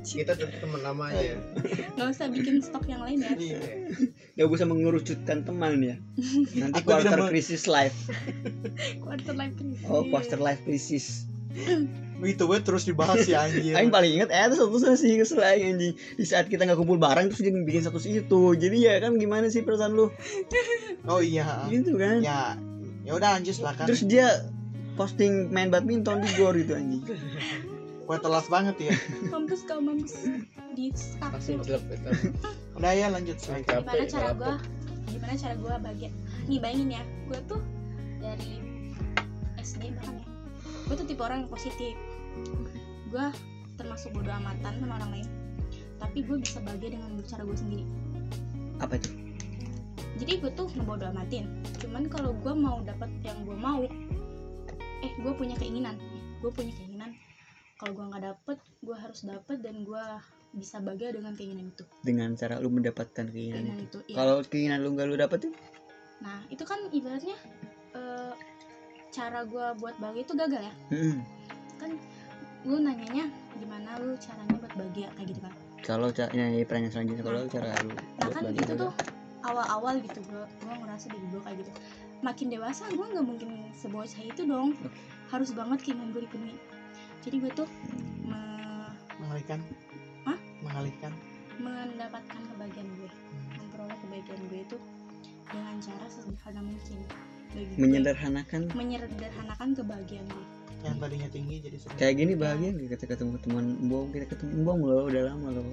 Kita 0.02 0.32
tetap 0.32 0.56
teman 0.58 0.80
lama 0.80 1.04
aja. 1.06 1.36
Nggak 1.94 2.06
usah 2.08 2.26
bikin 2.28 2.56
stok 2.58 2.84
yang 2.86 3.02
lain 3.02 3.20
ya. 3.20 3.32
Iya. 3.36 3.60
gak 4.36 4.48
bisa 4.48 4.64
mengerucutkan 4.64 5.38
teman 5.42 5.72
ya. 5.80 5.96
Nanti 6.60 6.80
Aku 6.80 6.88
quarter 6.88 7.28
crisis 7.28 7.66
life. 7.66 7.96
Quarter 8.98 9.34
life 9.34 9.54
crisis 9.54 9.77
oh 9.86 10.02
quarter 10.10 10.42
life 10.42 10.58
crisis 10.66 11.28
itu 12.18 12.42
gue 12.50 12.58
terus 12.66 12.82
dibahas 12.82 13.22
ya 13.30 13.46
anjir 13.46 13.78
Aing 13.78 13.94
paling 13.94 14.10
inget 14.18 14.30
eh 14.34 14.50
itu 14.50 14.58
satu 14.58 14.74
sih 14.98 15.14
kesel 15.22 15.38
aing 15.38 15.78
anjing. 15.78 15.94
Di 15.94 16.24
saat 16.26 16.50
kita 16.50 16.66
nggak 16.66 16.74
kumpul 16.74 16.98
bareng 16.98 17.30
terus 17.30 17.46
dia 17.46 17.54
bikin 17.54 17.86
status 17.86 18.10
itu. 18.10 18.42
Jadi 18.58 18.90
ya 18.90 18.98
kan 18.98 19.14
gimana 19.14 19.46
sih 19.46 19.62
perasaan 19.62 19.94
lu? 19.94 20.10
Oh 21.06 21.22
iya. 21.22 21.62
Gitu 21.70 21.94
kan? 21.94 22.18
Ya 22.18 22.58
ya 23.06 23.14
udah 23.14 23.38
lanjut 23.38 23.54
silakan 23.54 23.86
terus 23.86 24.02
dia 24.02 24.50
posting 24.98 25.54
main 25.54 25.70
badminton 25.70 26.26
di 26.26 26.30
gor 26.34 26.58
gitu 26.58 26.74
anjing. 26.74 27.06
Gue 28.02 28.18
telas 28.18 28.50
banget 28.50 28.76
ya. 28.82 28.94
Mampus 29.30 29.62
kau 29.62 29.78
mampus. 29.78 30.18
Di 30.74 30.90
langsung 31.22 31.62
jelek 31.62 31.86
itu 31.86 32.10
udah 32.78 32.92
ya 32.94 33.10
lanjut 33.10 33.38
gimana 33.38 34.06
cara 34.10 34.30
gue 34.34 34.52
gimana 35.06 35.34
cara 35.38 35.54
gue 35.54 35.74
bahagia? 35.86 36.10
Nih 36.50 36.58
bayangin 36.58 36.98
ya. 36.98 37.02
Gue 37.30 37.38
tuh 37.46 37.62
dari 38.18 38.67
SD 39.68 39.92
bahkan 40.00 40.16
ya 40.16 40.26
gue 40.88 40.94
tuh 40.96 41.04
tipe 41.04 41.20
orang 41.20 41.44
yang 41.44 41.52
positif. 41.52 41.92
Gue 43.12 43.26
termasuk 43.76 44.16
bodo 44.16 44.32
amatan 44.32 44.80
sama 44.80 44.96
orang 44.96 45.20
lain 45.20 45.28
tapi 45.98 46.22
gue 46.24 46.36
bisa 46.40 46.62
bahagia 46.64 46.96
dengan 46.96 47.20
cara 47.28 47.42
gue 47.44 47.58
sendiri. 47.58 47.84
Apa 48.80 48.96
itu? 48.96 49.10
Jadi 50.18 50.32
gue 50.40 50.50
tuh 50.56 50.66
ngebodo 50.72 51.04
amatin 51.12 51.46
cuman 51.84 52.08
kalau 52.08 52.32
gue 52.32 52.54
mau 52.56 52.80
dapat 52.82 53.10
yang 53.22 53.44
gue 53.44 53.54
mau 53.54 53.84
eh 54.98 55.12
gue 55.14 55.32
punya 55.36 55.54
keinginan 55.60 56.00
gue 56.40 56.50
punya 56.54 56.72
keinginan. 56.78 57.12
Kalau 57.78 57.94
gue 57.94 58.04
nggak 58.10 58.24
dapet 58.24 58.58
gue 58.82 58.96
harus 58.96 59.20
dapet 59.22 59.62
dan 59.62 59.86
gue 59.86 60.04
bisa 60.56 60.80
bahagia 60.80 61.12
dengan 61.12 61.36
keinginan 61.36 61.70
itu. 61.70 61.84
Dengan 62.02 62.34
cara 62.34 62.58
lu 62.58 62.72
mendapatkan 62.72 63.28
keinginan 63.30 63.68
keinginan 63.68 63.84
itu. 63.84 63.98
itu 64.02 64.14
iya. 64.14 64.16
kalau 64.16 64.36
keinginan 64.46 64.78
lu 64.82 64.96
nggak 64.96 65.06
lu 65.06 65.16
dapetin? 65.18 65.52
Nah 66.24 66.42
itu 66.50 66.64
kan 66.66 66.78
ibaratnya 66.90 67.36
eh, 67.94 68.32
cara 69.08 69.44
gue 69.44 69.66
buat 69.80 69.94
bahagia 69.98 70.22
itu 70.24 70.34
gagal 70.36 70.62
ya? 70.68 70.74
Hmm. 70.92 71.18
kan 71.78 71.90
lu 72.66 72.82
nanyanya 72.82 73.30
gimana 73.54 74.02
lu 74.02 74.18
caranya 74.18 74.54
buat 74.58 74.72
bahagia 74.74 75.08
kayak 75.14 75.28
gitu 75.30 75.40
kan? 75.40 75.54
Kalau 75.86 76.08
caranya 76.10 76.46
ya, 76.52 76.66
pertanyaan 76.66 76.92
selanjutnya 76.92 77.24
kalau 77.24 77.40
cara 77.46 77.68
lu 77.86 77.90
nah 78.18 78.26
buat 78.28 78.34
kan 78.34 78.42
bahagia 78.44 78.62
itu 78.66 78.74
tuh 78.74 78.92
awal-awal 79.46 79.94
gitu 80.02 80.20
gue 80.26 80.42
gue 80.44 80.74
ngerasa 80.74 81.06
diri 81.08 81.26
gue 81.30 81.40
kayak 81.42 81.56
gitu. 81.62 81.70
Makin 82.18 82.46
dewasa 82.50 82.82
gue 82.90 83.06
nggak 83.06 83.26
mungkin 83.26 83.50
sebocah 83.78 84.22
itu 84.26 84.42
dong. 84.42 84.74
Harus 85.30 85.54
banget 85.54 85.78
keinginan 85.86 86.10
gue 86.10 86.24
dipenuhi 86.26 86.56
jadi 87.28 87.44
gue 87.44 87.52
tuh 87.52 87.68
me- 88.24 88.94
mengalihkan. 89.20 89.60
Hah? 90.24 90.38
mengalihkan. 90.64 91.12
Mendapatkan 91.60 92.40
kebahagiaan 92.54 92.88
gue. 92.96 93.10
Memperoleh 93.58 93.96
kebahagiaan 94.00 94.42
gue 94.48 94.60
itu 94.64 94.76
dengan 95.48 95.76
cara 95.80 96.06
sesederhana 96.08 96.60
mungkin 96.64 97.04
gue. 97.54 97.78
menyederhanakan. 97.80 98.60
Menyederhanakan 98.74 99.68
kebahagiaan 99.76 100.28
yang 100.86 100.96
tadinya 101.02 101.26
tinggi 101.26 101.58
jadi 101.58 101.74
sedikit 101.74 101.98
kayak 101.98 102.14
gini 102.22 102.32
bahagia 102.38 102.70
nggak 102.70 102.88
kita 102.94 103.04
ketemu 103.10 103.34
teman 103.42 103.64
embong 103.82 104.06
kita 104.14 104.26
ketemu 104.30 104.50
embong 104.62 104.78
loh 104.86 105.02
udah 105.10 105.22
lama 105.26 105.48
loh. 105.58 105.66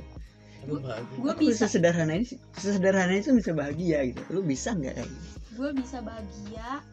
Gue 1.22 1.34
bisa 1.38 1.70
sesederhana 1.70 2.18
ini 2.18 2.26
sesederhana 2.58 3.14
itu 3.14 3.30
bisa 3.38 3.54
bahagia 3.54 4.02
gitu. 4.10 4.22
Lu 4.34 4.42
bisa 4.42 4.74
nggak 4.74 4.98
kayak 4.98 5.10
gitu? 5.10 5.30
gue 5.56 5.72
bisa 5.72 6.04
bahagia 6.04 6.84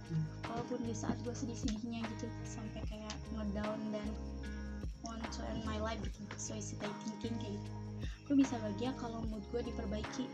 walaupun 0.46 0.78
di 0.86 0.94
saat 0.94 1.18
gue 1.26 1.34
sedih-sedihnya 1.34 1.98
gitu 2.14 2.30
sampai 2.46 2.78
kayak 2.86 3.10
ngedown 3.34 3.80
dan 3.90 4.06
want 5.02 5.18
to 5.34 5.42
end 5.50 5.66
my 5.66 5.82
life 5.82 5.98
gitu. 5.98 6.20
Suicide 6.38 6.78
thinking 7.18 7.34
kayak 7.42 7.58
gitu 7.58 7.81
gue 8.32 8.40
bisa 8.48 8.56
bahagia 8.64 8.96
kalau 8.96 9.20
mood 9.28 9.44
gue 9.52 9.60
diperbaiki. 9.60 10.24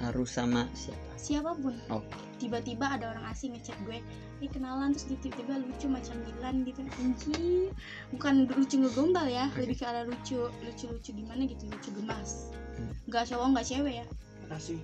Harus 0.00 0.32
sama 0.32 0.64
siapa? 0.72 1.12
Siapa 1.20 1.52
pun. 1.60 1.76
Oh. 1.92 2.00
tiba-tiba 2.40 2.88
ada 2.88 3.12
orang 3.12 3.28
asing 3.28 3.52
ngechat 3.52 3.76
gue 3.84 4.00
ini 4.40 4.48
kenalan 4.48 4.96
terus 4.96 5.12
tiba-tiba 5.20 5.60
lucu 5.60 5.84
macam 5.84 6.16
Dilan 6.24 6.64
gitu. 6.64 6.80
Anjir 6.96 7.76
bukan 8.16 8.48
lucu 8.56 8.80
ngegombal 8.80 9.28
ya 9.28 9.52
lebih 9.60 9.76
ke 9.76 9.84
arah 9.84 10.08
lucu 10.08 10.48
lucu 10.64 10.88
lucu 10.88 11.12
gimana 11.12 11.44
gitu 11.44 11.68
lucu 11.68 11.92
gemas. 11.92 12.48
Hmm. 12.80 12.96
nggak 13.12 13.28
cowok 13.28 13.46
nggak 13.52 13.66
cewek 13.68 13.94
ya? 14.00 14.06
Makasih. 14.48 14.80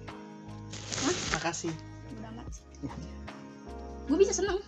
Hah? 1.09 1.16
makasih. 1.41 1.72
Udah 2.20 2.28
amat 2.37 2.49
sih. 2.53 2.64
Gue 4.12 4.16
bisa 4.20 4.37
seneng. 4.37 4.61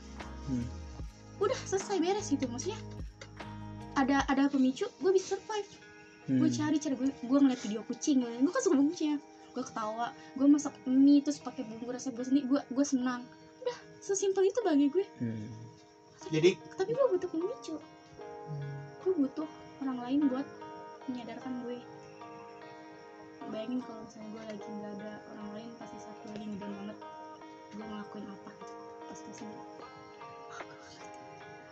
Hmm. 0.48 0.64
udah 1.44 1.58
selesai 1.68 2.00
beres 2.00 2.32
gitu. 2.32 2.48
Maksudnya 2.48 2.80
ada 4.00 4.24
ada 4.32 4.48
pemicu 4.48 4.88
gue 5.04 5.12
bisa 5.12 5.36
survive 5.36 5.88
Hmm. 6.29 6.39
gue 6.45 6.49
cari 6.53 6.76
cari. 6.76 6.95
Gue 6.95 7.09
gue 7.09 7.39
ngeliat 7.41 7.61
video 7.64 7.81
kucing 7.89 8.20
gue 8.20 8.53
kan 8.53 8.61
suka 8.61 8.76
kucing 8.76 9.16
ya. 9.16 9.18
Gue 9.57 9.64
ketawa. 9.64 10.12
Gue 10.37 10.47
masak 10.47 10.76
mie 10.85 11.24
terus 11.24 11.41
pakai 11.41 11.64
bumbu 11.64 11.89
rasa 11.89 12.12
gue 12.12 12.20
sendiri. 12.20 12.45
Gue 12.45 12.61
gue 12.68 12.85
senang. 12.85 13.24
Udah 13.64 13.76
sesimpel 14.05 14.45
itu 14.47 14.61
bagi 14.61 14.93
gue. 14.93 15.07
Hmm. 15.18 15.49
jadi 16.29 16.61
tapi 16.76 16.93
gue 16.93 17.07
butuh 17.14 17.31
pemicu 17.31 17.79
gue 19.09 19.12
butuh 19.24 19.49
orang 19.81 19.99
lain 20.05 20.20
buat 20.29 20.45
menyadarkan 21.09 21.64
gue. 21.64 21.79
Bayangin 23.49 23.81
kalau 23.81 24.05
misalnya 24.05 24.29
gue 24.29 24.43
lagi 24.53 24.68
nggak 24.68 24.93
ada 25.01 25.12
orang 25.33 25.49
lain 25.57 25.70
pasti 25.81 25.97
saat 25.97 26.16
gue 26.20 26.31
lagi 26.37 26.47
ngedown 26.53 26.72
banget. 26.85 26.99
Gue 27.72 27.85
ngelakuin 27.89 28.26
apa 28.29 28.51
gitu 28.53 28.74
pas 29.09 29.18
gue 29.24 29.35
sendiri. 29.41 29.64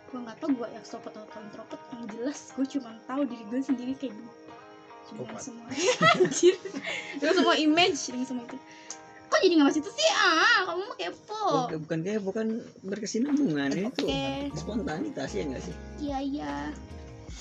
Gue 0.09 0.19
nggak 0.25 0.37
tau 0.41 0.49
gue 0.49 0.67
extrovert 0.73 1.13
atau 1.13 1.39
introvert 1.45 1.81
yang 1.93 2.03
jelas 2.09 2.39
gue 2.57 2.65
cuma 2.65 2.89
tahu 3.05 3.21
diri 3.29 3.43
gue 3.53 3.61
sendiri 3.61 3.93
kayak 3.93 4.15
gini 4.17 4.31
dengan 5.15 5.39
semua. 5.39 5.67
Dengan 7.19 7.33
semua 7.39 7.55
image 7.55 8.01
dengan 8.11 8.27
semua 8.27 8.43
itu 8.47 8.57
kok 9.27 9.39
jadi 9.43 9.53
nggak 9.59 9.67
masih 9.69 9.81
itu 9.83 9.91
sih? 9.91 10.07
Ah 10.15 10.59
kamu 10.65 10.81
mah 10.87 10.97
kepo. 10.97 11.43
Bukan, 11.45 11.77
bukan 11.83 11.99
kayak 12.01 12.21
bukan 12.23 12.47
berkesinambungan 12.87 13.69
tuh 13.93 14.07
Oke. 14.07 14.49
spontanitas 14.55 15.29
ya 15.35 15.43
enggak 15.43 15.63
sih? 15.67 15.75
Iya 15.99 16.17
iya. 16.23 16.53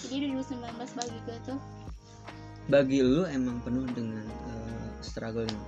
Jadi 0.06 0.34
2019 0.34 0.98
bagi 0.98 1.18
gue 1.24 1.36
tuh. 1.46 1.58
Bagi 2.66 3.00
lu 3.00 3.22
emang 3.30 3.62
penuh 3.62 3.86
dengan 3.94 4.26
eh, 4.26 4.88
struggle 5.00 5.46
yang 5.46 5.62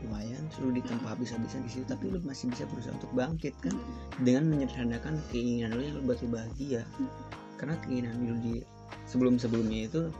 lumayan 0.00 0.42
lu 0.64 0.72
ditempa 0.72 1.12
habis-habisan 1.12 1.60
di 1.68 1.70
situ 1.76 1.84
tapi 1.84 2.08
lu 2.08 2.18
masih 2.24 2.48
bisa 2.48 2.64
berusaha 2.66 2.92
untuk 2.92 3.12
bangkit 3.14 3.54
kan? 3.62 3.74
Dengan 4.20 4.50
menyederhanakan 4.50 5.22
keinginan 5.30 5.78
lu 5.78 5.82
yang 5.86 5.94
lu 5.96 6.02
buat 6.02 6.18
lu 6.20 6.28
bahagia. 6.34 6.82
Karena 7.56 7.78
keinginan 7.86 8.14
lu 8.26 8.36
di 8.42 8.54
sebelum 9.06 9.38
sebelumnya 9.38 9.86
itu 9.86 10.10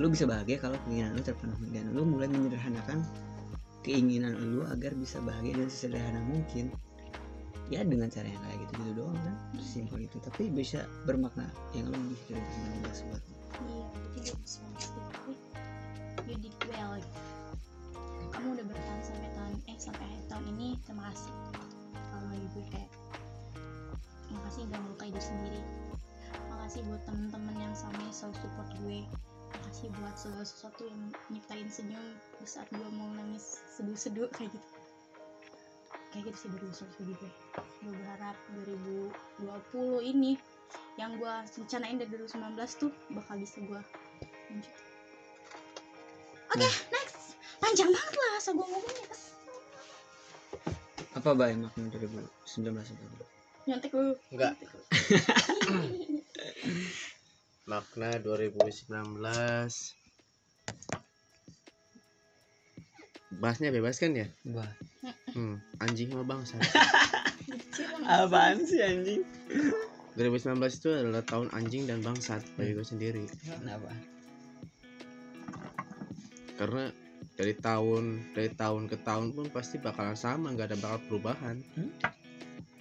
lu 0.00 0.08
bisa 0.08 0.24
bahagia 0.24 0.56
kalau 0.56 0.78
keinginan 0.88 1.12
lu 1.12 1.22
terpenuhi 1.24 1.68
dan 1.72 1.92
lu 1.92 2.08
mulai 2.08 2.28
menyederhanakan 2.30 3.04
keinginan 3.82 4.38
lu 4.38 4.64
agar 4.70 4.94
bisa 4.96 5.18
bahagia 5.20 5.58
dan 5.58 5.68
sesederhana 5.68 6.20
mungkin 6.24 6.72
ya 7.72 7.80
dengan 7.84 8.12
cara 8.12 8.28
yang 8.28 8.42
kayak 8.44 8.58
gitu 8.68 8.72
gitu 8.84 8.92
doang 9.00 9.16
kan 9.16 9.34
simpel 9.60 9.98
itu 10.00 10.16
tapi 10.20 10.52
bisa 10.52 10.84
bermakna 11.08 11.48
yang 11.72 11.88
lebih 11.88 12.20
dari 12.28 12.46
19 12.84 13.08
buat 13.08 13.22
lu. 13.24 13.36
Iya, 13.62 13.86
jadi 14.18 14.30
gue 14.36 15.04
gue 15.24 15.36
you 16.28 16.36
did 16.38 16.56
well. 16.68 16.96
Kamu 18.32 18.56
udah 18.56 18.64
bertahan 18.64 19.00
sampai 19.04 19.28
tahun 19.36 19.54
eh 19.68 19.76
sampai 19.80 20.04
akhir 20.04 20.22
tahun 20.28 20.44
ini 20.56 20.68
terima 20.84 21.02
kasih. 21.12 21.32
Kalau 22.12 22.26
lagi 22.28 22.46
gue 22.52 22.64
kayak 22.72 22.90
makasih 24.32 24.60
udah 24.68 24.78
melukai 24.84 25.08
diri 25.12 25.24
sendiri. 25.24 25.60
Makasih 26.52 26.80
buat 26.88 27.02
temen-temen 27.08 27.56
yang 27.56 27.74
sama 27.76 27.96
yang 28.00 28.14
selalu 28.14 28.36
support 28.36 28.70
gue. 28.84 29.00
Makasih 29.72 29.96
buat 30.04 30.16
segala 30.20 30.44
sesuatu 30.44 30.84
yang 30.84 31.00
nyiptain 31.32 31.64
senyum 31.64 32.04
di 32.36 32.44
saat 32.44 32.68
gue 32.76 32.84
mau 32.92 33.08
nangis 33.16 33.64
seduh-seduh 33.72 34.28
kayak 34.28 34.52
gitu. 34.52 34.68
Kayak 36.12 36.28
gitu 36.28 36.36
sih 36.36 36.48
dari 36.52 36.66
usaha 36.68 36.92
gue. 37.00 37.30
Gue 37.80 37.92
berharap 37.96 38.36
2020 38.68 40.12
ini 40.12 40.36
yang 41.00 41.16
gue 41.16 41.34
rencanain 41.56 41.96
dari 41.96 42.20
2019 42.20 42.52
tuh 42.84 42.92
bakal 43.16 43.40
bisa 43.40 43.64
gue 43.64 43.80
lanjut. 44.52 44.74
Oke, 46.52 46.68
next. 46.92 47.40
Panjang 47.56 47.96
banget 47.96 48.12
lah 48.12 48.30
asal 48.36 48.52
gue 48.52 48.66
ngomongnya 48.68 49.08
apa 51.16 51.32
baik 51.32 51.64
makna 51.64 51.88
2019 51.96 52.76
itu 52.76 53.04
Nyontek 53.64 53.88
dulu. 53.88 54.20
Enggak. 54.36 54.52
Makna 57.62 58.18
2019 58.18 58.90
bahasnya 63.38 63.70
bebas 63.70 63.96
kan 64.02 64.12
ya? 64.18 64.26
Wah, 64.50 64.66
hmm, 65.32 65.62
anjing 65.78 66.10
sama 66.10 66.26
bangsa. 66.26 66.58
Apaan 68.06 68.66
sih 68.66 68.82
anjing? 68.82 69.22
2019 70.18 70.58
itu 70.58 70.88
adalah 70.92 71.24
tahun 71.24 71.48
anjing 71.54 71.88
dan 71.88 72.02
bangsat 72.02 72.42
bagi 72.58 72.76
gue 72.76 72.84
sendiri. 72.84 73.24
Kenapa? 73.46 73.88
Karena 76.58 76.90
dari 77.38 77.54
tahun 77.56 78.34
dari 78.36 78.50
tahun 78.52 78.90
ke 78.92 79.00
tahun 79.06 79.32
pun 79.32 79.46
pasti 79.48 79.80
bakalan 79.80 80.18
sama 80.18 80.52
nggak 80.52 80.74
ada 80.74 80.78
bakal 80.82 80.98
perubahan. 81.08 81.56
Hmm? 81.78 81.90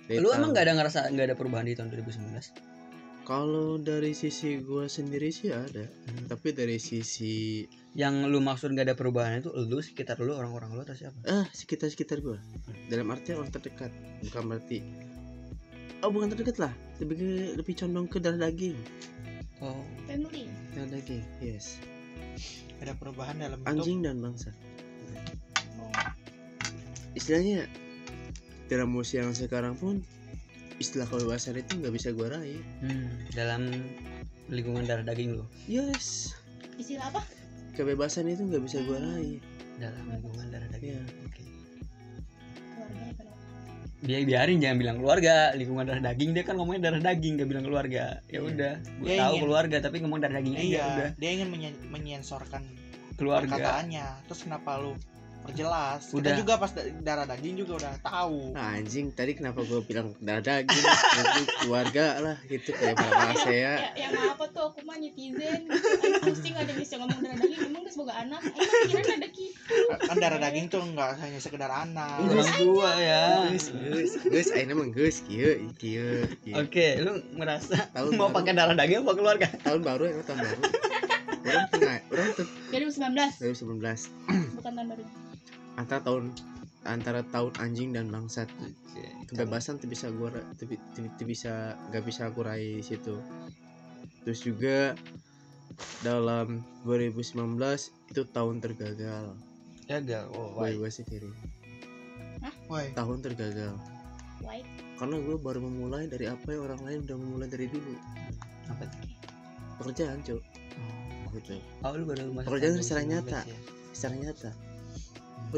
Dari 0.10 0.20
lu 0.20 0.28
tahun- 0.34 0.38
emang 0.42 0.50
gak 0.52 0.66
ada 0.68 0.74
ngerasa 0.76 1.00
nggak 1.14 1.26
ada 1.32 1.36
perubahan 1.38 1.66
di 1.70 1.78
tahun 1.78 1.90
2019 1.94 2.71
kalau 3.32 3.80
dari 3.80 4.12
sisi 4.12 4.60
gue 4.60 4.86
sendiri 4.88 5.32
sih 5.32 5.50
ada 5.50 5.88
Hmm. 5.88 6.28
tapi 6.28 6.52
dari 6.52 6.76
sisi 6.78 7.64
yang 7.94 8.28
lu 8.28 8.40
maksud 8.40 8.72
gak 8.72 8.84
ada 8.86 8.94
perubahan 8.94 9.40
itu 9.40 9.48
lu 9.54 9.80
sekitar 9.80 10.20
lu 10.20 10.32
orang-orang 10.34 10.68
lu 10.70 10.82
atau 10.82 10.92
siapa 10.94 11.16
ah 11.26 11.48
sekitar 11.50 11.88
sekitar 11.88 12.20
gue 12.20 12.36
dalam 12.88 13.08
arti 13.08 13.32
orang 13.32 13.48
terdekat 13.50 13.88
bukan 14.22 14.44
berarti 14.46 14.84
oh 16.02 16.10
bukan 16.10 16.28
terdekat 16.30 16.60
lah 16.60 16.74
lebih 17.00 17.16
ke- 17.16 17.54
lebih 17.56 17.74
condong 17.78 18.06
ke 18.06 18.18
darah 18.18 18.42
daging 18.42 18.76
oh 19.60 19.80
Family. 20.06 20.52
darah 20.74 20.92
daging 20.92 21.24
yes 21.40 21.80
ada 22.80 22.92
perubahan 22.94 23.40
dalam 23.40 23.56
bentuk 23.58 23.72
anjing 23.80 24.00
dan 24.02 24.20
bangsa 24.20 24.52
Oh. 25.78 25.90
istilahnya 27.14 27.66
dalam 28.68 28.92
usia 28.94 29.22
yang 29.22 29.34
sekarang 29.34 29.74
pun 29.74 30.00
istilah 30.82 31.06
kebebasan 31.06 31.56
itu 31.56 31.78
nggak 31.78 31.94
bisa 31.94 32.10
gue 32.10 32.28
raih. 32.28 32.62
Hmm, 32.82 33.08
dalam 33.32 33.62
lingkungan 34.48 34.84
darah 34.84 35.04
daging 35.04 35.38
lu? 35.38 35.46
Yes. 35.66 36.34
Istilah 36.76 37.08
apa? 37.08 37.22
kebebasan 37.72 38.28
itu 38.28 38.44
nggak 38.44 38.64
bisa 38.64 38.82
gue 38.82 38.98
raih. 38.98 39.38
Dalam 39.78 40.04
lingkungan 40.08 40.50
darah 40.50 40.68
daging. 40.68 40.92
Iya. 40.92 41.02
oke. 41.24 41.44
Keluarga 42.68 43.02
apa? 43.08 43.24
Bi- 44.02 44.26
biarin 44.26 44.58
jangan 44.58 44.78
bilang 44.78 44.98
keluarga. 44.98 45.36
Lingkungan 45.54 45.86
darah 45.86 46.04
daging 46.04 46.30
dia 46.32 46.44
kan 46.44 46.56
ngomongnya 46.56 46.82
darah 46.88 47.02
daging 47.04 47.34
gak 47.38 47.48
bilang 47.48 47.64
keluarga. 47.64 48.20
Ya 48.26 48.34
Iya. 48.34 48.40
udah 48.44 48.74
gue 49.00 49.08
Dia 49.08 49.18
tahu 49.20 49.32
ingin- 49.32 49.44
keluarga 49.46 49.78
tapi 49.80 49.96
ngomong 50.00 50.20
darah 50.20 50.36
daging 50.36 50.56
aja 50.56 50.66
iya 50.66 50.84
udah. 50.84 51.10
dia 51.16 51.30
ingin 51.32 51.50
menyen- 51.50 51.82
menyensorkan 51.88 52.64
keluarga. 53.14 53.54
perkataannya. 53.54 54.06
Terus 54.26 54.40
kenapa 54.42 54.70
lu 54.78 54.92
perjelas 55.42 56.02
Udah. 56.10 56.32
kita 56.32 56.40
juga 56.40 56.54
pas 56.56 56.70
da- 56.70 56.88
darah 57.02 57.26
daging 57.26 57.56
juga 57.58 57.74
udah 57.78 57.94
tahu 58.00 58.54
Nah, 58.54 58.76
anjing 58.76 59.10
tadi 59.10 59.32
kenapa 59.34 59.62
gue 59.62 59.82
bilang 59.82 60.14
darah 60.18 60.40
daging 60.40 60.84
Nanti 60.84 61.42
keluarga 61.60 62.06
lah 62.18 62.38
gitu 62.46 62.70
kayak 62.72 62.94
para 62.94 63.12
bahasa 63.12 63.50
ya 63.50 63.74
Ya, 63.74 63.90
ya 63.98 64.08
maaf 64.12 64.40
tuh 64.48 64.64
aku 64.64 64.82
mah 64.82 64.96
netizen. 64.96 65.66
Aku 65.66 66.30
pusing 66.30 66.54
ada 66.54 66.72
bisa 66.72 66.96
ngomong 66.96 67.20
darah 67.20 67.38
daging 67.38 67.62
emang 67.64 67.82
udah 67.82 67.92
semoga 67.92 68.14
anak. 68.16 68.42
Emang 68.42 69.02
kira 69.02 69.14
ada 69.14 69.28
gitu. 69.28 69.54
kan 70.02 70.18
darah 70.18 70.40
daging 70.40 70.66
tuh 70.68 70.82
nggak 70.84 71.10
hanya 71.18 71.40
sekedar 71.40 71.70
anak 71.70 72.22
orang 72.22 72.52
tua 72.56 72.90
ya 72.96 73.24
Gus, 73.48 73.66
gus, 73.72 74.12
gus, 74.22 74.48
ayo 74.52 74.74
mah 74.74 74.88
gus, 74.90 75.24
kieu, 75.24 75.70
kieu, 75.74 76.28
kieu. 76.40 76.56
oke 76.56 76.88
lu 77.00 77.12
merasa 77.34 77.88
Tahun 77.90 78.12
mau 78.14 78.28
baru. 78.28 78.38
pakai 78.38 78.54
darah 78.54 78.74
daging 78.74 79.02
apa 79.02 79.12
keluarga 79.14 79.48
Tahun 79.60 79.82
baru 79.82 80.04
ya, 80.06 80.16
tahun 80.22 80.40
baru. 80.40 80.62
Orang 81.42 81.66
tengah, 81.70 81.98
orang 82.08 82.30
tuh 82.36 82.46
2019 82.70 83.42
2019 83.42 84.54
bukan 84.54 84.72
tahun 84.72 84.88
baru. 84.90 85.04
Antara 85.82 86.02
tahun 86.02 86.24
antara 86.84 87.22
tahun 87.26 87.54
anjing 87.58 87.90
dan 87.92 88.08
bangsat. 88.08 88.50
Kebebasan 89.28 89.78
tuh 89.78 89.88
bisa 89.88 90.10
gua 90.12 90.30
tuh, 90.56 90.66
bi- 90.66 90.82
tuh- 90.92 91.10
tuh 91.12 91.26
bisa 91.26 91.54
nggak 91.90 92.04
bisa 92.04 92.28
aku 92.28 92.42
raih 92.42 92.78
di 92.78 92.86
situ. 92.86 93.18
Terus 94.22 94.40
juga 94.40 94.94
dalam 96.02 96.62
2019 96.84 97.58
itu 98.08 98.22
tahun 98.28 98.60
tergagal. 98.60 99.34
Gagal? 99.84 100.26
Oh 100.32 100.56
bagi 100.56 100.78
gue 100.78 100.88
sendiri 100.90 101.30
woi 102.66 102.90
tahun 102.92 103.20
tergagal. 103.22 103.76
Why? 104.40 104.64
karena 104.96 105.18
gue 105.18 105.34
baru 105.36 105.60
memulai 105.60 106.06
dari 106.06 106.26
apa 106.26 106.46
yang 106.48 106.64
orang 106.64 106.82
lain 106.82 107.00
udah 107.04 107.18
memulai 107.18 107.48
dari 107.48 107.66
dulu. 107.68 107.94
Apa? 108.70 108.86
Tuh? 108.86 109.02
pekerjaan 109.78 110.22
cok 110.22 110.42
Oh, 111.22 111.30
gitu. 111.34 111.58
Oh 111.82 111.92
lu 111.92 112.06
baru 112.06 112.30
masuk 112.30 112.48
Pekerjaan 112.48 112.74
secara 112.80 113.02
2019 113.02 113.12
nyata. 113.12 113.40
ya? 113.44 113.60
secara 113.92 114.16
nyata 114.16 114.52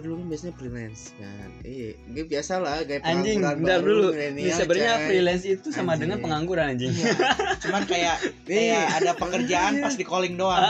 dulu 0.02 0.24
kan 0.24 0.28
biasanya 0.32 0.54
freelance 0.58 1.14
kan 1.20 1.50
iya 1.62 1.94
gue 2.10 2.26
biasa 2.26 2.54
lah 2.64 2.82
kayak 2.88 3.02
Anjing, 3.06 3.44
baru, 3.44 3.82
dulu. 3.82 4.08
sebenarnya 4.50 4.96
freelance 5.06 5.46
itu 5.46 5.70
sama 5.70 5.94
Anjing. 5.94 6.10
dengan 6.10 6.18
pengangguran 6.24 6.66
anjing. 6.74 6.94
Iya. 6.96 7.14
cuman 7.62 7.84
kayak 7.86 8.18
kayak 8.50 8.86
ada 8.98 9.12
pekerjaan 9.14 9.74
pas 9.84 9.94
di 9.94 10.06
calling 10.08 10.36
doang 10.39 10.64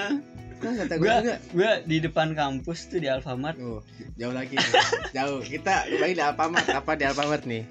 kan 0.62 0.72
kata 0.78 0.94
gue 0.94 1.10
juga 1.10 1.34
Gua 1.50 1.72
di 1.82 1.96
depan 1.98 2.38
kampus 2.38 2.86
tuh 2.86 3.02
di 3.02 3.10
Alfamart, 3.10 3.58
oh, 3.58 3.82
jauh 4.14 4.30
lagi 4.30 4.54
jauh 5.10 5.42
kita 5.42 5.90
kembali 5.90 6.12
di 6.14 6.22
Alfamart 6.22 6.66
apa 6.70 6.92
di 6.94 7.02
Alfamart 7.02 7.42
nih 7.50 7.66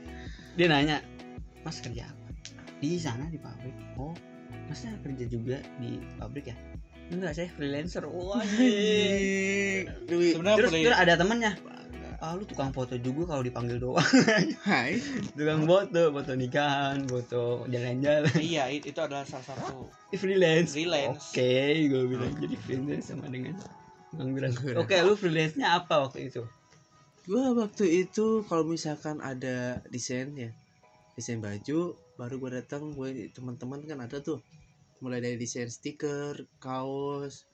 dia 0.59 0.67
nanya, 0.67 0.99
"Mas 1.63 1.79
kerja 1.79 2.03
apa?" 2.11 2.27
Di 2.83 2.99
sana 2.99 3.31
di 3.31 3.39
pabrik. 3.39 3.71
Oh, 3.95 4.11
Masnya 4.67 4.95
kerja 5.03 5.27
juga 5.27 5.59
di 5.79 5.99
pabrik 6.19 6.51
ya? 6.51 6.55
Enggak, 7.11 7.31
saya 7.35 7.47
freelancer. 7.51 8.07
Wah, 8.07 8.39
anjing. 8.39 9.83
Duit. 10.07 10.33
sebenarnya 10.39 10.57
terus, 10.63 10.71
terus 10.71 10.97
ada 10.97 11.13
temennya? 11.19 11.53
Ah 12.21 12.37
lu 12.37 12.45
tukang 12.45 12.69
foto 12.69 12.93
juga 13.01 13.33
kalau 13.33 13.41
dipanggil 13.41 13.81
doang. 13.81 14.05
Hai. 14.69 15.01
Tukang 15.33 15.65
foto 15.65 16.13
foto 16.13 16.31
nikahan 16.37 17.01
foto 17.09 17.65
jalan-jalan. 17.65 18.29
Iya 18.37 18.69
it- 18.69 18.85
itu 18.85 18.99
adalah 19.01 19.25
salah 19.25 19.41
satu 19.41 19.89
freelance. 20.13 20.77
Freelance. 20.77 21.33
oke 21.33 21.49
gue 21.89 22.03
bilang 22.05 22.29
jadi 22.37 22.55
freelance 22.61 23.09
sama 23.09 23.25
dengan 23.25 23.57
pengangguran 24.13 24.53
oke 24.77 24.95
lu 25.01 25.17
freelance 25.17 25.57
nya 25.57 25.81
apa 25.81 26.05
waktu 26.05 26.29
itu? 26.29 26.45
Gue 27.25 27.41
waktu 27.57 28.05
itu 28.05 28.45
kalau 28.45 28.69
misalkan 28.69 29.17
ada 29.17 29.81
desain 29.89 30.29
ya 30.37 30.53
desain 31.17 31.41
baju 31.41 31.97
baru 32.21 32.37
gue 32.37 32.49
datang 32.61 32.93
gue 32.93 33.33
teman-teman 33.33 33.81
kan 33.89 33.97
ada 33.97 34.21
tuh 34.21 34.45
mulai 35.01 35.19
dari 35.19 35.35
desain 35.35 35.67
stiker 35.67 36.45
kaos 36.61 37.49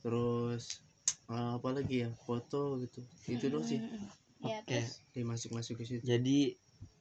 terus 0.00 0.80
eh, 1.28 1.50
apa 1.58 1.68
lagi 1.74 2.06
ya 2.06 2.10
foto 2.24 2.78
gitu. 2.80 3.02
Itu 3.28 3.50
dong 3.50 3.66
sih. 3.66 3.82
Ya 4.44 4.62
oke. 4.62 4.70
terus? 4.70 5.02
Dia 5.12 5.24
masuk 5.26 5.50
masuk 5.52 5.82
ke 5.82 5.84
situ. 5.84 6.02
Jadi 6.06 6.54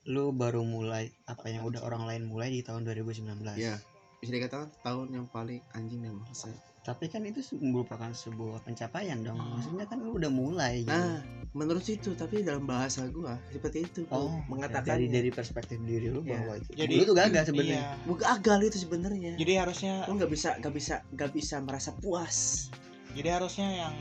lu 0.03 0.35
baru 0.35 0.67
mulai 0.67 1.07
apa 1.31 1.47
yang 1.47 1.63
udah 1.63 1.79
orang 1.79 2.03
lain 2.03 2.23
mulai 2.27 2.51
di 2.51 2.59
tahun 2.59 2.83
2019 2.83 3.23
ya 3.55 3.79
bisa 4.19 4.31
dikatakan 4.35 4.67
tahun 4.83 5.07
yang 5.15 5.27
paling 5.31 5.63
anjing 5.75 6.03
dan 6.03 6.15
masa 6.19 6.51
tapi 6.83 7.07
kan 7.07 7.23
itu 7.23 7.39
merupakan 7.63 8.11
sebuah 8.11 8.59
pencapaian 8.61 9.23
dong. 9.23 9.39
Maksudnya 9.39 9.87
kan 9.87 10.03
lu 10.03 10.19
udah 10.19 10.27
mulai 10.27 10.83
gitu. 10.83 10.91
nah 10.91 11.23
menurut 11.55 11.79
situ 11.79 12.11
tapi 12.11 12.43
dalam 12.43 12.67
bahasa 12.67 13.07
gua 13.07 13.39
seperti 13.47 13.85
itu 13.85 14.01
oh 14.09 14.41
mengatakan 14.51 14.99
dari 14.99 15.07
dari 15.07 15.29
perspektif 15.31 15.79
diri 15.79 16.11
lu 16.11 16.19
Ya. 16.27 16.43
bahwa 16.43 16.59
itu. 16.59 16.69
Jadi- 16.75 16.95
lu 16.99 17.03
tuh 17.07 17.15
gagal 17.15 17.43
sebenarnya. 17.47 17.79
iya. 17.79 17.95
Bukan 18.03 18.25
agal 18.27 18.59
itu 18.59 18.77
sebenarnya. 18.77 19.31
Jadi 19.39 19.53
harusnya 19.55 19.93
lu 20.05 20.13
nggak 20.19 20.31
bisa 20.33 20.49
nggak 20.59 20.73
bisa 20.75 20.95
nggak 21.15 21.31
bisa 21.31 21.55
merasa 21.63 21.89
puas. 21.95 22.67
Jadi 23.15 23.29
harusnya 23.31 23.67
yang 23.69 23.95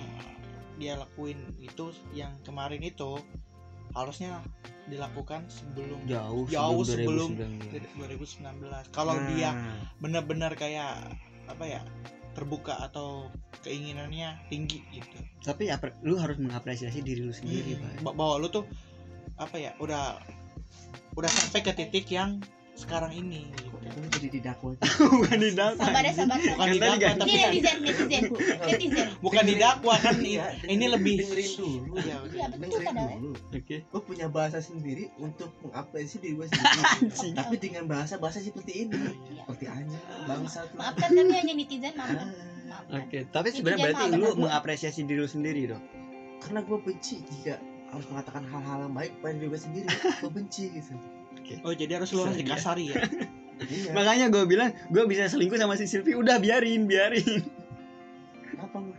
dia 0.80 0.98
lakuin 0.98 1.38
itu 1.62 1.94
yang 2.10 2.34
kemarin 2.42 2.82
itu 2.82 3.14
harusnya 3.94 4.42
dilakukan 4.90 5.46
sebelum 5.46 6.02
jauh 6.10 6.50
Jauh 6.50 6.82
sebelum 6.82 7.38
sebelum 7.38 7.62
2019. 7.70 8.90
2019 8.90 8.90
kalau 8.90 9.14
Nah, 9.14 9.28
dia 9.30 9.50
benar-benar 10.02 10.58
kayak 10.58 11.14
apa 11.46 11.64
ya 11.68 11.80
terbuka 12.32 12.80
atau 12.80 13.28
keinginannya 13.62 14.48
tinggi 14.48 14.82
gitu. 14.90 15.18
Tapi 15.44 15.70
apa 15.70 15.92
lu 16.02 16.18
harus 16.18 16.36
mengapresiasi 16.40 17.04
diri 17.04 17.22
lu 17.22 17.34
sendiri 17.34 17.78
Hmm, 17.78 18.02
bahwa 18.16 18.40
lu 18.40 18.48
tuh 18.50 18.64
apa 19.38 19.56
ya 19.58 19.72
udah 19.78 20.18
udah 21.16 21.30
sampai 21.30 21.60
ke 21.60 21.72
titik 21.76 22.08
yang 22.08 22.40
sekarang 22.82 23.12
ini 23.14 23.46
gitu. 23.54 23.70
lu 23.92 24.08
jadi 24.08 24.28
didakwa 24.30 24.70
bukan 25.20 25.36
di 25.38 25.50
sabar 25.52 26.02
ya 26.02 26.12
sabar. 26.14 26.38
Bukan 26.38 26.56
Kan 26.56 26.66
tadi 26.66 26.78
didakwa. 26.78 27.10
tapi 27.18 27.30
ini 27.30 27.60
kan 27.60 27.76
netizen 27.78 27.78
netizen. 27.82 28.22
Netizen. 28.70 29.06
Bukan 29.22 29.44
didakwa 29.46 29.94
kan 29.98 30.14
Iya, 30.22 30.44
ini 30.66 30.84
lebih 30.88 31.14
dengerin. 31.22 31.50
dulu 31.58 31.94
Iya, 31.98 32.16
iya 32.32 32.46
betul 32.50 32.60
dengerin 32.62 32.86
padahal 32.86 33.18
dulu. 33.20 33.30
Oke. 33.52 33.76
Gue 33.86 34.02
punya 34.02 34.26
bahasa 34.26 34.58
sendiri 34.58 35.04
untuk 35.20 35.50
mengapresiasi 35.62 36.16
diri 36.22 36.34
gue 36.38 36.46
sendiri. 36.50 36.80
Tapi 37.38 37.54
dengan 37.58 37.84
bahasa 37.86 38.14
bahasa 38.18 38.38
seperti 38.40 38.72
ini. 38.88 38.96
Iya. 39.30 39.42
seperti 39.46 39.64
anjing 39.68 40.02
bangsa 40.24 40.58
tuh 40.70 40.76
maafkan 40.78 41.08
kami 41.12 41.32
hanya 41.36 41.52
netizen 41.54 41.92
maafkan. 41.94 42.28
Ah, 42.72 42.98
oke 42.98 43.18
tapi 43.28 43.48
sebenarnya 43.52 43.84
berarti 43.92 44.04
lu 44.16 44.28
mengapresiasi 44.40 45.00
diri 45.04 45.20
lu 45.20 45.28
sendiri 45.28 45.62
dong. 45.68 45.82
Karena 46.40 46.64
gue 46.64 46.78
benci 46.80 47.20
jika 47.20 47.60
harus 47.92 48.06
mengatakan 48.08 48.48
hal-hal 48.48 48.88
yang 48.88 48.94
baik 48.96 49.12
pada 49.20 49.36
diri 49.36 49.48
gue 49.52 49.60
sendiri. 49.60 49.86
Gue 50.24 50.30
benci 50.32 50.72
gitu 50.72 50.96
oh 51.64 51.74
jadi 51.74 52.00
harus 52.00 52.10
lu 52.14 52.24
harus 52.26 52.38
dikasari 52.38 52.92
ya? 52.92 53.02
Iya. 53.62 53.94
Makanya 53.94 54.26
gue 54.26 54.42
bilang 54.42 54.74
gue 54.90 55.06
bisa 55.06 55.30
selingkuh 55.30 55.54
sama 55.54 55.78
si 55.78 55.86
Silvi 55.86 56.18
udah 56.18 56.42
biarin 56.42 56.90
biarin. 56.90 57.46
Apa 58.58 58.82
lu 58.82 58.90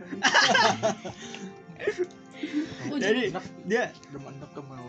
Oh, 2.88 2.96
jadi 2.96 3.28
dia 3.68 3.92
demen 4.08 4.40
ke 4.40 4.60
mau 4.64 4.88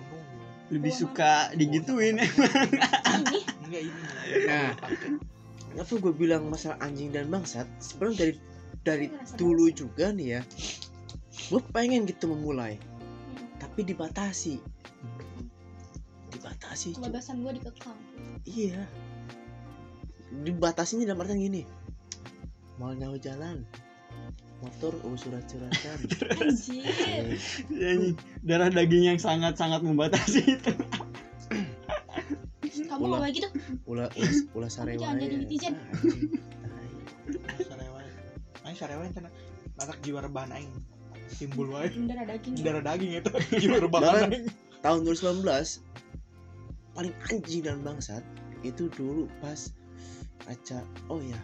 lebih 0.71 0.95
suka 0.95 1.51
digituin. 1.59 2.23
Enggak 2.23 3.81
ini. 3.83 4.01
Nah. 4.47 4.71
apa 5.75 5.91
gue 5.91 6.13
bilang 6.15 6.47
masalah 6.47 6.79
anjing 6.79 7.11
dan 7.11 7.27
bangsat? 7.27 7.67
Sebenarnya 7.83 8.15
dari 8.15 8.33
dari 8.87 9.07
dulu 9.35 9.67
juga 9.75 10.15
nih 10.15 10.39
ya 10.39 10.41
gue 11.51 11.61
pengen 11.73 12.09
gitu 12.09 12.31
memulai. 12.31 12.79
Tapi 13.61 13.85
dibatasi 13.85 14.59
dibatasi 16.76 16.99
kebebasan 16.99 17.36
gue 17.39 17.51
dikekang. 17.55 17.99
Iya. 18.43 18.84
Dibatasinya 20.43 21.07
dalam 21.07 21.23
artian 21.23 21.39
gini. 21.39 21.63
Mau 22.76 22.91
nyawa 22.91 23.15
jalan 23.15 23.63
motor 24.59 24.93
oh 25.07 25.15
surat-suratan. 25.15 25.97
Anjir. 26.43 26.84
Eh, 26.84 27.36
Anjing, 27.71 28.15
darah 28.43 28.67
daging 28.71 29.03
yang 29.15 29.19
sangat 29.19 29.55
sangat 29.55 29.84
membatasi 29.84 30.41
itu. 30.43 30.71
Kamu 32.91 33.07
Ulah. 33.07 33.19
ngomong 33.23 33.32
gitu? 33.36 33.49
Ulah 33.88 34.07
ulah 34.15 34.34
ulah 34.55 34.69
jangan 34.71 35.15
jadi 35.19 35.36
netizen. 35.39 35.76
Ah. 35.80 35.99
Tai. 37.36 37.63
sarewa 37.63 37.99
aing 38.67 38.78
sarewa 38.78 39.03
cenah 39.11 39.32
anak 39.80 39.97
jiwa 40.03 40.19
rebahan 40.23 40.51
aing. 40.59 40.71
Timbul 41.36 41.71
wae. 41.71 41.91
Darah 41.91 42.26
daging. 42.28 42.53
Darah 42.63 42.84
daging 42.84 43.11
itu. 43.19 43.32
Jiwa 43.63 43.78
rebahan 43.84 44.47
tahun 44.84 44.99
2019 45.07 45.43
paling 46.95 47.13
anjing 47.29 47.61
dan 47.67 47.83
bangsat 47.83 48.23
itu 48.63 48.87
dulu 48.95 49.27
pas 49.43 49.69
acara 50.47 50.87
oh 51.11 51.19
ya 51.21 51.37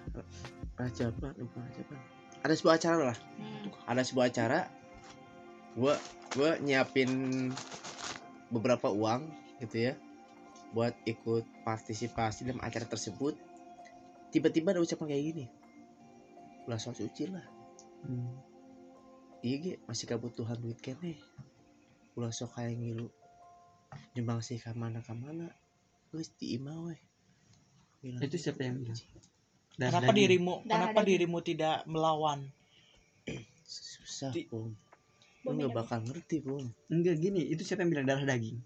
raja 0.80 1.12
apa 1.12 1.36
lupa 1.38 1.60
raja 1.62 1.82
apa 1.86 1.96
ada 2.42 2.54
sebuah 2.58 2.76
acara 2.82 3.02
lah. 3.14 3.18
Hmm. 3.38 3.70
ada 3.86 4.02
sebuah 4.02 4.26
acara 4.34 4.60
gua 5.78 5.94
gua 6.34 6.58
nyiapin 6.58 7.12
beberapa 8.50 8.90
uang 8.90 9.30
gitu 9.62 9.92
ya 9.92 9.94
buat 10.72 10.96
ikut 11.04 11.68
partisipasi 11.68 12.48
dalam 12.48 12.64
acara 12.64 12.88
tersebut. 12.88 13.36
Tiba-tiba 14.32 14.72
ada 14.72 14.80
ucapan 14.80 15.12
kayak 15.12 15.24
gini 15.28 15.46
ulah 16.70 16.80
sok 16.80 17.04
suci 17.04 17.28
lah. 17.28 17.46
Hmm. 18.02 18.34
iya 19.46 19.78
masih 19.86 20.10
kebutuhan 20.10 20.58
duit 20.58 20.82
kene 20.82 21.22
ulah 22.18 22.34
sok 22.34 22.58
kayak 22.58 22.78
ngilu 22.78 23.14
nyumbang 24.16 24.40
sih 24.44 24.60
ke 24.60 24.72
mana 24.74 25.00
ke 25.00 25.14
mana? 25.16 25.48
Geus 26.12 26.32
di 26.36 26.60
imah 26.60 26.92
weh. 26.92 27.00
Itu 28.02 28.36
siapa 28.36 28.66
yang 28.66 28.82
bilang? 28.82 29.00
Kenapa 29.78 30.12
dirimu 30.12 30.54
Darah 30.62 30.90
kenapa 30.92 31.00
daging. 31.00 31.10
dirimu 31.10 31.38
tidak 31.42 31.76
melawan? 31.88 32.40
Susah 33.64 34.36
Di- 34.36 34.48
Bom 34.52 34.76
lu 35.42 35.58
nggak 35.58 35.74
bakal 35.74 36.06
ngerti 36.06 36.38
pum 36.38 36.70
enggak 36.86 37.18
gini 37.18 37.50
itu 37.50 37.66
siapa 37.66 37.82
yang 37.82 37.90
bilang 37.90 38.06
darah 38.06 38.30
daging? 38.30 38.62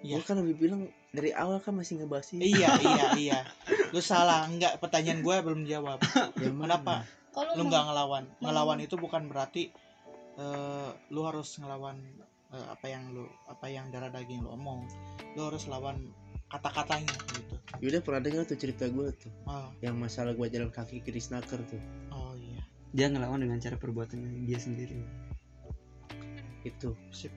Iya. 0.00 0.24
kan 0.24 0.40
lebih 0.40 0.56
bilang 0.56 0.88
dari 1.12 1.36
awal 1.36 1.60
kan 1.60 1.76
masih 1.76 2.00
ngebahas 2.00 2.32
ini. 2.32 2.48
Iya 2.48 2.68
iya 2.92 3.06
iya. 3.20 3.38
Lu 3.92 4.00
salah 4.00 4.48
enggak. 4.48 4.80
Pertanyaan 4.80 5.20
gue 5.20 5.36
belum 5.44 5.68
jawab. 5.68 6.00
Yang 6.40 6.54
mana? 6.56 6.64
kenapa? 6.80 6.94
Kalau 7.36 7.60
lu 7.60 7.62
nggak 7.68 7.82
ngelawan. 7.88 8.24
Ngelawan 8.40 8.78
itu 8.80 8.96
bukan 8.96 9.28
berarti 9.28 9.68
eh, 10.40 10.90
lu 11.12 11.20
harus 11.28 11.60
ngelawan 11.60 12.00
eh, 12.54 12.66
apa 12.70 12.86
yang 12.86 13.02
lu 13.10 13.26
apa 13.50 13.66
yang 13.66 13.90
darah 13.90 14.10
daging 14.14 14.46
lu 14.46 14.54
omong 14.54 14.86
lu 15.34 15.50
harus 15.50 15.66
lawan 15.66 16.14
kata-katanya 16.54 17.14
gitu. 17.34 17.54
Yuda 17.82 17.98
pernah 18.06 18.22
dengar 18.22 18.46
tuh 18.46 18.54
cerita 18.54 18.86
gue 18.86 19.10
tuh 19.18 19.32
oh, 19.50 19.74
yang 19.82 19.98
masalah 19.98 20.30
gua 20.38 20.46
jalan 20.46 20.70
kaki 20.70 21.02
ke 21.02 21.10
Disnaker 21.10 21.58
tuh. 21.66 21.82
Oh 22.14 22.38
iya. 22.38 22.62
Dia 22.94 23.10
ngelawan 23.10 23.42
dengan 23.42 23.58
cara 23.58 23.74
perbuatannya 23.74 24.46
dia 24.46 24.58
sendiri. 24.62 25.02
Itu. 26.62 26.94
Sip. 27.10 27.34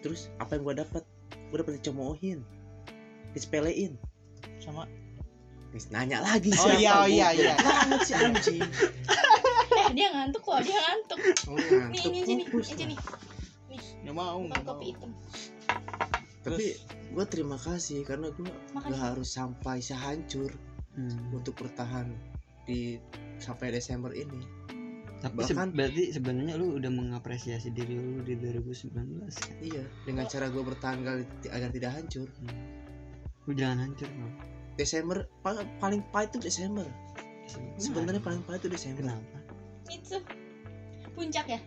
terus 0.00 0.28
apa 0.40 0.56
yang 0.56 0.64
gua 0.64 0.76
dapat? 0.80 1.04
Gua 1.52 1.60
dapat 1.60 1.80
dicemoohin 1.80 2.40
disepelein. 3.36 4.00
Sama. 4.62 4.88
Terus 5.74 5.90
nanya 5.90 6.22
lagi 6.22 6.54
oh 6.54 6.56
siapa 6.56 6.78
iya 6.78 6.92
oh 7.02 7.08
iya 7.10 7.28
iya. 7.34 7.54
Banget 7.58 8.00
si 8.06 8.12
anjing? 8.22 8.62
Eh 9.74 9.88
dia 9.92 10.08
ngantuk 10.14 10.40
kok 10.46 10.62
dia 10.62 10.78
ngantuk. 10.78 11.18
Oh, 11.50 11.58
nih 11.58 11.68
ngantuk 11.68 12.04
ini 12.08 12.18
ini 12.24 12.42
fokus 12.46 12.72
ini. 12.78 12.94
lah. 12.94 13.33
Nggak 14.04 14.14
mau 14.14 14.36
bukan 14.36 14.46
nggak 14.46 14.62
mau. 14.62 14.70
kopi 14.70 14.84
hitam 14.86 15.10
tapi 16.40 16.66
gua 17.10 17.24
terima 17.24 17.56
kasih 17.56 18.04
karena 18.04 18.28
gua 18.30 18.52
Makasih. 18.72 18.90
gak 18.90 19.00
harus 19.02 19.28
sampai 19.30 19.76
sehancur 19.80 20.52
Hmm. 20.92 21.34
untuk 21.34 21.56
bertahan 21.56 22.06
di 22.62 23.02
sampai 23.36 23.72
Desember 23.72 24.14
ini. 24.14 24.46
Tapi 25.18 25.42
se- 25.42 25.50
Bahkan- 25.50 25.72
berarti 25.72 26.12
sebenarnya 26.12 26.54
lu 26.54 26.76
udah 26.76 26.86
mengapresiasi 26.86 27.72
diri 27.72 27.96
lu 27.96 28.20
di 28.20 28.36
2019 28.36 28.94
kan? 29.34 29.56
iya 29.58 29.82
dengan 30.04 30.22
cara 30.24 30.46
gue 30.46 30.62
bertanggal 30.62 31.16
agar 31.48 31.68
tidak 31.68 31.90
hancur. 31.92 32.28
Lu 33.42 33.52
jangan 33.52 33.82
hancur 33.82 34.06
bang. 34.06 34.32
Desember 34.74 35.16
pa- 35.40 35.66
paling 35.76 36.04
pahit 36.08 36.30
itu 36.30 36.44
Desember. 36.44 36.86
Sebenarnya 37.74 38.20
paling 38.20 38.40
pahit 38.42 38.62
itu 38.62 38.70
Desember. 38.70 39.02
Kenapa? 39.02 39.38
Itu. 39.88 40.22
Puncak 41.10 41.46
ya 41.48 41.60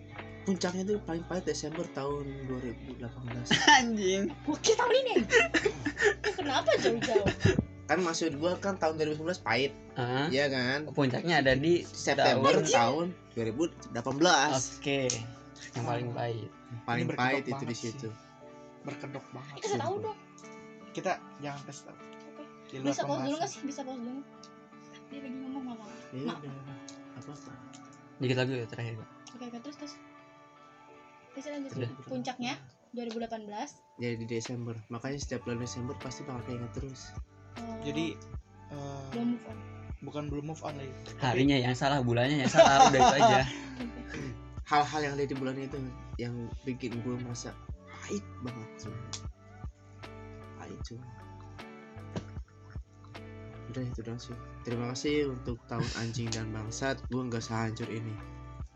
puncaknya 0.48 0.82
itu 0.82 0.96
paling 1.04 1.28
pahit 1.28 1.44
Desember 1.44 1.84
tahun 1.92 2.24
2018 2.48 3.04
anjing. 3.78 4.32
Oke 4.48 4.72
tahun 4.72 4.94
ini? 4.98 5.16
Ya, 5.28 5.46
kenapa 6.32 6.72
jauh-jauh? 6.80 7.28
Kan 7.84 8.00
maksud 8.00 8.32
gue 8.34 8.52
kan 8.58 8.76
tahun 8.76 8.96
2019 8.98 9.44
pahit. 9.44 9.76
Ah 9.94 10.28
ya 10.28 10.48
kan? 10.48 10.88
Puncaknya 10.88 11.44
ada 11.44 11.52
di 11.52 11.84
September 11.84 12.64
tahun- 12.64 12.72
tahun 12.72 13.06
2018 13.36 13.92
oke. 14.80 15.02
Yang 15.76 15.84
paling 15.84 16.10
baik 16.12 16.48
paling 16.84 17.06
Ini 17.06 17.16
pahit 17.16 17.44
itu 17.46 17.64
di 17.64 17.76
situ. 17.76 18.08
Berkedok 18.82 19.24
banget 19.30 19.52
Eh 19.54 19.62
kasih 19.62 19.80
tahu 19.80 19.96
dong. 20.02 20.18
Kita 20.92 21.12
jangan 21.38 21.62
kasih 21.66 21.84
tahu. 21.86 21.98
Luar 22.78 22.84
Bisa 22.86 23.02
pause 23.04 23.20
dulu 23.22 23.36
gak 23.36 23.50
sih? 23.52 23.60
Bisa 23.64 23.82
pause 23.84 24.00
dulu. 24.00 24.22
Dia 25.08 25.20
lagi 25.20 25.38
ngomong 25.38 25.64
ya 25.66 26.24
Mak. 26.24 26.38
udah. 26.40 26.52
Apa 27.18 27.32
dikit 28.18 28.38
lagi 28.38 28.52
ya 28.56 28.66
terakhir 28.66 28.94
Kak. 28.96 29.10
Oke 29.30 29.44
oke 29.46 29.58
terus 29.62 29.76
terus 29.78 29.94
Terus 31.38 31.54
lanjut 31.54 31.72
Udah. 31.78 31.92
Puncaknya 32.10 32.54
2018 32.98 33.46
jadi 34.02 34.16
di 34.18 34.26
Desember. 34.26 34.74
Makanya 34.90 35.22
setiap 35.22 35.46
bulan 35.46 35.62
Desember 35.62 35.94
pasti 36.02 36.26
bakal 36.26 36.42
keinget 36.50 36.72
terus. 36.74 37.14
Oh, 37.62 37.78
jadi 37.86 38.18
eh, 38.74 39.02
Belum 39.14 39.38
move 39.38 39.46
on. 39.46 39.58
bukan 40.02 40.24
belum 40.34 40.46
move 40.50 40.64
on 40.66 40.74
lagi 40.82 40.94
Tapi 41.06 41.22
harinya 41.22 41.58
yang 41.62 41.78
salah 41.78 42.02
bulannya 42.02 42.42
yang 42.42 42.50
salah 42.50 42.90
udah 42.90 43.02
itu 43.02 43.16
aja. 43.22 43.40
Hal-hal 44.74 45.00
yang 45.06 45.14
ada 45.14 45.26
di 45.30 45.36
bulan 45.38 45.62
itu 45.62 45.78
yang 46.18 46.34
bikin 46.66 46.98
gue 47.06 47.16
merasa 47.22 47.54
pahit 47.86 48.26
banget 48.42 48.70
semua 48.82 49.10
pahit 50.58 50.82
semua 50.82 51.08
udah 53.68 53.84
itu 53.84 54.00
dong 54.00 54.20
sih 54.20 54.36
terima 54.64 54.92
kasih 54.96 55.32
untuk 55.32 55.60
tahun 55.68 55.88
anjing 56.00 56.28
dan 56.32 56.48
bangsat. 56.56 57.00
Gue 57.12 57.24
nggak 57.28 57.44
sehancur 57.44 57.88
ini. 57.88 58.16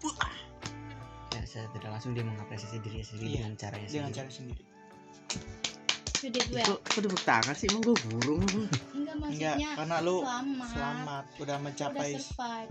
Ya 0.03 0.30
saya 1.51 1.67
tidak 1.75 1.89
langsung 1.91 2.15
dia 2.15 2.23
mengapresiasi 2.23 2.79
diri 2.79 3.03
sendiri 3.03 3.27
Iya, 3.27 3.35
dengan 3.43 3.53
caranya 3.59 3.87
dengan 3.87 4.07
sendiri. 4.07 4.15
cara 4.15 4.29
sendiri. 4.31 4.63
Kok 6.21 6.79
kok 6.85 7.01
tepuk 7.01 7.23
tangan 7.25 7.55
sih 7.57 7.65
emang 7.67 7.81
gue 7.81 7.97
burung. 8.07 8.45
Enggak 8.45 8.77
enggak 8.93 9.15
maksudnya 9.17 9.69
karena 9.75 9.95
lu 9.99 10.15
Selamat. 10.21 10.69
selamat 10.69 11.25
udah 11.25 11.41
Udah 11.41 11.57
mencapai 11.59 12.09
survive. 12.15 12.69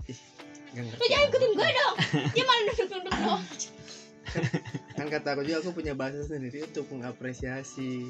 Ngerti 0.71 0.97
Lu 0.97 1.05
jangan 1.05 1.25
ikutin 1.27 1.51
gue 1.51 1.69
dong. 1.69 1.95
Dia 2.31 2.43
malah 2.47 2.63
duduk-duduk 2.65 3.13
doang 3.13 3.43
kan 4.95 5.07
kata 5.11 5.27
aku 5.35 5.41
juga 5.43 5.57
aku 5.59 5.71
punya 5.75 5.91
bahasa 5.91 6.23
sendiri 6.23 6.63
untuk 6.63 6.87
mengapresiasi. 6.89 8.07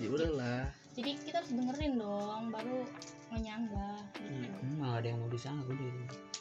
Ya 0.00 0.08
udahlah. 0.08 0.64
Jadi 0.96 1.20
kita 1.22 1.38
harus 1.38 1.52
dengerin 1.54 2.00
dong 2.00 2.50
Baru 2.50 2.82
menyanggah 3.30 4.00
gitu. 4.16 4.48
Hmm, 4.58 4.80
malah 4.80 4.98
ada 4.98 5.06
yang 5.06 5.22
mau 5.22 5.30
disangka 5.30 5.70
udah 5.70 5.92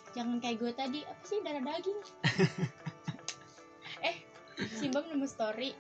Jangan 0.10 0.42
kayak 0.42 0.58
gue 0.58 0.72
tadi 0.74 1.00
Apa 1.06 1.22
sih 1.22 1.38
darah 1.46 1.62
daging 1.62 2.00
Simbang 4.80 5.08
nemu 5.08 5.28
story. 5.28 5.72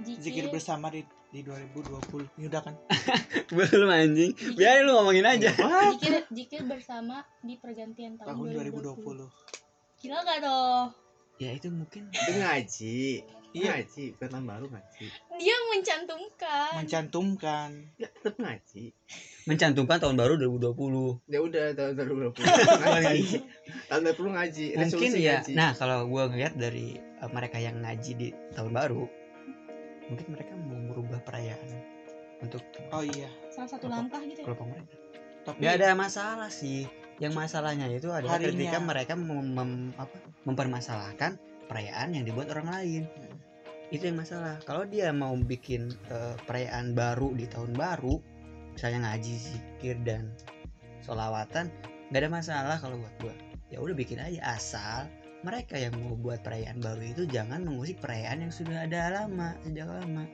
Zikir 0.00 0.18
Jikir 0.18 0.44
bersama 0.50 0.90
di 0.90 1.04
di 1.34 1.42
2020 1.42 2.38
ini 2.38 2.46
udah 2.46 2.62
kan? 2.62 2.74
Belum 3.58 3.90
anjing. 3.90 4.32
Biarin 4.54 4.86
lu 4.86 4.94
ngomongin 4.94 5.26
aja. 5.26 5.50
Jikir, 5.98 6.26
jikir 6.30 6.62
bersama 6.66 7.26
di 7.42 7.58
pergantian 7.58 8.14
tahun, 8.14 8.54
tahun 8.54 8.70
2020. 8.70 9.28
2020 9.98 9.98
Gila 9.98 10.18
gak 10.22 10.38
dong? 10.46 10.86
ya 11.34 11.50
itu 11.50 11.66
mungkin. 11.70 12.14
Itu 12.14 12.32
ngaji. 12.38 12.98
Iya. 13.54 13.70
ngaji. 13.82 14.04
Tahun 14.18 14.46
baru 14.46 14.66
ngaji. 14.70 15.06
Dia 15.38 15.56
mencantumkan. 15.70 16.70
mencantumkan. 16.78 17.70
Ya 17.98 18.08
tetap 18.10 18.34
ngaji. 18.38 18.94
Mencantumkan 19.46 19.98
tahun 19.98 20.14
baru 20.14 20.34
2020 20.38 21.26
ya 21.30 21.38
udah 21.42 21.66
tahun 21.74 21.92
2020 21.98 22.38
ngaji. 22.82 23.22
Tahun 23.90 24.00
2020 24.14 24.38
ngaji. 24.38 24.66
Mungkin 24.78 24.82
resolusi 24.86 25.18
ya. 25.22 25.42
ngaji. 25.42 25.52
nah 25.58 25.70
kalau 25.74 26.06
gua 26.06 26.30
ngeliat 26.30 26.54
dari 26.54 26.98
uh, 27.24 27.30
mereka 27.32 27.56
yang 27.56 27.80
ngaji 27.80 28.12
di 28.12 28.28
tahun 28.52 28.76
baru 28.76 29.08
mungkin 30.12 30.26
mereka 30.36 30.52
mau 30.60 30.76
merubah 30.76 31.20
perayaan 31.24 31.94
untuk 32.44 32.60
oh 32.92 33.00
iya. 33.00 33.30
Salah 33.48 33.70
satu 33.72 33.88
langkah 33.88 34.20
gitu 34.20 34.44
ya. 34.44 34.46
kelompok 34.46 34.68
mereka. 34.68 34.94
Tapi 35.48 35.56
nggak 35.60 35.74
ada 35.80 35.88
masalah 35.96 36.50
sih. 36.52 36.84
Yang 37.22 37.32
masalahnya 37.38 37.86
itu 37.88 38.10
adalah 38.10 38.36
Harinya. 38.36 38.52
ketika 38.52 38.78
mereka 38.82 39.12
mem- 39.14 39.54
mem- 39.54 39.94
apa, 39.96 40.16
mempermasalahkan 40.44 41.38
perayaan 41.70 42.12
yang 42.12 42.24
dibuat 42.26 42.52
orang 42.52 42.68
lain. 42.68 43.04
Hmm. 43.08 43.32
itu 43.92 44.10
yang 44.10 44.18
masalah. 44.18 44.58
Kalau 44.66 44.88
dia 44.88 45.14
mau 45.14 45.30
bikin 45.38 45.92
eh, 46.10 46.34
perayaan 46.48 46.98
baru 46.98 47.30
di 47.36 47.46
tahun 47.46 47.78
baru 47.78 48.18
misalnya 48.74 49.06
ngaji 49.06 49.34
zikir 49.38 49.94
dan 50.02 50.34
solawatan 51.04 51.70
nggak 52.10 52.20
ada 52.26 52.30
masalah 52.32 52.76
kalau 52.82 52.98
buat 52.98 53.14
gua. 53.22 53.34
Ya 53.70 53.78
udah 53.78 53.94
bikin 53.94 54.18
aja 54.18 54.40
asal 54.56 55.06
mereka 55.44 55.76
yang 55.76 55.92
mau 56.00 56.16
buat 56.16 56.40
perayaan 56.40 56.80
baru 56.80 57.04
itu 57.04 57.22
jangan 57.28 57.60
mengusik 57.62 58.00
perayaan 58.00 58.48
yang 58.48 58.52
sudah 58.52 58.88
ada 58.88 59.12
lama 59.12 59.52
sejak 59.60 59.86
lama. 59.86 60.24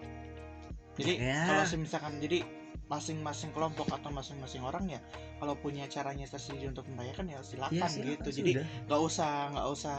Jadi 0.95 1.13
Ya. 1.19 1.45
kalau 1.51 1.65
misalkan 1.83 2.23
jadi 2.23 2.47
masing-masing 2.91 3.55
kelompok 3.55 3.87
atau 3.95 4.11
masing-masing 4.11 4.67
orang 4.67 4.91
ya 4.91 4.99
kalau 5.39 5.55
punya 5.55 5.87
caranya 5.87 6.27
tersendiri 6.27 6.75
untuk 6.75 6.87
merayakan 6.91 7.31
ya 7.31 7.39
silakan 7.47 7.75
Ya, 7.79 7.87
silakan, 7.87 8.11
gitu. 8.19 8.29
Jadi 8.43 8.53
nggak 8.91 9.01
usah 9.01 9.55
nggak 9.55 9.69
usah 9.71 9.97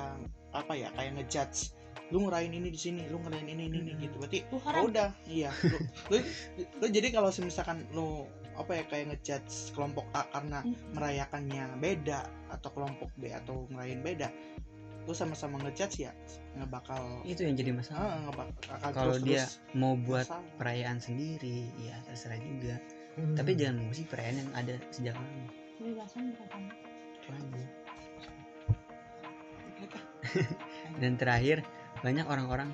apa 0.52 0.74
ya 0.76 0.92
kayak 1.00 1.16
ngejudge 1.16 1.72
lu 2.12 2.28
ngerayain 2.28 2.52
ini 2.52 2.68
di 2.68 2.80
sini 2.80 3.08
lu 3.08 3.24
ngerayain 3.24 3.48
ini 3.48 3.64
ini, 3.72 3.78
ini 3.88 3.92
Hmm. 3.96 4.04
gitu. 4.04 4.16
Berarti 4.20 4.40
Lu 4.52 4.60
oh 4.60 4.84
udah 4.92 5.10
iya. 5.28 5.52
Lu, 5.64 5.78
lu, 6.12 6.18
lu 6.84 6.86
jadi 6.92 7.08
kalau 7.16 7.32
misalkan 7.40 7.88
lu 7.96 8.28
apa 8.60 8.72
ya 8.76 8.84
kayak 8.84 9.06
ngejudge 9.16 9.72
kelompok 9.72 10.04
A 10.12 10.28
karena 10.28 10.60
merayakannya 10.92 11.80
beda 11.80 12.28
atau 12.52 12.70
kelompok 12.76 13.08
B 13.16 13.32
atau 13.32 13.64
ngerayain 13.72 14.04
beda 14.04 14.28
lu 15.02 15.12
sama-sama 15.12 15.58
ngejudge 15.60 16.04
ya 16.04 16.12
nggak 16.54 16.70
bakal 16.70 17.02
itu 17.24 17.42
yang 17.42 17.56
jadi 17.56 17.72
masalah 17.74 18.08
ah, 18.08 18.18
nggak 18.22 18.36
bakal 18.38 18.92
kalau 18.94 19.16
dia 19.18 19.44
mau 19.74 19.94
buat 19.96 20.24
masalah. 20.24 20.44
perayaan 20.58 20.98
sendiri 20.98 21.70
ya 21.80 21.96
terserah 22.06 22.38
juga 22.38 22.76
Hmm. 23.12 23.36
tapi 23.36 23.60
jangan 23.60 23.84
mengusik 23.84 24.08
perayaan 24.08 24.40
yang 24.40 24.50
ada 24.56 24.72
sejak 24.88 25.12
lama 25.20 25.28
aja. 25.36 25.52
dan 31.04 31.18
terakhir 31.18 31.66
banyak 32.00 32.24
orang-orang 32.24 32.70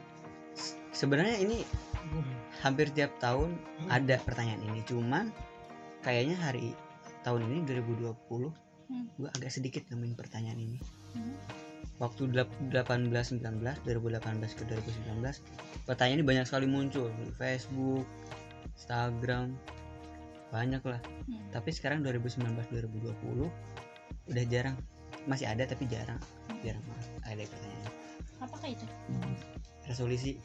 sebenarnya 0.91 1.41
ini 1.41 1.63
hampir 2.61 2.91
tiap 2.91 3.13
tahun 3.17 3.57
ada 3.89 4.17
pertanyaan 4.21 4.61
ini 4.63 4.79
cuman 4.85 5.31
kayaknya 6.01 6.37
hari 6.37 6.73
tahun 7.21 7.49
ini 7.49 7.57
2020 7.65 8.53
Hmm. 8.87 9.03
gua 9.19 9.27
agak 9.35 9.51
sedikit 9.51 9.83
nemuin 9.91 10.15
pertanyaan 10.15 10.59
ini 10.61 10.79
Hmm. 11.11 11.35
Waktu 11.97 12.29
delap- 12.29 12.53
18 12.69 13.09
19 13.41 13.61
2018 13.81 14.53
ke 14.53 14.63
2019 14.65 15.41
pertanyaan 15.83 16.17
ini 16.21 16.25
banyak 16.25 16.45
sekali 16.45 16.65
muncul 16.65 17.09
di 17.17 17.29
Facebook 17.31 18.05
Instagram 18.73 19.57
banyak 20.47 20.79
lah 20.81 21.01
Hmm. 21.27 21.43
tapi 21.51 21.69
sekarang 21.71 22.05
2019 22.05 22.69
2020 22.71 23.49
udah 24.27 24.45
jarang 24.47 24.77
masih 25.25 25.43
ada 25.43 25.65
tapi 25.65 25.83
jarang 25.87 26.19
jarang 26.61 26.83
banget 26.85 27.09
ada 27.25 27.43
pertanyaan 27.45 27.93
Apakah 28.37 28.67
itu? 28.69 28.85
resolusi 29.83 30.37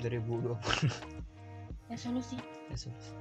2020 0.00 0.56
Resolusi. 1.86 2.36
resolusi 2.66 3.12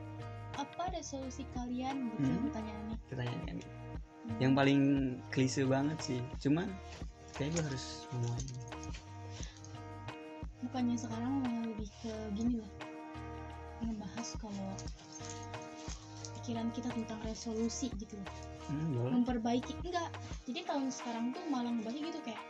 Apa 0.54 0.86
resolusi 0.90 1.44
kalian? 1.52 2.14
Gitu 2.14 2.30
Hmm. 2.30 2.42
pertanyaannya. 2.48 2.98
pertanyaan 3.10 3.58
yang 4.40 4.56
paling 4.56 4.82
klise 5.30 5.68
banget 5.68 6.00
sih 6.00 6.20
cuman 6.40 6.72
kayaknya 7.34 7.60
gue 7.60 7.64
harus 7.74 7.86
ngomong. 8.14 8.40
Bukannya 10.64 10.96
sekarang 10.96 11.34
malah 11.44 11.64
lebih 11.68 11.90
ke 12.02 12.14
gini 12.34 12.54
loh. 12.64 12.72
Ngebahas 13.84 14.30
kalau 14.40 14.70
pikiran 16.40 16.72
kita 16.72 16.90
tentang 16.92 17.20
resolusi 17.24 17.92
gitu 18.00 18.16
loh. 18.16 18.30
hmm, 18.72 19.12
memperbaiki 19.12 19.76
enggak. 19.84 20.08
Jadi 20.48 20.64
tahun 20.64 20.88
sekarang 20.88 21.36
tuh 21.36 21.44
malah 21.52 21.72
ngebahas 21.72 22.00
gitu 22.00 22.20
kayak 22.24 22.44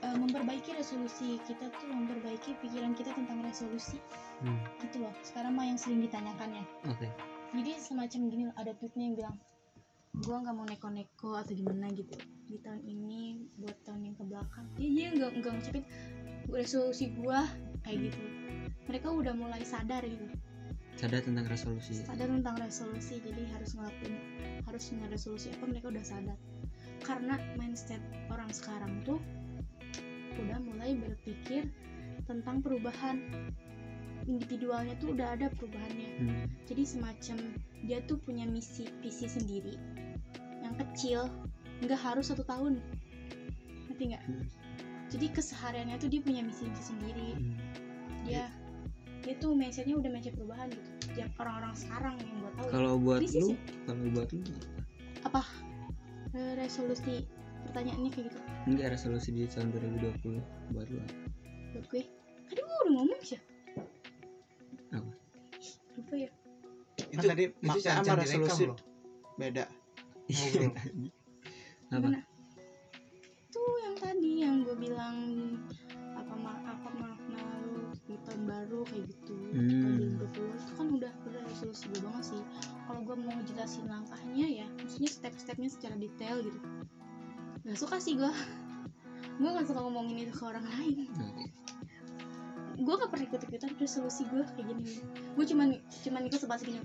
eh, 0.00 0.16
memperbaiki 0.16 0.70
resolusi 0.72 1.36
kita 1.44 1.68
tuh 1.76 1.88
memperbaiki 1.90 2.56
pikiran 2.64 2.96
kita 2.96 3.12
tentang 3.12 3.44
resolusi 3.44 4.00
Hmm, 4.38 4.54
gitu 4.86 5.02
loh. 5.02 5.10
Sekarang 5.26 5.58
mah 5.58 5.66
yang 5.66 5.74
sering 5.74 5.98
ditanyakan 5.98 6.62
ya. 6.62 6.64
Oke. 6.86 7.10
Jadi 7.58 7.72
semacam 7.74 8.20
gini 8.30 8.42
loh, 8.46 8.54
ada 8.54 8.70
tweetnya 8.78 9.10
yang 9.10 9.16
bilang 9.18 9.36
gua 10.24 10.42
nggak 10.42 10.54
mau 10.56 10.66
neko-neko 10.66 11.38
atau 11.38 11.52
gimana 11.54 11.90
gitu. 11.94 12.18
Di 12.48 12.58
tahun 12.64 12.82
ini 12.82 13.48
buat 13.60 13.76
tahun 13.86 14.10
yang 14.10 14.16
ke 14.16 14.24
belakang. 14.26 14.66
Iya 14.80 14.88
iya 14.88 15.08
nggak 15.14 15.30
nggak 15.42 15.52
ngucapin 15.54 15.84
resolusi 16.48 17.12
gua 17.14 17.44
kayak 17.84 18.10
gitu. 18.10 18.20
Mereka 18.88 19.08
udah 19.12 19.34
mulai 19.36 19.62
sadar 19.62 20.02
gitu. 20.02 20.26
Sadar 20.98 21.22
tentang 21.22 21.46
resolusi. 21.46 21.94
Sadar 21.94 22.26
tentang 22.26 22.58
resolusi 22.58 23.22
jadi 23.22 23.42
harus 23.54 23.78
ngelakuin 23.78 24.14
harus 24.66 24.82
punya 24.90 25.06
resolusi 25.06 25.46
apa 25.54 25.64
mereka 25.70 25.86
udah 25.94 26.04
sadar. 26.04 26.38
Karena 27.04 27.38
mindset 27.54 28.02
orang 28.32 28.50
sekarang 28.50 29.06
tuh 29.06 29.22
udah 30.38 30.58
mulai 30.62 30.98
berpikir 30.98 31.70
tentang 32.26 32.62
perubahan 32.62 33.22
individualnya 34.26 34.98
tuh 34.98 35.14
udah 35.14 35.38
ada 35.38 35.46
perubahannya. 35.54 36.10
Hmm. 36.18 36.46
jadi 36.66 36.82
semacam 36.82 37.36
dia 37.86 37.98
tuh 38.10 38.18
punya 38.18 38.48
misi 38.48 38.90
visi 39.04 39.30
sendiri. 39.30 39.78
Yang 40.64 40.74
kecil 40.82 41.20
nggak 41.84 42.00
harus 42.00 42.34
satu 42.34 42.42
tahun. 42.42 42.82
Ngerti 43.86 44.04
nggak? 44.14 44.24
Hmm. 44.26 44.46
jadi 45.08 45.26
kesehariannya 45.32 45.96
tuh 46.02 46.08
dia 46.10 46.20
punya 46.24 46.42
misi 46.42 46.66
misi 46.66 46.84
sendiri. 46.90 47.38
Hmm. 47.38 47.56
dia 48.26 48.50
dia 49.22 49.34
tuh 49.38 49.52
mindsetnya 49.52 49.94
udah 49.98 50.10
mindset 50.10 50.34
perubahan 50.34 50.72
gitu. 50.72 50.90
Yang 51.18 51.30
orang-orang 51.38 51.74
sekarang 51.74 52.14
yang 52.22 52.36
gue 52.38 52.52
tahu. 52.54 52.66
Kalau 52.70 52.92
buat 52.96 53.20
Krisis 53.20 53.42
lu, 53.44 53.48
ya? 53.52 53.58
kalau 53.86 54.02
buat 54.14 54.28
lu 54.32 54.40
apa? 55.26 55.42
Eh, 56.36 56.52
resolusi 56.60 57.26
pertanyaannya 57.68 58.10
kayak 58.14 58.26
gitu. 58.30 58.38
Enggak 58.68 58.88
resolusi 58.94 59.28
di 59.34 59.44
tahun 59.50 59.74
2020 59.74 60.72
buat 60.72 60.88
lu 60.88 61.02
buat 61.76 61.86
gue? 61.92 62.02
Tadi 62.48 62.60
gue 62.64 62.76
udah 62.88 62.92
ngomong 62.96 63.20
sih 63.20 63.40
Kan 67.18 67.24
tadi 67.26 67.44
makna 67.60 67.80
jangan- 67.80 67.96
sama 67.98 68.06
jangan 68.06 68.18
resolusi. 68.22 68.64
beda. 69.36 69.64
Iya. 70.24 70.68
Apa? 71.94 72.08
Tuh 73.48 73.72
yang 73.80 73.96
tadi 73.96 74.32
yang 74.38 74.56
gue 74.60 74.76
bilang 74.76 75.16
apa 76.12 76.34
ma- 76.34 76.60
apa 76.60 76.88
makna 76.92 77.40
lu 77.64 77.88
di 78.04 78.14
tahun 78.20 78.42
baru 78.44 78.80
kayak 78.84 79.04
gitu 79.08 79.34
Hmm. 79.48 80.18
tahun 80.20 80.20
2020 80.20 80.52
itu 80.54 80.72
kan 80.74 80.86
udah 80.92 81.12
udah 81.24 81.40
resolusi 81.44 81.84
gue 81.88 82.00
banget 82.02 82.24
sih. 82.28 82.42
Kalau 82.84 83.00
gue 83.02 83.16
mau 83.16 83.40
jelasin 83.42 83.86
langkahnya 83.86 84.46
ya 84.54 84.66
maksudnya 84.74 85.08
step-stepnya 85.08 85.68
secara 85.68 85.96
detail 85.96 86.36
gitu. 86.40 86.58
Gak 87.64 87.78
suka 87.78 87.96
sih 87.96 88.14
gue 88.14 88.28
gue 89.40 89.48
gak 89.48 89.66
suka 89.66 89.80
ngomongin 89.80 90.22
itu 90.22 90.32
ke 90.32 90.44
orang 90.44 90.66
lain. 90.68 91.08
Gue 92.76 92.94
gak 92.94 93.08
pernah 93.08 93.26
ikut 93.26 93.40
ikutan 93.42 93.72
resolusi 93.74 94.22
gue 94.24 94.44
kayak 94.46 94.66
gini. 94.68 95.00
Gue 95.32 95.44
cuman 95.46 95.72
cuman 96.04 96.22
ikut 96.26 96.36
sebatas 96.38 96.62
gini 96.62 96.84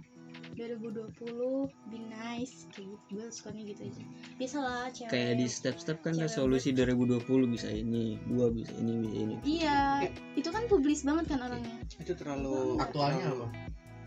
2020 0.54 1.70
be 1.90 2.00
nice 2.08 2.66
kayak 2.72 2.88
gitu. 2.90 3.04
Gue 3.14 3.26
sukanya 3.30 3.62
gitu 3.66 3.82
aja. 3.90 4.04
Biasa 4.40 4.58
lah 4.62 4.84
cewek. 4.94 5.10
Kayak 5.12 5.34
di 5.38 5.46
step-step 5.50 5.98
kan 6.02 6.14
Cewek 6.14 6.26
resolusi 6.30 6.70
2020 6.72 7.54
bisa 7.54 7.70
ini, 7.70 8.18
dua 8.30 8.50
bisa 8.54 8.74
ini, 8.78 8.94
bisa 9.02 9.16
ini. 9.18 9.36
iya 9.44 10.06
itu 10.34 10.50
kan 10.50 10.66
publis 10.70 11.02
banget 11.04 11.34
kan 11.34 11.40
orangnya. 11.44 11.78
Itu 11.98 12.14
terlalu 12.14 12.78
aktualnya 12.80 13.26
apa? 13.34 13.48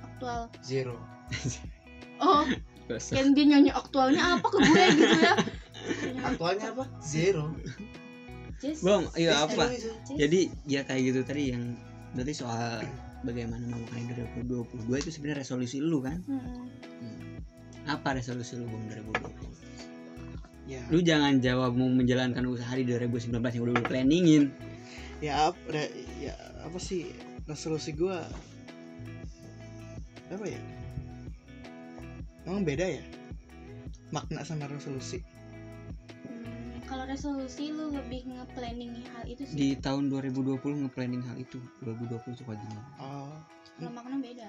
Aktual. 0.06 0.40
Zero. 0.62 0.96
Oh 2.16 2.48
kan 2.88 3.36
dia 3.36 3.44
nyanyi 3.44 3.68
aktualnya 3.76 4.40
apa 4.40 4.46
ke 4.48 4.56
gue 4.56 4.84
gitu 4.96 5.16
ya? 5.20 5.34
Aktualnya 6.24 6.72
apa? 6.72 6.84
Zero. 7.04 7.52
Just- 8.56 8.80
Bang, 8.80 9.12
iya 9.20 9.44
apa? 9.44 9.68
just- 9.68 10.16
Jadi 10.16 10.48
ya 10.64 10.80
kayak 10.86 11.02
gitu 11.12 11.20
tadi 11.28 11.52
yang 11.52 11.76
berarti 12.16 12.32
soal 12.32 12.80
bagaimana 13.26 13.66
memakai 13.66 14.06
2022 14.46 15.02
itu 15.02 15.10
sebenarnya 15.10 15.42
resolusi 15.42 15.82
lu 15.82 15.98
kan? 16.00 16.22
Hmm. 16.30 16.70
Hmm. 17.02 17.18
Apa 17.90 18.14
resolusi 18.16 18.54
lu 18.56 18.70
Bang 18.70 18.86
2020? 18.86 20.70
ya 20.70 20.82
Lu 20.90 20.98
jangan 20.98 21.38
jawab 21.38 21.74
mau 21.78 21.86
menjalankan 21.86 22.42
usaha 22.46 22.74
di 22.74 22.86
2019 22.86 23.30
yang 23.38 23.62
udah 23.66 23.74
lu 23.74 23.84
planningin. 23.86 24.44
ya 25.16 25.48
apa 25.48 25.58
re- 25.72 25.94
ya 26.20 26.34
apa 26.60 26.76
sih 26.76 27.08
resolusi 27.48 27.96
gua 27.96 28.20
apa 30.28 30.44
ya 30.44 30.60
emang 32.44 32.66
beda 32.66 32.84
ya 32.84 33.04
makna 34.10 34.42
sama 34.42 34.66
resolusi 34.68 35.22
kalau 36.86 37.04
resolusi 37.04 37.74
lu 37.74 37.90
lebih 37.90 38.22
nge-planning 38.30 38.94
hal 39.10 39.24
itu 39.26 39.42
sih? 39.42 39.54
Di 39.58 39.68
tahun 39.82 40.08
2020 40.08 40.86
nge-planning 40.86 41.22
hal 41.26 41.36
itu. 41.36 41.58
2020 41.82 42.34
itu 42.38 42.42
kayak 42.46 42.60
gimana? 42.62 42.82
oh. 43.02 43.36
Kalau 43.76 43.92
makna 43.92 44.16
beda. 44.22 44.48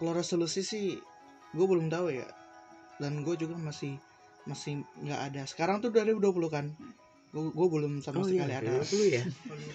Kalau 0.00 0.12
resolusi 0.16 0.64
sih 0.64 0.96
gue 1.52 1.66
belum 1.66 1.92
tahu 1.92 2.14
ya. 2.14 2.26
Dan 2.96 3.26
gue 3.26 3.34
juga 3.36 3.58
masih 3.58 3.98
masih 4.48 4.86
nggak 5.02 5.20
ada. 5.32 5.42
Sekarang 5.44 5.82
tuh 5.82 5.92
2020 5.92 6.32
kan? 6.48 6.70
Gue 7.34 7.68
belum 7.68 8.00
sama 8.00 8.24
sekali 8.24 8.52
ada. 8.54 8.80
dulu 8.80 9.04
ya? 9.10 9.22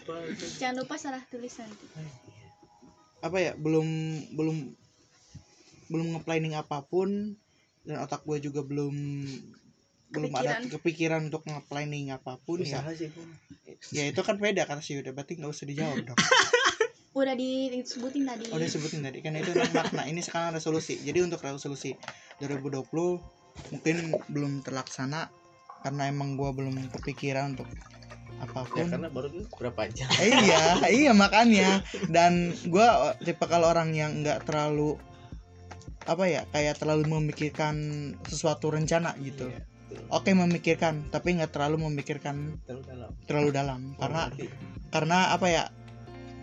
Jangan 0.61 0.75
lupa 0.81 0.95
salah 0.97 1.21
tulis 1.29 1.53
nanti. 1.59 1.85
Apa 3.21 3.37
ya 3.37 3.51
belum 3.53 3.87
belum 4.33 4.57
belum 5.87 6.07
nge-planning 6.17 6.55
apa 6.55 6.83
pun 6.83 7.37
dan 7.87 8.03
otak 8.03 8.27
gue 8.27 8.51
juga 8.51 8.59
belum 8.67 8.95
belum 10.07 10.31
ada 10.33 10.63
Kepikiran. 10.63 11.27
untuk 11.27 11.43
nge-planning 11.43 12.15
apa 12.15 12.39
pun 12.41 12.63
ya. 12.63 12.79
Sih 12.95 13.11
ya 13.91 14.07
itu 14.07 14.21
kan 14.23 14.39
beda 14.39 14.63
kata 14.63 14.79
sih 14.79 14.97
udah 14.99 15.11
berarti 15.11 15.37
nggak 15.37 15.51
usah 15.51 15.65
dijawab 15.67 16.13
dong. 16.13 16.19
Udah 17.17 17.33
disebutin 17.33 18.29
tadi. 18.29 18.45
Oh, 18.53 18.61
udah 18.61 18.69
sebutin 18.69 19.01
tadi. 19.01 19.25
Kan 19.25 19.33
itu 19.33 19.49
yang 19.49 19.73
makna. 19.73 20.05
Ini 20.05 20.21
sekarang 20.21 20.53
resolusi 20.53 21.01
jadi 21.01 21.25
untuk 21.25 21.41
resolusi 21.41 21.97
2020 22.37 22.93
mungkin 23.73 23.95
belum 24.29 24.61
terlaksana 24.61 25.33
karena 25.81 26.13
emang 26.13 26.37
gua 26.37 26.53
belum 26.53 26.77
kepikiran 26.93 27.57
untuk 27.57 27.65
ya 27.73 27.97
apa 28.37 28.69
pun 28.69 28.85
karena 28.85 29.09
baru 29.09 29.33
berapa 29.49 29.81
jam? 29.89 30.05
Eh, 30.21 30.29
iya 30.29 30.61
iya 30.93 31.11
makanya. 31.17 31.81
Dan 32.05 32.53
gua 32.69 33.17
tipe 33.17 33.41
kalau 33.49 33.73
orang 33.73 33.97
yang 33.97 34.21
nggak 34.21 34.45
terlalu 34.45 35.01
apa 36.05 36.23
ya 36.29 36.45
kayak 36.53 36.77
terlalu 36.77 37.17
memikirkan 37.17 37.75
sesuatu 38.29 38.69
rencana 38.69 39.17
gitu. 39.25 39.49
Iya, 39.49 39.76
oke 40.11 40.31
memikirkan 40.31 41.07
tapi 41.11 41.39
nggak 41.39 41.51
terlalu 41.51 41.87
memikirkan 41.87 42.59
terlalu 42.67 42.83
dalam. 42.83 43.09
terlalu 43.27 43.49
dalam. 43.51 43.81
Karena 43.95 44.21
Berarti. 44.27 44.45
karena 44.91 45.17
apa 45.33 45.47
ya 45.47 45.63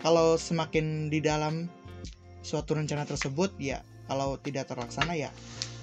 kalau 0.00 0.36
semakin 0.36 1.08
di 1.08 1.20
dalam 1.24 1.68
suatu 2.44 2.76
rencana 2.76 3.08
tersebut 3.08 3.56
ya 3.56 3.80
kalau 4.04 4.36
tidak 4.36 4.68
terlaksana 4.68 5.16
ya 5.16 5.32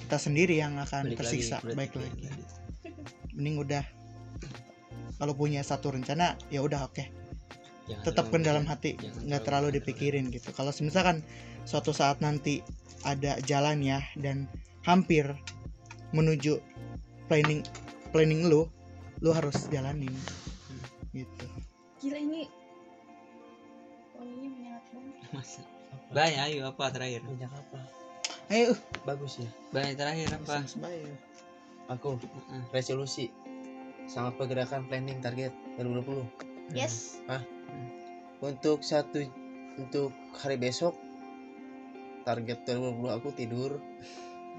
kita 0.05 0.17
sendiri 0.21 0.59
yang 0.59 0.77
akan 0.77 1.09
Balik 1.09 1.17
tersiksa 1.23 1.57
lagi, 1.63 1.73
baik 1.73 1.93
lagi. 1.97 2.27
mending 3.33 3.57
udah 3.63 3.83
kalau 5.17 5.33
punya 5.37 5.61
satu 5.61 5.93
rencana 5.93 6.33
ya 6.49 6.65
udah 6.65 6.89
oke. 6.89 7.05
Jangan 7.89 8.05
tetapkan 8.05 8.41
dalam. 8.41 8.65
hati 8.65 8.97
nggak 8.97 9.41
terlalu 9.45 9.77
dipikirin 9.81 10.29
gitu. 10.33 10.49
Kalau 10.53 10.73
misalkan 10.81 11.21
suatu 11.65 11.93
saat 11.93 12.21
nanti 12.25 12.61
ada 13.05 13.37
jalannya 13.41 14.01
dan 14.17 14.49
hampir 14.85 15.29
menuju 16.13 16.57
planning 17.31 17.63
planning 18.11 18.51
lu 18.51 18.67
lu 19.23 19.31
harus 19.31 19.55
jalanin. 19.71 20.11
Gitu. 21.15 21.47
Gila 22.03 22.19
ini 22.19 22.51
wanginya 24.19 24.49
menyengat 24.51 24.83
banget. 24.91 25.15
Masa. 25.31 25.63
Bay, 26.11 26.35
ayo 26.35 26.67
apa 26.67 26.91
terakhir? 26.91 27.23
minyak 27.23 27.55
apa? 27.55 27.87
Ayo. 28.51 28.75
Bagus 29.07 29.39
ya. 29.39 29.47
Bay 29.71 29.95
terakhir 29.95 30.27
apa? 30.35 30.67
Baik. 30.83 31.15
aku 31.87 32.19
resolusi. 32.75 33.31
Sama 34.11 34.35
pergerakan 34.35 34.91
planning 34.91 35.23
target 35.23 35.55
2020 35.79 36.75
yes. 36.75 37.23
Untuk 38.43 38.83
satu 38.83 39.23
untuk 39.79 40.11
hari 40.35 40.59
besok 40.59 40.99
target 42.27 42.59
2020 42.67 43.07
aku 43.17 43.29
tidur 43.31 43.71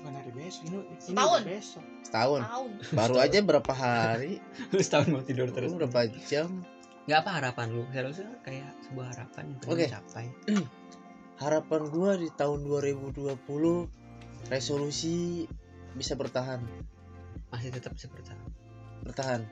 bukan 0.03 0.19
hari 0.19 0.33
besok. 0.35 0.63
Ini, 0.67 0.79
ini 0.83 0.99
Setahun. 0.99 1.41
besok. 1.47 1.85
Setahun. 2.03 2.41
Tahun 2.43 2.71
baru 2.91 3.17
aja 3.23 3.39
berapa 3.39 3.73
hari? 3.73 4.43
Setahun 4.85 5.07
mau 5.15 5.23
tidur 5.23 5.49
terus. 5.55 5.71
Lu 5.71 5.79
berapa 5.79 6.11
jam? 6.27 6.67
Gak 7.07 7.23
apa 7.23 7.31
harapan 7.39 7.67
lu? 7.71 7.87
Harusnya 7.95 8.35
kayak 8.43 8.75
sebuah 8.83 9.07
harapan 9.15 9.43
yang 9.55 9.59
dicapai. 9.63 10.27
harapan 11.43 11.81
gua 11.87 12.19
di 12.19 12.29
tahun 12.35 12.67
2020 12.67 13.31
resolusi 14.51 15.47
bisa 15.95 16.19
bertahan. 16.19 16.59
Masih 17.55 17.71
tetap 17.71 17.95
seperti 17.95 18.35
itu. 18.35 18.51
bertahan. 19.07 19.47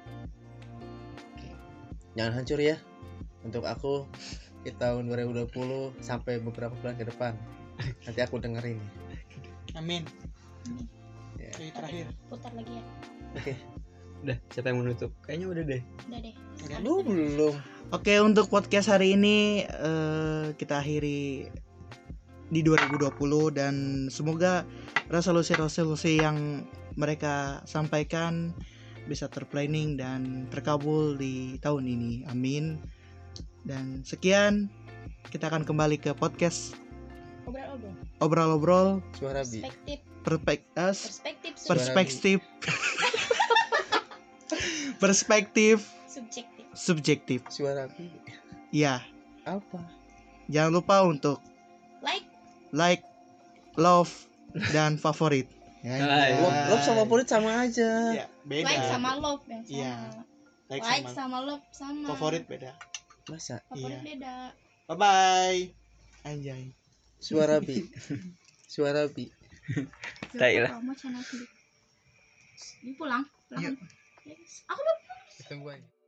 Jangan 2.18 2.42
hancur 2.42 2.58
ya. 2.58 2.74
Untuk 3.46 3.62
aku 3.70 4.10
di 4.66 4.74
tahun 4.74 5.06
2020 5.06 6.02
sampai 6.02 6.42
beberapa 6.42 6.74
bulan 6.74 6.98
ke 6.98 7.06
depan. 7.06 7.38
Nanti 8.02 8.20
aku 8.20 8.42
dengerin 8.42 8.76
amin 9.78 10.02
Ya. 11.40 11.50
Oke, 11.56 11.64
terakhir 11.72 12.06
putar 12.28 12.52
lagi 12.52 12.72
ya 12.76 12.84
Udah, 14.20 14.36
siapa 14.52 14.68
yang 14.68 14.84
menutup? 14.84 15.10
Kayaknya 15.24 15.46
udah 15.48 15.64
deh. 15.64 15.82
udah 16.08 16.20
deh 16.20 16.34
lu 16.84 17.00
belum 17.00 17.54
Oke 17.90 18.20
untuk 18.22 18.46
podcast 18.52 18.92
hari 18.92 19.18
ini 19.18 19.64
eh, 19.66 20.54
kita 20.54 20.78
akhiri 20.78 21.50
di 22.50 22.60
2020 22.62 23.10
dan 23.56 23.74
semoga 24.12 24.62
resolusi-resolusi 25.10 26.22
yang 26.22 26.66
mereka 26.94 27.64
sampaikan 27.66 28.54
bisa 29.10 29.26
terplanning 29.26 29.98
dan 29.98 30.46
terkabul 30.50 31.18
di 31.18 31.58
tahun 31.58 31.86
ini. 31.88 32.12
Amin. 32.30 32.78
Dan 33.66 34.06
sekian 34.06 34.70
kita 35.30 35.50
akan 35.50 35.66
kembali 35.66 35.98
ke 35.98 36.10
podcast 36.14 36.74
obrol-obrol 37.46 37.94
obrol-obrol 38.22 38.88
suara 39.14 39.42
bi 39.46 39.62
perspektif 40.20 40.68
perspek- 40.76 41.66
perspektif 41.66 41.68
perspektif. 41.68 42.38
Perspektif. 45.00 45.76
Subjektif. 46.04 46.64
Subjektif. 46.74 47.40
Suara 47.48 47.88
api 47.88 48.06
ya 48.70 49.02
apa? 49.42 49.80
Jangan 50.46 50.72
lupa 50.74 50.96
untuk 51.02 51.38
like. 52.02 52.26
Like 52.70 53.02
love 53.74 54.10
dan 54.70 54.94
favorit. 54.94 55.50
Ya, 55.80 55.96
Hai. 55.96 56.36
love, 56.36 56.60
love 56.68 56.82
sama 56.84 57.00
favorit 57.02 57.26
sama 57.26 57.50
aja. 57.64 57.90
Ya, 58.12 58.26
beda. 58.44 58.66
Like 58.68 58.84
sama 58.84 59.10
love 59.16 59.42
yang 59.48 59.62
sama. 59.64 59.72
Iya. 59.72 59.94
like, 60.68 60.82
like 60.84 61.06
sama, 61.08 61.16
sama 61.16 61.38
love 61.40 61.64
sama. 61.72 62.06
favorit 62.12 62.44
beda. 62.44 62.72
Masa? 63.26 63.64
Favorit 63.66 63.96
Iya. 63.96 64.00
beda. 64.04 64.34
Bye 64.86 64.96
bye 64.98 65.60
anjay. 66.22 66.76
Suara 67.16 67.58
bi 67.58 67.88
suara 68.74 69.08
bi 69.08 69.32
Tai 70.40 70.54
lah. 70.62 70.70
channel. 70.98 71.22
Ini 72.80 72.92
pulang 72.96 73.24
pulang. 73.50 73.76
Yes. 74.24 74.62
aku 74.70 74.78
udah 74.78 74.96
tunggu 75.48 75.68
aja 75.74 75.99